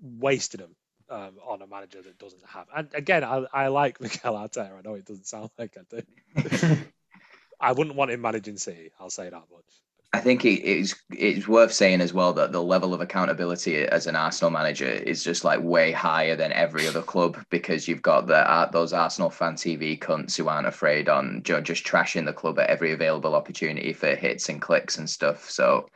wasting 0.00 0.60
them 0.60 0.76
um, 1.10 1.32
on 1.46 1.62
a 1.62 1.66
manager 1.66 2.02
that 2.02 2.18
doesn't 2.18 2.44
have. 2.46 2.66
And 2.74 2.88
again, 2.94 3.24
I, 3.24 3.44
I 3.52 3.68
like 3.68 4.00
Mikel 4.00 4.34
Arteta. 4.34 4.78
I 4.78 4.80
know 4.82 4.94
it 4.94 5.06
doesn't 5.06 5.26
sound 5.26 5.50
like 5.58 5.76
I 5.76 6.00
do. 6.00 6.76
I 7.60 7.72
wouldn't 7.72 7.96
want 7.96 8.10
him 8.10 8.20
managing 8.20 8.58
City. 8.58 8.90
I'll 9.00 9.10
say 9.10 9.24
that 9.24 9.44
much. 9.50 9.64
I 10.12 10.20
think 10.20 10.44
it, 10.44 10.62
it's 10.62 10.94
it's 11.10 11.48
worth 11.48 11.72
saying 11.72 12.00
as 12.00 12.14
well 12.14 12.32
that 12.34 12.52
the 12.52 12.62
level 12.62 12.94
of 12.94 13.00
accountability 13.00 13.76
as 13.76 14.06
an 14.06 14.16
Arsenal 14.16 14.50
manager 14.50 14.86
is 14.88 15.22
just 15.22 15.44
like 15.44 15.60
way 15.60 15.92
higher 15.92 16.36
than 16.36 16.52
every 16.52 16.86
other 16.86 17.02
club 17.02 17.36
because 17.50 17.86
you've 17.86 18.02
got 18.02 18.26
the 18.26 18.50
uh, 18.50 18.70
those 18.70 18.92
Arsenal 18.92 19.30
fan 19.30 19.56
TV 19.56 19.98
cunts 19.98 20.36
who 20.36 20.48
aren't 20.48 20.68
afraid 20.68 21.08
on 21.08 21.42
just 21.42 21.84
trashing 21.84 22.24
the 22.24 22.32
club 22.32 22.58
at 22.58 22.70
every 22.70 22.92
available 22.92 23.34
opportunity 23.34 23.92
for 23.92 24.14
hits 24.14 24.48
and 24.48 24.62
clicks 24.62 24.96
and 24.96 25.10
stuff. 25.10 25.50
So 25.50 25.86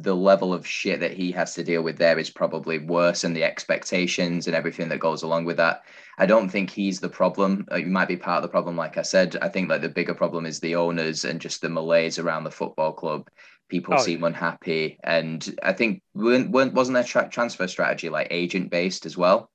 the 0.00 0.14
level 0.14 0.54
of 0.54 0.66
shit 0.66 1.00
that 1.00 1.12
he 1.12 1.32
has 1.32 1.54
to 1.54 1.64
deal 1.64 1.82
with 1.82 1.98
there 1.98 2.18
is 2.18 2.30
probably 2.30 2.78
worse 2.78 3.24
and 3.24 3.34
the 3.34 3.42
expectations 3.42 4.46
and 4.46 4.54
everything 4.54 4.88
that 4.88 5.00
goes 5.00 5.22
along 5.22 5.44
with 5.44 5.56
that. 5.56 5.82
I 6.18 6.26
don't 6.26 6.48
think 6.48 6.70
he's 6.70 7.00
the 7.00 7.08
problem. 7.08 7.66
Uh, 7.70 7.76
It 7.76 7.88
might 7.88 8.08
be 8.08 8.16
part 8.16 8.36
of 8.38 8.42
the 8.42 8.48
problem, 8.48 8.76
like 8.76 8.96
I 8.96 9.02
said. 9.02 9.36
I 9.42 9.48
think 9.48 9.68
like 9.68 9.80
the 9.82 9.88
bigger 9.88 10.14
problem 10.14 10.46
is 10.46 10.60
the 10.60 10.76
owners 10.76 11.24
and 11.24 11.40
just 11.40 11.60
the 11.60 11.68
malaise 11.68 12.18
around 12.18 12.44
the 12.44 12.50
football 12.50 12.92
club. 12.92 13.28
People 13.68 13.94
Oh, 13.94 13.98
seem 13.98 14.24
unhappy, 14.24 14.98
and 15.04 15.56
I 15.62 15.72
think 15.74 16.00
weren't, 16.14 16.50
weren't- 16.50 16.72
wasn't 16.74 16.94
their 16.94 17.04
tra- 17.04 17.28
transfer 17.28 17.66
strategy 17.66 18.08
like 18.08 18.28
agent 18.30 18.70
based 18.70 19.04
as 19.04 19.16
well? 19.16 19.50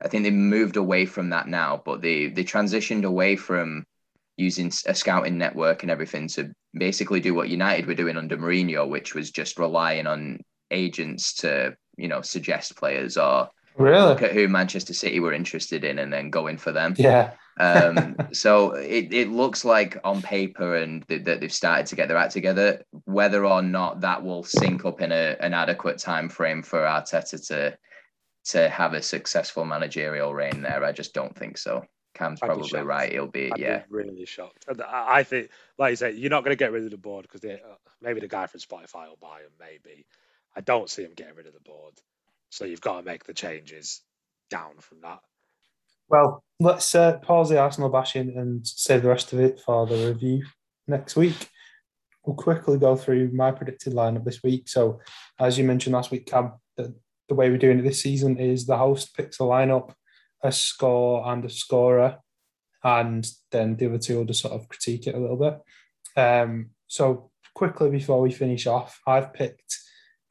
I 0.00 0.08
think 0.08 0.22
they 0.24 0.30
moved 0.30 0.76
away 0.76 1.06
from 1.06 1.30
that 1.30 1.48
now, 1.48 1.82
but 1.84 2.02
they 2.02 2.26
they 2.28 2.44
transitioned 2.44 3.04
away 3.04 3.34
from 3.34 3.84
using 4.36 4.70
a 4.86 4.94
scouting 4.94 5.38
network 5.38 5.82
and 5.82 5.90
everything 5.90 6.28
to 6.28 6.52
basically 6.78 7.20
do 7.20 7.34
what 7.34 7.48
United 7.48 7.86
were 7.86 7.94
doing 7.94 8.16
under 8.16 8.36
Mourinho, 8.36 8.88
which 8.88 9.14
was 9.14 9.30
just 9.30 9.58
relying 9.58 10.06
on 10.06 10.40
agents 10.70 11.34
to 11.34 11.76
you 11.96 12.08
know 12.08 12.20
suggest 12.22 12.76
players 12.76 13.16
or 13.16 13.48
look 14.08 14.22
at 14.22 14.32
who 14.32 14.48
Manchester 14.48 14.94
City 14.94 15.20
were 15.20 15.32
interested 15.32 15.84
in 15.84 15.98
and 15.98 16.12
then 16.12 16.30
going 16.30 16.56
for 16.56 16.72
them. 16.72 16.94
Yeah. 16.96 17.32
Um, 17.58 18.16
so 18.32 18.72
it, 18.72 19.12
it 19.12 19.30
looks 19.30 19.64
like 19.64 19.98
on 20.04 20.22
paper 20.22 20.76
and 20.76 21.06
th- 21.08 21.24
that 21.24 21.40
they've 21.40 21.52
started 21.52 21.86
to 21.86 21.96
get 21.96 22.08
their 22.08 22.16
act 22.16 22.32
together. 22.32 22.82
Whether 23.04 23.44
or 23.44 23.62
not 23.62 24.00
that 24.00 24.22
will 24.22 24.44
sync 24.44 24.84
up 24.84 25.00
in 25.00 25.12
a, 25.12 25.36
an 25.40 25.54
adequate 25.54 25.98
time 25.98 26.28
frame 26.28 26.62
for 26.62 26.80
Arteta 26.80 27.46
to 27.48 27.76
to 28.46 28.68
have 28.68 28.94
a 28.94 29.02
successful 29.02 29.64
managerial 29.64 30.32
reign 30.32 30.62
there, 30.62 30.84
I 30.84 30.92
just 30.92 31.12
don't 31.12 31.36
think 31.36 31.58
so. 31.58 31.84
Cam's 32.16 32.40
I'd 32.42 32.46
probably 32.46 32.80
right. 32.80 33.12
He'll 33.12 33.26
be 33.26 33.52
I'd 33.52 33.58
yeah. 33.58 33.78
be 33.78 33.84
really 33.90 34.26
shocked. 34.26 34.64
And 34.68 34.80
I 34.82 35.18
I 35.18 35.22
think, 35.22 35.50
like 35.78 35.90
you 35.90 35.96
say, 35.96 36.12
you're 36.12 36.30
not 36.30 36.44
going 36.44 36.56
to 36.56 36.58
get 36.64 36.72
rid 36.72 36.84
of 36.84 36.90
the 36.90 36.96
board 36.96 37.26
because 37.30 37.48
uh, 37.48 37.56
maybe 38.00 38.20
the 38.20 38.28
guy 38.28 38.46
from 38.46 38.60
Spotify 38.60 39.08
will 39.08 39.18
buy 39.20 39.40
him. 39.40 39.52
Maybe 39.60 40.06
I 40.56 40.60
don't 40.60 40.90
see 40.90 41.02
him 41.02 41.12
getting 41.14 41.36
rid 41.36 41.46
of 41.46 41.52
the 41.52 41.60
board. 41.60 41.94
So 42.50 42.64
you've 42.64 42.80
got 42.80 42.98
to 42.98 43.04
make 43.04 43.24
the 43.24 43.34
changes 43.34 44.00
down 44.50 44.74
from 44.78 45.00
that. 45.02 45.20
Well, 46.08 46.42
let's 46.60 46.94
uh, 46.94 47.18
pause 47.18 47.50
the 47.50 47.58
Arsenal 47.58 47.90
bashing 47.90 48.36
and 48.36 48.66
save 48.66 49.02
the 49.02 49.08
rest 49.08 49.32
of 49.32 49.40
it 49.40 49.60
for 49.60 49.86
the 49.86 50.08
review 50.08 50.44
next 50.86 51.16
week. 51.16 51.50
We'll 52.24 52.36
quickly 52.36 52.78
go 52.78 52.96
through 52.96 53.32
my 53.32 53.50
predicted 53.50 53.92
lineup 53.92 54.24
this 54.24 54.42
week. 54.42 54.68
So, 54.68 55.00
as 55.38 55.58
you 55.58 55.64
mentioned 55.64 55.94
last 55.94 56.10
week, 56.10 56.26
Cam, 56.26 56.52
the, 56.76 56.94
the 57.28 57.34
way 57.34 57.50
we're 57.50 57.58
doing 57.58 57.80
it 57.80 57.82
this 57.82 58.02
season 58.02 58.38
is 58.38 58.66
the 58.66 58.76
host 58.76 59.16
picks 59.16 59.40
a 59.40 59.42
lineup, 59.42 59.92
a 60.46 60.52
score, 60.52 61.26
and 61.26 61.44
a 61.44 61.50
scorer, 61.50 62.18
and 62.82 63.28
then 63.50 63.76
the 63.76 63.86
other 63.86 63.98
two 63.98 64.18
will 64.18 64.24
just 64.24 64.42
sort 64.42 64.54
of 64.54 64.68
critique 64.68 65.06
it 65.06 65.14
a 65.14 65.18
little 65.18 65.36
bit. 65.36 65.60
Um, 66.20 66.70
so, 66.86 67.30
quickly 67.54 67.90
before 67.90 68.20
we 68.20 68.30
finish 68.30 68.66
off, 68.66 69.00
I've 69.06 69.32
picked 69.32 69.78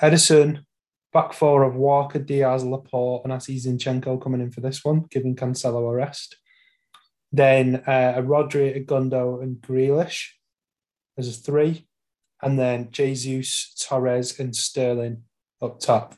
Ederson, 0.02 0.64
back 1.14 1.34
four 1.34 1.64
of 1.64 1.76
Walker, 1.76 2.20
Dias, 2.20 2.64
Laporte, 2.64 3.24
and 3.24 3.34
I 3.34 3.38
see 3.38 3.58
Zinchenko 3.58 4.22
coming 4.22 4.42
in 4.42 4.52
for 4.52 4.62
this 4.62 4.84
one, 4.84 5.06
giving 5.10 5.36
Cancelo 5.36 5.90
a 5.90 5.94
rest. 5.94 6.38
Then 7.32 7.84
uh, 7.88 8.14
a 8.18 8.22
Rodri, 8.22 8.76
a 8.76 8.82
Gundo, 8.82 9.42
and 9.42 9.58
Grealish 9.58 10.28
as 11.18 11.28
a 11.28 11.32
three. 11.32 11.88
And 12.42 12.60
then 12.60 12.90
Jesus, 12.92 13.74
Torres, 13.88 14.40
and 14.40 14.56
Sterling 14.56 15.24
up 15.62 15.80
top. 15.80 16.16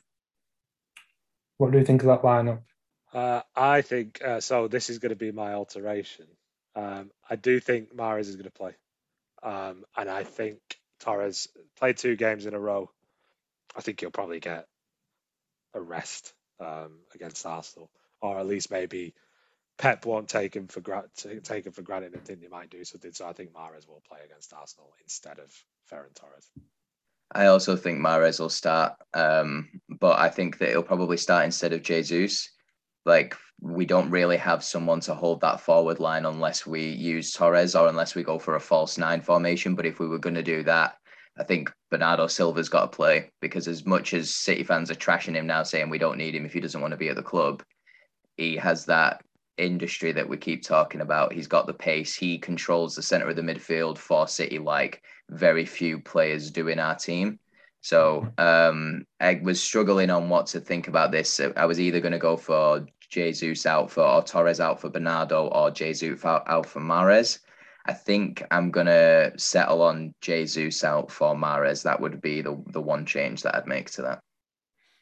What 1.56 1.72
do 1.72 1.78
you 1.78 1.84
think 1.84 2.02
of 2.02 2.08
that 2.08 2.22
lineup? 2.22 2.62
Uh, 3.12 3.40
I 3.56 3.82
think 3.82 4.20
uh, 4.24 4.40
so. 4.40 4.68
This 4.68 4.90
is 4.90 4.98
going 4.98 5.10
to 5.10 5.16
be 5.16 5.32
my 5.32 5.54
alteration. 5.54 6.26
Um, 6.76 7.10
I 7.28 7.36
do 7.36 7.58
think 7.58 7.94
Mahrez 7.94 8.28
is 8.28 8.36
going 8.36 8.44
to 8.44 8.50
play, 8.50 8.74
um, 9.42 9.84
and 9.96 10.10
I 10.10 10.24
think 10.24 10.58
Torres 11.00 11.48
played 11.78 11.96
two 11.96 12.16
games 12.16 12.46
in 12.46 12.54
a 12.54 12.60
row. 12.60 12.90
I 13.76 13.80
think 13.80 14.00
he'll 14.00 14.10
probably 14.10 14.40
get 14.40 14.66
a 15.74 15.80
rest 15.80 16.34
um, 16.60 16.98
against 17.14 17.46
Arsenal, 17.46 17.90
or 18.20 18.38
at 18.38 18.46
least 18.46 18.70
maybe 18.70 19.14
Pep 19.78 20.04
won't 20.04 20.28
take 20.28 20.54
him 20.54 20.66
for 20.66 20.80
gra- 20.80 21.08
take 21.42 21.66
him 21.66 21.72
for 21.72 21.82
granted 21.82 22.14
and 22.14 22.24
think 22.24 22.42
he 22.42 22.48
might 22.48 22.70
do 22.70 22.84
something. 22.84 23.12
So 23.12 23.26
I 23.26 23.32
think 23.32 23.52
Mahrez 23.52 23.88
will 23.88 24.02
play 24.08 24.18
against 24.24 24.52
Arsenal 24.52 24.92
instead 25.02 25.38
of 25.38 25.50
Ferran 25.90 26.14
Torres. 26.14 26.50
I 27.32 27.46
also 27.46 27.76
think 27.76 27.98
Mahrez 27.98 28.40
will 28.40 28.48
start, 28.48 28.94
um, 29.14 29.68
but 29.88 30.18
I 30.18 30.28
think 30.30 30.58
that 30.58 30.70
he'll 30.70 30.82
probably 30.82 31.16
start 31.16 31.44
instead 31.44 31.72
of 31.72 31.82
Jesus. 31.82 32.50
Like 33.08 33.34
we 33.60 33.86
don't 33.86 34.10
really 34.10 34.36
have 34.36 34.62
someone 34.62 35.00
to 35.00 35.14
hold 35.14 35.40
that 35.40 35.60
forward 35.60 35.98
line 35.98 36.26
unless 36.26 36.66
we 36.66 36.88
use 36.90 37.32
Torres 37.32 37.74
or 37.74 37.88
unless 37.88 38.14
we 38.14 38.22
go 38.22 38.38
for 38.38 38.54
a 38.54 38.60
false 38.60 38.98
nine 38.98 39.20
formation. 39.20 39.74
But 39.74 39.86
if 39.86 39.98
we 39.98 40.06
were 40.06 40.18
going 40.18 40.36
to 40.36 40.42
do 40.42 40.62
that, 40.64 40.96
I 41.36 41.44
think 41.44 41.72
Bernardo 41.90 42.26
Silva's 42.26 42.68
got 42.68 42.92
to 42.92 42.96
play 42.96 43.30
because 43.40 43.66
as 43.66 43.86
much 43.86 44.14
as 44.14 44.34
City 44.34 44.62
fans 44.62 44.90
are 44.90 44.96
trashing 44.96 45.34
him 45.34 45.46
now, 45.46 45.62
saying 45.62 45.88
we 45.88 45.98
don't 45.98 46.18
need 46.18 46.34
him 46.34 46.44
if 46.44 46.52
he 46.52 46.60
doesn't 46.60 46.80
want 46.80 46.92
to 46.92 46.96
be 46.96 47.08
at 47.08 47.16
the 47.16 47.22
club, 47.22 47.62
he 48.36 48.56
has 48.56 48.84
that 48.86 49.22
industry 49.56 50.12
that 50.12 50.28
we 50.28 50.36
keep 50.36 50.62
talking 50.62 51.00
about. 51.00 51.32
He's 51.32 51.48
got 51.48 51.66
the 51.66 51.74
pace. 51.74 52.14
He 52.14 52.38
controls 52.38 52.94
the 52.94 53.02
center 53.02 53.28
of 53.28 53.36
the 53.36 53.42
midfield 53.42 53.98
for 53.98 54.28
City 54.28 54.58
like 54.58 55.02
very 55.30 55.64
few 55.64 56.00
players 56.00 56.50
do 56.50 56.68
in 56.68 56.78
our 56.78 56.94
team. 56.94 57.38
So 57.80 58.28
um, 58.38 59.04
I 59.20 59.40
was 59.42 59.62
struggling 59.62 60.10
on 60.10 60.28
what 60.28 60.46
to 60.48 60.60
think 60.60 60.88
about 60.88 61.12
this. 61.12 61.40
I 61.56 61.66
was 61.66 61.80
either 61.80 62.00
going 62.00 62.12
to 62.12 62.18
go 62.18 62.36
for 62.36 62.86
Jesus 63.08 63.66
out 63.66 63.90
for 63.90 64.02
or 64.02 64.22
Torres 64.22 64.60
out 64.60 64.80
for 64.80 64.90
Bernardo 64.90 65.46
or 65.48 65.70
Jesus 65.70 66.24
out, 66.24 66.66
for 66.66 66.80
Mahrez. 66.80 67.40
I 67.86 67.94
think 67.94 68.44
I'm 68.50 68.70
gonna 68.70 69.32
settle 69.38 69.82
on 69.82 70.14
Jesus 70.20 70.84
out 70.84 71.10
for 71.10 71.34
Mahrez. 71.34 71.82
That 71.82 72.00
would 72.00 72.20
be 72.20 72.42
the 72.42 72.62
the 72.72 72.80
one 72.80 73.06
change 73.06 73.42
that 73.42 73.54
I'd 73.54 73.66
make 73.66 73.90
to 73.92 74.02
that. 74.02 74.20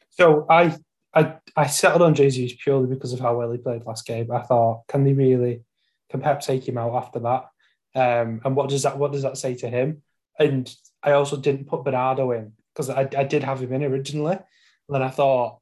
So 0.09 0.45
I 0.49 0.77
I 1.13 1.35
I 1.55 1.67
settled 1.67 2.01
on 2.01 2.15
Jesus 2.15 2.53
purely 2.61 2.87
because 2.87 3.13
of 3.13 3.19
how 3.19 3.35
well 3.35 3.51
he 3.51 3.57
played 3.57 3.85
last 3.85 4.05
game. 4.05 4.31
I 4.31 4.41
thought, 4.41 4.87
can 4.87 5.03
they 5.03 5.13
really 5.13 5.63
can 6.09 6.21
Pep 6.21 6.41
take 6.41 6.67
him 6.67 6.77
out 6.77 6.95
after 6.95 7.19
that? 7.19 7.49
Um, 7.95 8.41
and 8.45 8.55
what 8.55 8.69
does 8.69 8.83
that 8.83 8.97
what 8.97 9.11
does 9.11 9.23
that 9.23 9.37
say 9.37 9.55
to 9.55 9.69
him? 9.69 10.01
And 10.39 10.73
I 11.03 11.11
also 11.11 11.37
didn't 11.37 11.67
put 11.67 11.83
Bernardo 11.83 12.31
in 12.31 12.53
because 12.73 12.89
I, 12.89 13.09
I 13.17 13.23
did 13.23 13.43
have 13.43 13.61
him 13.61 13.73
in 13.73 13.83
originally. 13.83 14.35
And 14.35 14.95
then 14.95 15.01
I 15.01 15.09
thought 15.09 15.59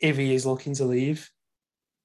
if 0.00 0.16
he 0.16 0.34
is 0.34 0.44
looking 0.44 0.74
to 0.74 0.84
leave, 0.84 1.30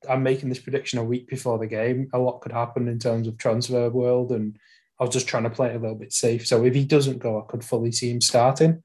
I'm 0.10 0.24
making 0.24 0.50
this 0.50 0.60
prediction 0.60 1.00
a 1.00 1.04
week 1.04 1.28
before 1.28 1.58
the 1.58 1.68
game. 1.68 2.10
A 2.14 2.20
lot 2.20 2.42
could 2.42 2.52
happen 2.52 2.88
in 2.88 3.00
terms 3.00 3.28
of 3.28 3.38
transfer 3.38 3.90
world, 3.90 4.32
and 4.32 4.58
I 5.00 5.04
was 5.04 5.14
just 5.14 5.28
trying 5.28 5.44
to 5.44 5.50
play 5.50 5.70
it 5.70 5.76
a 5.76 5.80
little 5.80 5.96
bit 5.96 6.14
safe. 6.14 6.46
So 6.48 6.64
if 6.66 6.76
he 6.76 6.86
doesn't 6.86 7.20
go, 7.20 7.42
I 7.42 7.46
could 7.50 7.64
fully 7.64 7.92
see 7.92 8.12
him 8.12 8.22
starting. 8.22 8.84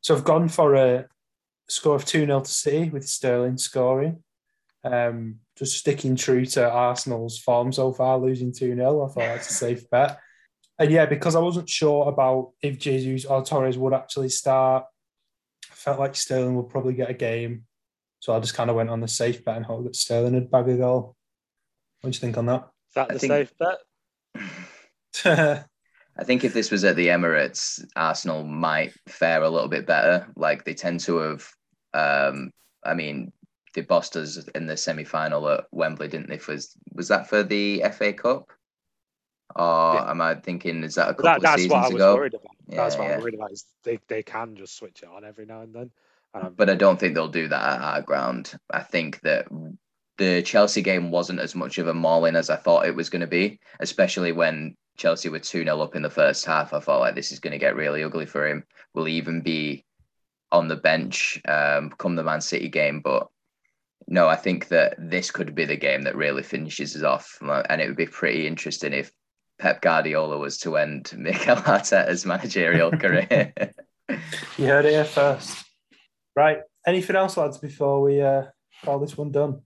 So 0.00 0.14
I've 0.14 0.24
gone 0.24 0.48
for 0.48 0.74
a 0.74 1.06
score 1.68 1.96
of 1.96 2.04
2 2.04 2.26
0 2.26 2.40
to 2.40 2.50
City 2.50 2.90
with 2.90 3.08
Sterling 3.08 3.58
scoring. 3.58 4.22
Um, 4.82 5.36
just 5.56 5.78
sticking 5.78 6.16
true 6.16 6.46
to 6.46 6.70
Arsenal's 6.70 7.38
form 7.38 7.72
so 7.72 7.92
far, 7.92 8.18
losing 8.18 8.52
2 8.52 8.74
0. 8.74 9.04
I 9.04 9.08
thought 9.08 9.16
that's 9.16 9.50
a 9.50 9.54
safe 9.54 9.88
bet. 9.90 10.18
And 10.78 10.90
yeah, 10.90 11.04
because 11.04 11.36
I 11.36 11.40
wasn't 11.40 11.68
sure 11.68 12.08
about 12.08 12.52
if 12.62 12.78
Jesus 12.78 13.26
or 13.26 13.44
Torres 13.44 13.76
would 13.76 13.92
actually 13.92 14.30
start, 14.30 14.86
I 15.70 15.74
felt 15.74 15.98
like 15.98 16.16
Sterling 16.16 16.56
would 16.56 16.70
probably 16.70 16.94
get 16.94 17.10
a 17.10 17.14
game. 17.14 17.66
So 18.20 18.34
I 18.34 18.40
just 18.40 18.54
kind 18.54 18.70
of 18.70 18.76
went 18.76 18.90
on 18.90 19.00
the 19.00 19.08
safe 19.08 19.44
bet 19.44 19.56
and 19.56 19.64
hope 19.66 19.84
that 19.84 19.96
Sterling 19.96 20.34
would 20.34 20.50
bag 20.50 20.68
a 20.68 20.76
goal. 20.76 21.16
What 22.00 22.10
do 22.12 22.16
you 22.16 22.20
think 22.20 22.36
on 22.38 22.46
that? 22.46 22.68
Is 22.88 22.94
that 22.94 23.10
I 23.10 23.14
the 23.14 23.18
think- 23.18 23.32
safe 23.32 23.52
bet? 23.58 23.78
I 26.18 26.24
think 26.24 26.44
if 26.44 26.52
this 26.52 26.70
was 26.70 26.84
at 26.84 26.96
the 26.96 27.08
Emirates, 27.08 27.82
Arsenal 27.96 28.44
might 28.44 28.92
fare 29.08 29.42
a 29.42 29.48
little 29.48 29.68
bit 29.68 29.86
better. 29.86 30.26
Like 30.36 30.64
they 30.64 30.74
tend 30.74 31.00
to 31.00 31.16
have. 31.18 31.48
Um, 31.94 32.50
I 32.84 32.94
mean, 32.94 33.32
they 33.74 33.80
bossed 33.82 34.16
us 34.16 34.36
in 34.54 34.66
the 34.66 34.76
semi 34.76 35.04
final 35.04 35.48
at 35.48 35.64
Wembley, 35.72 36.08
didn't 36.08 36.28
they? 36.28 36.38
For, 36.38 36.56
was 36.94 37.08
that 37.08 37.28
for 37.28 37.42
the 37.42 37.82
FA 37.92 38.12
Cup? 38.12 38.50
Or 39.56 39.94
Yeah. 39.94 40.10
am 40.10 40.20
I 40.20 40.34
thinking 40.36 40.84
is 40.84 40.94
that 40.96 41.08
a 41.08 41.14
couple 41.14 41.24
That, 41.24 41.36
of 41.38 41.42
that's 41.42 41.62
seasons 41.62 41.72
what 41.72 41.84
I 41.84 41.86
was 41.88 41.94
ago? 41.94 42.14
worried 42.16 42.34
about. 42.34 42.46
that's 42.68 42.94
Yeah, 42.94 43.00
what 43.00 43.08
yeah. 43.08 43.14
I'm 43.14 43.20
worried 43.20 43.34
about. 43.34 43.52
Is 43.52 43.64
they, 43.82 43.98
they 44.08 44.22
can 44.22 44.56
just 44.56 44.76
switch 44.76 45.02
it 45.02 45.08
on 45.08 45.24
every 45.24 45.46
now 45.46 45.62
and 45.62 45.74
then. 45.74 45.90
And 46.34 46.44
I'm- 46.44 46.54
but 46.56 46.70
I 46.70 46.74
don't 46.74 46.98
think 46.98 47.14
they'll 47.14 47.28
do 47.28 47.48
that 47.48 47.74
at 47.76 47.80
our 47.82 48.02
ground. 48.02 48.52
I 48.70 48.82
think 48.82 49.20
that 49.22 49.46
the 50.18 50.42
Chelsea 50.42 50.82
game 50.82 51.10
wasn't 51.10 51.40
as 51.40 51.54
much 51.54 51.78
of 51.78 51.88
a 51.88 51.94
mauling 51.94 52.36
as 52.36 52.50
I 52.50 52.56
thought 52.56 52.86
it 52.86 52.94
was 52.94 53.08
going 53.10 53.20
to 53.22 53.26
be, 53.26 53.58
especially 53.80 54.32
when 54.32 54.76
Chelsea 54.96 55.28
were 55.30 55.38
2 55.38 55.64
0 55.64 55.80
up 55.80 55.96
in 55.96 56.02
the 56.02 56.10
first 56.10 56.44
half. 56.44 56.74
I 56.74 56.80
thought 56.80 57.00
like 57.00 57.14
this 57.14 57.32
is 57.32 57.40
going 57.40 57.52
to 57.52 57.58
get 57.58 57.74
really 57.74 58.04
ugly 58.04 58.26
for 58.26 58.46
him. 58.46 58.64
Will 58.94 59.06
he 59.06 59.14
even 59.14 59.40
be 59.40 59.84
on 60.52 60.68
the 60.68 60.76
bench 60.76 61.40
um, 61.48 61.90
come 61.98 62.16
the 62.16 62.22
Man 62.22 62.40
City 62.42 62.68
game? 62.68 63.00
But 63.00 63.28
no, 64.08 64.28
I 64.28 64.36
think 64.36 64.68
that 64.68 64.96
this 64.98 65.30
could 65.30 65.54
be 65.54 65.64
the 65.64 65.76
game 65.76 66.02
that 66.02 66.16
really 66.16 66.42
finishes 66.42 66.96
us 66.96 67.02
off. 67.02 67.38
And 67.40 67.80
it 67.80 67.86
would 67.88 67.96
be 67.96 68.06
pretty 68.06 68.46
interesting 68.46 68.92
if 68.92 69.10
Pep 69.58 69.80
Guardiola 69.80 70.36
was 70.38 70.58
to 70.58 70.76
end 70.76 71.12
Mikel 71.16 71.56
Arteta's 71.56 72.26
managerial 72.26 72.90
career. 72.98 73.52
you 74.58 74.66
heard 74.66 74.84
it 74.84 74.90
here 74.90 75.04
first. 75.04 75.64
Right. 76.36 76.58
Anything 76.86 77.16
else, 77.16 77.36
lads, 77.36 77.58
before 77.58 78.00
we 78.02 78.20
uh, 78.20 78.44
call 78.84 78.98
this 78.98 79.16
one 79.16 79.30
done? 79.30 79.52
Do 79.52 79.58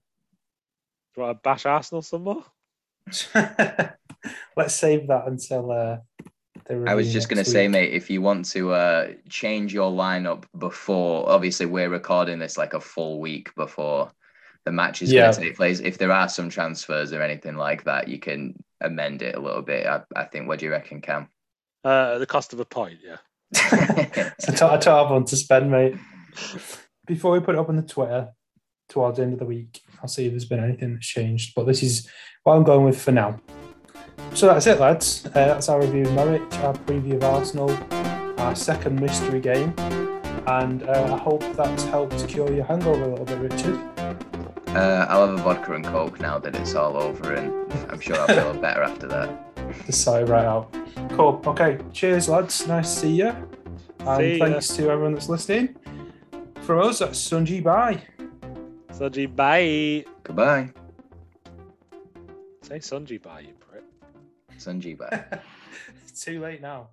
you 1.17 1.23
want 1.23 1.37
to 1.37 1.41
bash 1.43 1.65
Arsenal 1.65 2.01
some 2.01 2.23
more? 2.23 2.43
Let's 4.57 4.75
save 4.75 5.07
that 5.07 5.27
until 5.27 5.71
uh, 5.71 5.97
the 6.67 6.83
I 6.87 6.95
was 6.95 7.13
just 7.13 7.29
going 7.29 7.43
to 7.43 7.49
say, 7.49 7.67
mate, 7.67 7.93
if 7.93 8.09
you 8.09 8.21
want 8.21 8.45
to 8.51 8.71
uh, 8.73 9.07
change 9.29 9.73
your 9.73 9.91
lineup 9.91 10.45
before, 10.57 11.29
obviously, 11.29 11.67
we're 11.67 11.89
recording 11.89 12.39
this 12.39 12.57
like 12.57 12.73
a 12.73 12.79
full 12.81 13.19
week 13.19 13.53
before 13.55 14.11
the 14.65 14.71
match 14.71 15.01
is 15.03 15.11
Yeah. 15.11 15.23
going 15.23 15.33
to 15.35 15.41
take 15.41 15.55
place. 15.55 15.79
If 15.79 15.99
there 15.99 16.11
are 16.11 16.27
some 16.27 16.49
transfers 16.49 17.13
or 17.13 17.21
anything 17.21 17.55
like 17.55 17.83
that, 17.83 18.07
you 18.07 18.17
can 18.19 18.55
amend 18.81 19.21
it 19.21 19.35
a 19.35 19.39
little 19.39 19.61
bit. 19.61 19.85
I, 19.85 20.01
I 20.15 20.25
think. 20.25 20.47
What 20.47 20.59
do 20.59 20.65
you 20.65 20.71
reckon, 20.71 21.01
Cam? 21.01 21.29
Uh, 21.83 22.17
the 22.17 22.25
cost 22.25 22.51
of 22.51 22.59
a 22.59 22.65
point, 22.65 22.97
yeah. 23.05 23.17
It's 24.39 24.47
a 24.47 24.51
t- 24.51 24.65
a 24.65 24.79
12 24.79 25.11
one 25.11 25.25
to 25.25 25.37
spend, 25.37 25.69
mate. 25.69 25.95
Before 27.07 27.31
we 27.31 27.39
put 27.39 27.55
it 27.55 27.59
up 27.59 27.69
on 27.69 27.75
the 27.75 27.81
Twitter 27.83 28.29
towards 28.89 29.17
the 29.17 29.23
end 29.23 29.33
of 29.33 29.39
the 29.39 29.45
week, 29.45 29.81
I'll 30.01 30.07
see 30.07 30.25
if 30.25 30.31
there's 30.31 30.45
been 30.45 30.63
anything 30.63 30.93
that's 30.93 31.07
changed. 31.07 31.53
But 31.55 31.65
this 31.65 31.83
is 31.83 32.09
what 32.43 32.55
I'm 32.55 32.63
going 32.63 32.85
with 32.85 32.99
for 33.01 33.11
now. 33.11 33.39
So 34.33 34.47
that's 34.47 34.67
it, 34.67 34.79
lads. 34.79 35.25
Uh, 35.27 35.31
that's 35.33 35.69
our 35.69 35.81
review 35.81 36.03
of 36.03 36.13
Norwich, 36.13 36.53
our 36.59 36.73
preview 36.73 37.15
of 37.15 37.23
Arsenal, 37.23 37.71
our 38.39 38.55
second 38.55 38.99
mystery 38.99 39.39
game. 39.39 39.73
And 40.47 40.83
uh, 40.83 41.13
I 41.13 41.17
hope 41.17 41.43
that's 41.55 41.83
helped 41.85 42.27
cure 42.27 42.51
your 42.51 42.65
hangover 42.65 43.03
a 43.03 43.07
little 43.07 43.25
bit, 43.25 43.39
Richard. 43.51 43.79
uh, 44.69 45.05
I'll 45.09 45.27
have 45.27 45.39
a 45.39 45.41
vodka 45.41 45.73
and 45.73 45.83
coke 45.85 46.19
now 46.19 46.37
that 46.39 46.55
it's 46.55 46.75
all 46.75 46.97
over, 46.97 47.33
and 47.33 47.73
I'm 47.89 47.99
sure 47.99 48.15
I'll 48.19 48.27
feel 48.27 48.61
better 48.61 48.83
after 48.83 49.07
that. 49.07 49.29
Just 49.85 50.01
sigh 50.03 50.21
right 50.23 50.45
out. 50.45 50.73
Cool. 51.11 51.41
Okay. 51.47 51.79
Cheers, 51.93 52.29
lads. 52.29 52.67
Nice 52.67 52.93
to 52.93 52.99
see 53.01 53.15
you. 53.15 53.35
And 53.99 54.17
See 54.19 54.39
thanks 54.39 54.67
to 54.75 54.89
everyone 54.89 55.13
that's 55.13 55.29
listening. 55.29 55.75
For 56.65 56.81
us, 56.81 56.97
that's 56.97 57.19
Sunji 57.19 57.61
Bye. 57.63 58.01
Sunji, 58.91 59.27
bye. 59.35 60.03
Goodbye, 60.23 60.71
Say 62.63 62.79
Sunji, 62.79 63.21
bye, 63.21 63.41
you 63.41 63.53
prick. 63.59 63.83
Sanji. 64.57 64.97
Bye. 64.97 65.39
Too 66.19 66.39
late 66.39 66.61
now. 66.61 66.89